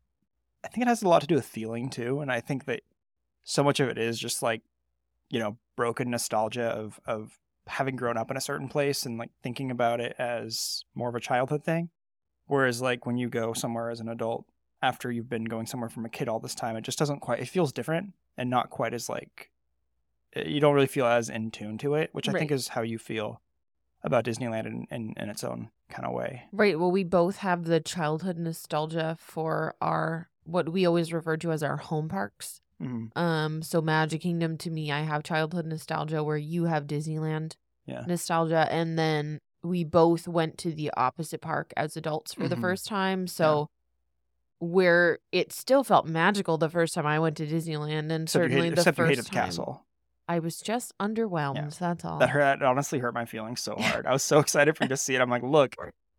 I 0.64 0.68
think 0.68 0.84
it 0.84 0.88
has 0.90 1.04
a 1.04 1.08
lot 1.08 1.22
to 1.22 1.28
do 1.28 1.36
with 1.36 1.46
feeling 1.46 1.90
too, 1.90 2.20
and 2.20 2.32
I 2.32 2.42
think 2.42 2.66
that 2.66 2.82
so 3.44 3.64
much 3.64 3.80
of 3.80 3.88
it 3.90 3.98
is 3.98 4.20
just 4.20 4.42
like 4.42 4.62
you 5.30 5.40
know 5.40 5.58
broken 5.76 6.10
nostalgia 6.10 6.70
of 6.70 7.00
of 7.06 7.38
having 7.68 7.96
grown 7.96 8.18
up 8.18 8.32
in 8.32 8.38
a 8.38 8.42
certain 8.42 8.70
place 8.70 9.06
and 9.06 9.18
like 9.18 9.30
thinking 9.44 9.70
about 9.70 10.00
it 10.00 10.16
as 10.18 10.86
more 10.96 11.10
of 11.10 11.16
a 11.16 11.20
childhood 11.20 11.64
thing. 11.64 11.90
Whereas 12.48 12.82
like 12.82 13.06
when 13.06 13.18
you 13.18 13.30
go 13.30 13.54
somewhere 13.54 13.90
as 13.90 14.00
an 14.00 14.10
adult 14.10 14.46
after 14.82 15.12
you've 15.12 15.30
been 15.30 15.46
going 15.46 15.66
somewhere 15.68 15.90
from 15.90 16.06
a 16.06 16.10
kid 16.10 16.30
all 16.30 16.40
this 16.40 16.56
time, 16.56 16.76
it 16.76 16.82
just 16.82 16.98
doesn't 16.98 17.20
quite. 17.20 17.40
It 17.40 17.50
feels 17.50 17.72
different 17.72 18.14
and 18.38 18.50
not 18.50 18.70
quite 18.70 18.94
as 18.94 19.10
like 19.10 19.52
you 20.36 20.60
don't 20.60 20.76
really 20.76 20.88
feel 20.88 21.06
as 21.06 21.30
in 21.30 21.52
tune 21.52 21.78
to 21.80 21.96
it, 21.96 22.10
which 22.14 22.28
I 22.30 22.34
think 22.34 22.52
is 22.52 22.70
how 22.70 22.82
you 22.82 22.98
feel 23.00 23.42
about 24.04 24.26
Disneyland 24.26 24.66
in, 24.66 24.88
in, 24.92 25.14
in 25.18 25.30
its 25.30 25.44
own 25.44 25.70
kind 25.90 26.06
of 26.06 26.14
way. 26.14 26.44
Right. 26.52 26.80
Well, 26.80 26.92
we 26.92 27.04
both 27.04 27.38
have 27.38 27.66
the 27.66 27.80
childhood 27.80 28.38
nostalgia 28.38 29.18
for 29.20 29.76
our 29.82 30.30
what 30.44 30.70
we 30.70 30.86
always 30.86 31.12
refer 31.12 31.36
to 31.38 31.52
as 31.52 31.62
our 31.64 31.78
home 31.78 32.08
parks. 32.08 32.62
Mhm. 32.82 33.18
Um, 33.18 33.62
so 33.64 33.82
Magic 33.82 34.22
Kingdom 34.22 34.58
to 34.60 34.70
me, 34.70 34.92
I 34.92 35.02
have 35.02 35.24
childhood 35.24 35.66
nostalgia 35.66 36.24
where 36.24 36.38
you 36.38 36.66
have 36.66 36.86
Disneyland 36.88 37.56
Yeah. 37.86 38.04
nostalgia, 38.08 38.68
and 38.72 38.98
then 39.00 39.40
we 39.64 39.84
both 39.84 40.28
went 40.28 40.58
to 40.60 40.72
the 40.72 40.92
opposite 40.96 41.42
park 41.42 41.74
as 41.76 41.98
adults 41.98 42.34
for 42.34 42.48
the 42.48 42.56
Mhm. 42.56 42.62
first 42.62 42.86
time. 42.86 43.28
So 43.28 43.70
where 44.60 45.20
it 45.32 45.52
still 45.52 45.84
felt 45.84 46.08
magical 46.08 46.58
the 46.58 46.70
first 46.70 46.94
time 46.94 47.06
I 47.06 47.20
went 47.20 47.38
to 47.38 47.48
Disneyland, 47.48 48.12
and 48.12 48.24
Except, 48.24 48.30
certainly 48.44 48.70
hate, 48.70 48.76
the 48.76 48.94
first 48.94 49.28
time 49.28 49.34
castle. 49.46 49.86
I 50.28 50.40
was 50.40 50.60
just 50.60 50.94
underwhelmed. 51.00 51.78
That's 51.80 52.04
all. 52.06 52.20
That 52.20 52.30
hurt. 52.30 52.60
That 52.60 52.66
honestly 52.66 53.00
hurt 53.00 53.14
my 53.14 53.26
feelings 53.26 53.62
so 53.62 53.76
hard. 53.76 54.06
I 54.06 54.12
was 54.14 54.24
so 54.24 54.40
excited 54.46 54.76
for 54.78 54.84
you 54.84 54.90
to 54.90 54.98
see 54.98 55.16
it. 55.16 55.22
I'm 55.22 55.30
like, 55.30 55.44
look, 55.44 55.76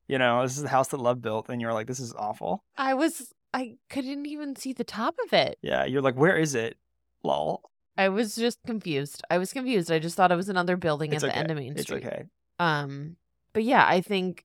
you 0.09 0.19
know, 0.19 0.43
this 0.43 0.57
is 0.57 0.63
the 0.63 0.69
house 0.69 0.89
that 0.89 1.01
love 1.01 1.21
built, 1.21 1.49
and 1.51 1.61
you're 1.61 1.73
like, 1.75 1.87
this 1.87 2.01
is 2.01 2.15
awful. 2.15 2.65
I 2.77 2.95
was 2.95 3.33
I 3.53 3.77
couldn't 3.91 4.27
even 4.27 4.57
see 4.57 4.73
the 4.73 4.85
top 4.85 5.15
of 5.27 5.33
it. 5.33 5.59
Yeah, 5.63 5.85
you're 5.85 6.03
like, 6.03 6.15
where 6.17 6.37
is 6.37 6.55
it? 6.55 6.77
Lol. 7.23 7.63
I 7.97 8.09
was 8.11 8.37
just 8.37 8.59
confused. 8.67 9.23
I 9.29 9.39
was 9.39 9.53
confused. 9.53 9.91
I 9.91 9.99
just 9.99 10.17
thought 10.17 10.31
it 10.31 10.37
was 10.37 10.49
another 10.49 10.77
building 10.77 11.13
It's 11.13 11.25
at 11.25 11.31
okay. 11.31 11.35
the 11.37 11.39
end 11.41 11.51
of 11.51 11.57
Main 11.57 11.77
Street. 11.79 11.97
It's 11.99 12.07
okay. 12.07 12.23
Um, 12.61 13.17
but 13.53 13.65
yeah, 13.65 13.85
I 13.87 14.01
think, 14.01 14.45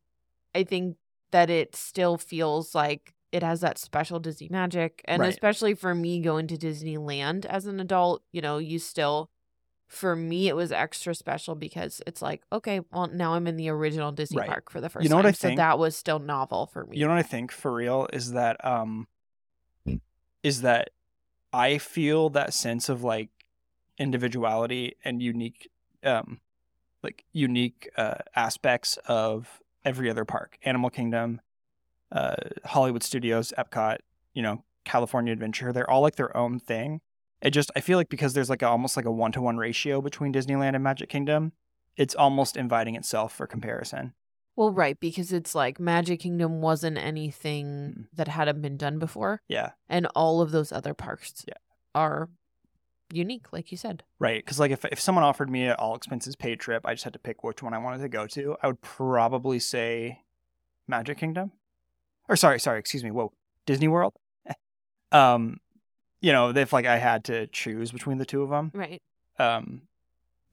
I 0.56 0.64
think 0.64 0.98
that 1.32 1.50
it 1.52 1.76
still 1.76 2.18
feels 2.18 2.74
like 2.74 3.14
it 3.32 3.44
has 3.44 3.62
that 3.62 3.78
special 3.78 4.20
Disney 4.20 4.48
magic, 4.50 5.02
and 5.06 5.20
Right. 5.22 5.30
especially 5.30 5.76
for 5.76 5.94
me 5.94 6.20
going 6.22 6.48
to 6.48 6.58
Disneyland 6.58 7.46
as 7.46 7.66
an 7.68 7.80
adult, 7.80 8.24
you 8.32 8.42
know, 8.42 8.58
you 8.58 8.80
still, 8.80 9.30
for 9.94 10.16
me, 10.16 10.48
it 10.48 10.56
was 10.56 10.72
extra 10.72 11.14
special 11.14 11.56
because 11.56 12.02
it's 12.08 12.22
like, 12.22 12.42
okay, 12.52 12.82
well, 12.92 13.08
now 13.08 13.34
I'm 13.34 13.48
in 13.48 13.58
the 13.58 13.70
original 13.70 14.12
Disney 14.12 14.38
Right. 14.38 14.50
park 14.50 14.72
for 14.72 14.82
the 14.82 14.90
first 14.90 15.04
You 15.04 15.10
know 15.10 15.16
what 15.16 15.24
time, 15.24 15.30
I 15.30 15.34
so 15.34 15.48
think? 15.48 15.58
that 15.58 15.80
was 15.80 15.96
still 15.96 16.20
novel 16.20 16.68
for 16.68 16.86
me. 16.86 16.98
You 16.98 17.06
know 17.06 17.12
what 17.14 17.20
I 17.20 17.24
think 17.24 17.52
for 17.52 17.72
real 17.74 18.08
is 18.12 18.32
that 18.32 18.64
um 18.66 19.08
is 20.42 20.62
that 20.62 20.90
I 21.52 21.78
feel 21.78 22.30
that 22.32 22.54
sense 22.54 22.90
of 22.90 23.04
like 23.04 23.30
individuality 23.98 24.96
and 25.06 25.22
unique 25.22 25.70
um 26.04 26.42
like 27.04 27.24
unique 27.32 27.90
uh 27.98 28.16
aspects 28.36 28.98
of 29.06 29.62
every 29.86 30.10
other 30.10 30.26
park. 30.26 30.58
Animal 30.64 30.90
Kingdom, 30.90 31.42
uh 32.12 32.36
Hollywood 32.66 33.04
Studios, 33.04 33.54
Epcot, 33.58 33.98
you 34.34 34.42
know, 34.42 34.64
California 34.86 35.32
Adventure, 35.32 35.72
they're 35.72 35.90
all 35.90 36.02
like 36.02 36.16
their 36.16 36.36
own 36.36 36.60
thing. 36.60 37.02
It 37.44 37.52
just 37.52 37.70
I 37.76 37.82
feel 37.82 37.98
like 38.00 38.10
because 38.10 38.34
there's 38.34 38.50
like 38.50 38.62
a, 38.64 38.68
almost 38.68 38.96
like 38.98 39.06
a 39.06 39.12
one-to-one 39.12 39.58
ratio 39.58 40.02
between 40.02 40.34
Disneyland 40.34 40.74
and 40.76 40.84
Magic 40.84 41.10
Kingdom, 41.10 41.52
it's 41.98 42.16
almost 42.16 42.58
inviting 42.58 42.96
itself 42.96 43.34
for 43.36 43.46
comparison. 43.46 44.14
Well, 44.56 44.72
right, 44.72 45.00
because 45.00 45.34
it's 45.34 45.54
like 45.54 45.80
Magic 45.80 46.22
Kingdom 46.22 46.62
wasn't 46.62 46.98
anything 46.98 47.66
Mm. 47.66 48.06
that 48.14 48.28
hadn't 48.30 48.62
been 48.62 48.78
done 48.78 48.98
before, 49.00 49.42
Yeah. 49.48 49.72
and 49.90 50.06
all 50.16 50.42
of 50.42 50.52
those 50.52 50.72
other 50.72 50.94
parks 50.94 51.44
Yeah. 51.48 51.56
are 51.94 52.30
unique, 53.12 53.52
like 53.52 53.72
you 53.72 53.78
said. 53.78 54.04
Right, 54.20 54.44
because 54.44 54.60
like 54.60 54.72
if 54.72 54.86
if 54.86 55.00
someone 55.00 55.24
offered 55.26 55.50
me 55.50 55.66
an 55.68 55.74
all 55.78 55.96
expenses 55.96 56.36
paid 56.36 56.60
trip, 56.60 56.86
I 56.86 56.94
just 56.94 57.04
had 57.04 57.14
to 57.14 57.20
pick 57.20 57.44
which 57.44 57.62
one 57.62 57.74
I 57.74 57.78
wanted 57.80 58.02
to 58.04 58.10
go 58.10 58.26
to. 58.28 58.56
I 58.64 58.68
would 58.68 58.82
probably 58.82 59.60
say 59.60 60.22
Magic 60.88 61.18
Kingdom, 61.18 61.52
or 62.30 62.36
sorry, 62.36 62.60
sorry, 62.60 62.80
excuse 62.80 63.04
me. 63.04 63.12
Whoa, 63.12 63.34
Disney 63.66 63.88
World. 63.88 64.14
um, 65.12 65.60
you 66.24 66.32
know, 66.32 66.50
if 66.50 66.72
like 66.72 66.86
I 66.86 66.98
had 66.98 67.26
to 67.26 67.48
choose 67.48 67.92
between 67.92 68.18
the 68.18 68.26
two 68.26 68.42
of 68.42 68.50
them. 68.50 68.72
Right. 68.74 69.02
Um, 69.38 69.84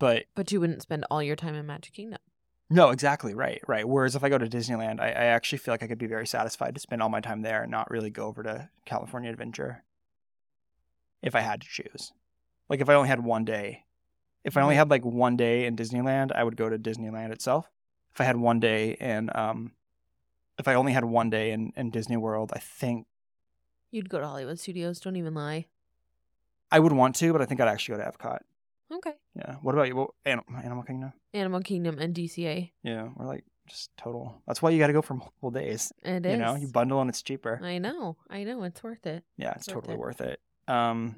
but 0.01 0.25
But 0.35 0.51
you 0.51 0.61
wouldn't 0.61 0.83
spend 0.83 1.07
all 1.11 1.23
your 1.23 1.37
time 1.37 1.55
in 1.55 1.64
Magic 1.64 1.95
Kingdom. 1.95 2.18
no, 2.68 2.91
exactly 2.91 3.35
right, 3.35 3.62
right. 3.68 3.89
Whereas 3.89 4.16
if 4.16 4.25
I 4.25 4.29
go 4.29 4.37
to 4.37 4.47
Disneyland, 4.49 5.01
I, 5.01 5.09
I 5.09 5.25
actually 5.27 5.59
feel 5.59 5.73
like 5.73 5.85
I 5.85 5.87
could 5.87 5.99
be 5.99 6.09
very 6.09 6.27
satisfied 6.27 6.75
to 6.75 6.81
spend 6.81 7.03
all 7.03 7.09
my 7.09 7.21
time 7.21 7.43
there 7.43 7.62
and 7.62 7.71
not 7.71 7.89
really 7.89 8.11
go 8.11 8.27
over 8.27 8.43
to 8.43 8.68
California 8.85 9.31
Adventure. 9.31 9.85
If 11.23 11.37
I 11.37 11.41
had 11.41 11.61
to 11.61 11.68
choose, 11.68 12.12
like 12.68 12.81
if 12.81 12.89
I 12.89 12.95
only 12.95 13.09
had 13.09 13.23
one 13.23 13.45
day, 13.45 13.85
if 14.43 14.57
I 14.57 14.62
only 14.62 14.75
had 14.75 14.91
like 14.91 15.05
one 15.05 15.37
day 15.37 15.66
in 15.66 15.77
Disneyland, 15.77 16.33
I 16.35 16.43
would 16.43 16.57
go 16.57 16.68
to 16.68 16.79
Disneyland 16.79 17.31
itself. 17.31 17.71
If 18.12 18.21
I 18.21 18.25
had 18.25 18.37
one 18.39 18.59
day 18.59 18.97
in, 18.99 19.31
um, 19.35 19.73
if 20.59 20.66
I 20.66 20.75
only 20.75 20.93
had 20.93 21.05
one 21.05 21.31
day 21.31 21.53
in, 21.53 21.73
in 21.77 21.91
Disney 21.91 22.16
World, 22.16 22.51
I 22.55 22.59
think 22.59 23.07
You'd 23.91 24.09
go 24.09 24.20
to 24.20 24.26
Hollywood 24.26 24.59
Studios. 24.59 25.01
Don't 25.01 25.16
even 25.16 25.34
lie. 25.34 25.66
I 26.70 26.78
would 26.78 26.93
want 26.93 27.16
to, 27.16 27.32
but 27.32 27.43
I 27.43 27.47
think 27.47 27.61
I'd 27.61 27.68
actually 27.68 27.99
go 27.99 28.05
to 28.05 28.11
Epcot. 28.11 28.38
Okay. 28.93 29.12
Yeah. 29.36 29.57
What 29.62 29.74
about 29.74 29.88
you? 29.88 29.97
Well, 29.97 30.14
Anim- 30.24 30.45
Animal 30.62 30.82
Kingdom? 30.84 31.12
Animal 31.34 31.61
Kingdom 31.61 31.99
and 31.99 32.14
DCA. 32.14 32.70
Yeah, 32.82 33.09
we're 33.16 33.26
like 33.26 33.45
just 33.68 33.91
total. 33.97 34.41
That's 34.47 34.61
why 34.62 34.70
you 34.70 34.78
got 34.78 34.88
to 34.88 34.93
go 34.93 35.03
for 35.03 35.14
multiple 35.14 35.51
days. 35.51 35.93
It 36.03 36.24
you 36.24 36.32
is. 36.32 36.38
know, 36.38 36.57
you 36.57 36.68
bundle 36.68 37.01
and 37.01 37.09
it's 37.09 37.22
cheaper. 37.22 37.61
I 37.62 37.78
know. 37.78 38.16
I 38.28 38.45
know. 38.45 38.62
It's 38.64 38.82
worth 38.82 39.07
it. 39.07 39.24
yeah, 39.36 39.53
it's 39.57 39.68
worth 39.68 39.76
totally 39.84 39.95
it. 39.95 40.01
worth 40.01 40.20
it. 40.20 40.41
Um, 40.66 41.16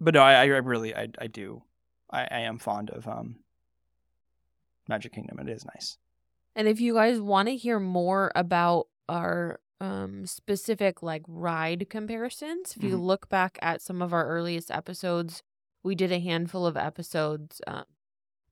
but 0.00 0.14
no, 0.14 0.22
I, 0.22 0.42
I 0.42 0.44
really, 0.44 0.94
I, 0.94 1.08
I 1.18 1.26
do, 1.26 1.62
I, 2.10 2.22
I 2.30 2.40
am 2.40 2.58
fond 2.58 2.90
of 2.90 3.06
um, 3.06 3.36
Magic 4.88 5.12
Kingdom. 5.12 5.38
It 5.40 5.48
is 5.48 5.64
nice. 5.64 5.98
And 6.56 6.66
if 6.68 6.80
you 6.80 6.94
guys 6.94 7.20
want 7.20 7.48
to 7.48 7.56
hear 7.56 7.78
more 7.78 8.32
about 8.34 8.88
our 9.08 9.60
um 9.80 10.26
specific 10.26 11.02
like 11.02 11.22
ride 11.28 11.88
comparisons, 11.90 12.74
if 12.76 12.82
you 12.82 12.96
Mhm. 12.96 13.06
look 13.06 13.28
back 13.28 13.58
at 13.62 13.80
some 13.82 14.02
of 14.02 14.12
our 14.12 14.26
earliest 14.28 14.70
episodes, 14.70 15.42
we 15.84 15.94
did 15.94 16.12
a 16.12 16.18
handful 16.20 16.66
of 16.66 16.76
episodes, 16.76 17.60
um, 17.66 17.84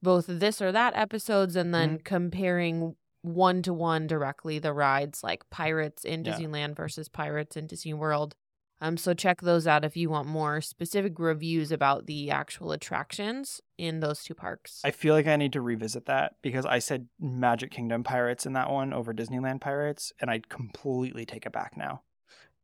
both 0.02 0.26
this 0.28 0.62
or 0.62 0.72
that 0.72 0.94
episodes, 0.96 1.56
and 1.56 1.74
then 1.74 1.98
comparing 2.00 2.96
one 3.22 3.62
to 3.62 3.74
one 3.74 4.06
directly 4.06 4.58
the 4.60 4.72
rides 4.72 5.24
like 5.24 5.48
Pirates 5.50 6.04
in 6.04 6.22
Yeah. 6.22 6.38
Disneyland 6.38 6.76
versus 6.76 7.08
Pirates 7.08 7.56
in 7.56 7.66
Disney 7.66 7.94
World. 7.94 8.36
Um, 8.80 8.96
so 8.96 9.14
check 9.14 9.40
those 9.40 9.66
out 9.66 9.84
if 9.84 9.96
you 9.96 10.10
want 10.10 10.28
more 10.28 10.60
specific 10.60 11.18
reviews 11.18 11.72
about 11.72 12.06
the 12.06 12.30
actual 12.30 12.72
attractions 12.72 13.60
in 13.78 14.00
those 14.00 14.22
two 14.22 14.34
parks. 14.34 14.82
I 14.84 14.90
feel 14.90 15.14
like 15.14 15.26
I 15.26 15.36
need 15.36 15.54
to 15.54 15.62
revisit 15.62 16.04
that 16.06 16.36
because 16.42 16.66
I 16.66 16.78
said 16.78 17.08
Magic 17.18 17.70
Kingdom 17.70 18.04
Pirates 18.04 18.44
in 18.44 18.52
that 18.52 18.70
one 18.70 18.92
over 18.92 19.14
Disneyland 19.14 19.60
Pirates, 19.62 20.12
and 20.20 20.30
I 20.30 20.42
completely 20.48 21.24
take 21.24 21.46
it 21.46 21.52
back 21.52 21.76
now. 21.76 22.02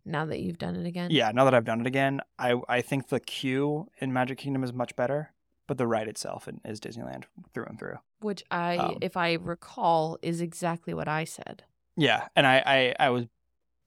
now 0.05 0.27
that 0.27 0.41
you've 0.41 0.59
done 0.59 0.77
it 0.77 0.87
again. 0.87 1.11
Yeah, 1.11 1.31
now 1.33 1.45
that 1.45 1.55
I've 1.55 1.65
done 1.65 1.81
it 1.81 1.87
again, 1.87 2.21
I 2.39 2.61
I 2.69 2.81
think 2.83 3.09
the 3.09 3.21
queue 3.21 3.89
in 3.99 4.13
Magic 4.13 4.37
Kingdom 4.39 4.65
is 4.65 4.73
much 4.73 4.95
better, 4.97 5.33
but 5.67 5.79
the 5.79 5.87
ride 5.87 6.09
itself 6.09 6.49
is 6.65 6.81
Disneyland 6.81 7.25
through 7.55 7.67
and 7.67 7.79
through. 7.79 7.97
Which 8.21 8.43
I, 8.51 8.77
Um, 8.77 8.99
if 9.01 9.17
I 9.17 9.33
recall, 9.35 10.19
is 10.21 10.41
exactly 10.41 10.93
what 10.93 11.09
I 11.09 11.25
said. 11.25 11.65
Yeah, 11.97 12.27
and 12.37 12.47
I, 12.47 12.63
I, 12.67 12.95
I 13.07 13.11
was 13.11 13.27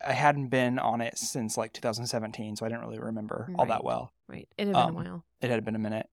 I 0.05 0.13
hadn't 0.13 0.47
been 0.49 0.79
on 0.79 1.01
it 1.01 1.17
since 1.17 1.57
like 1.57 1.73
2017, 1.73 2.55
so 2.55 2.65
I 2.65 2.69
didn't 2.69 2.81
really 2.85 2.99
remember 2.99 3.49
all 3.57 3.65
that 3.67 3.83
well. 3.83 4.11
Right. 4.27 4.47
It 4.57 4.67
had 4.67 4.73
been 4.73 4.81
Um, 4.83 4.89
a 4.89 4.93
while. 4.93 5.25
It 5.41 5.49
had 5.49 5.63
been 5.65 5.75
a 5.75 5.79
minute. 5.79 6.07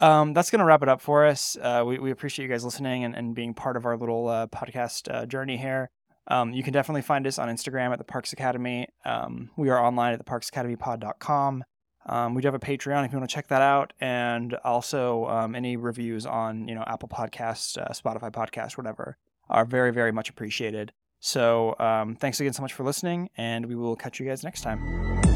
Um, 0.00 0.32
that's 0.32 0.50
gonna 0.50 0.64
wrap 0.64 0.82
it 0.82 0.88
up 0.88 1.00
for 1.02 1.26
us. 1.26 1.58
Uh, 1.60 1.82
we 1.86 1.98
we 1.98 2.10
appreciate 2.10 2.46
you 2.46 2.50
guys 2.50 2.64
listening 2.64 3.04
and, 3.04 3.14
and 3.14 3.34
being 3.34 3.52
part 3.52 3.76
of 3.76 3.84
our 3.84 3.96
little 3.98 4.28
uh, 4.28 4.46
podcast 4.46 5.12
uh, 5.14 5.26
journey 5.26 5.58
here. 5.58 5.90
Um, 6.26 6.52
you 6.54 6.62
can 6.62 6.72
definitely 6.72 7.02
find 7.02 7.26
us 7.26 7.38
on 7.38 7.48
Instagram 7.48 7.92
at 7.92 7.98
the 7.98 8.04
Parks 8.04 8.32
Academy. 8.32 8.88
Um, 9.04 9.50
we 9.56 9.68
are 9.68 9.78
online 9.84 10.14
at 10.14 10.24
theparksacademypod.com. 10.24 11.64
Um, 12.06 12.34
we 12.34 12.40
do 12.40 12.46
have 12.48 12.54
a 12.54 12.58
Patreon 12.58 13.04
if 13.04 13.12
you 13.12 13.18
want 13.18 13.28
to 13.28 13.34
check 13.34 13.48
that 13.48 13.60
out, 13.62 13.92
and 14.00 14.54
also 14.64 15.26
um, 15.26 15.54
any 15.54 15.76
reviews 15.76 16.24
on 16.24 16.66
you 16.66 16.74
know 16.74 16.84
Apple 16.86 17.08
Podcasts, 17.08 17.76
uh, 17.76 17.88
Spotify 17.90 18.30
Podcast, 18.32 18.78
whatever, 18.78 19.18
are 19.50 19.66
very 19.66 19.92
very 19.92 20.12
much 20.12 20.30
appreciated. 20.30 20.92
So 21.20 21.76
um, 21.78 22.16
thanks 22.16 22.40
again 22.40 22.52
so 22.52 22.62
much 22.62 22.72
for 22.72 22.82
listening, 22.82 23.30
and 23.36 23.66
we 23.66 23.76
will 23.76 23.94
catch 23.94 24.18
you 24.18 24.26
guys 24.26 24.42
next 24.42 24.62
time. 24.62 25.29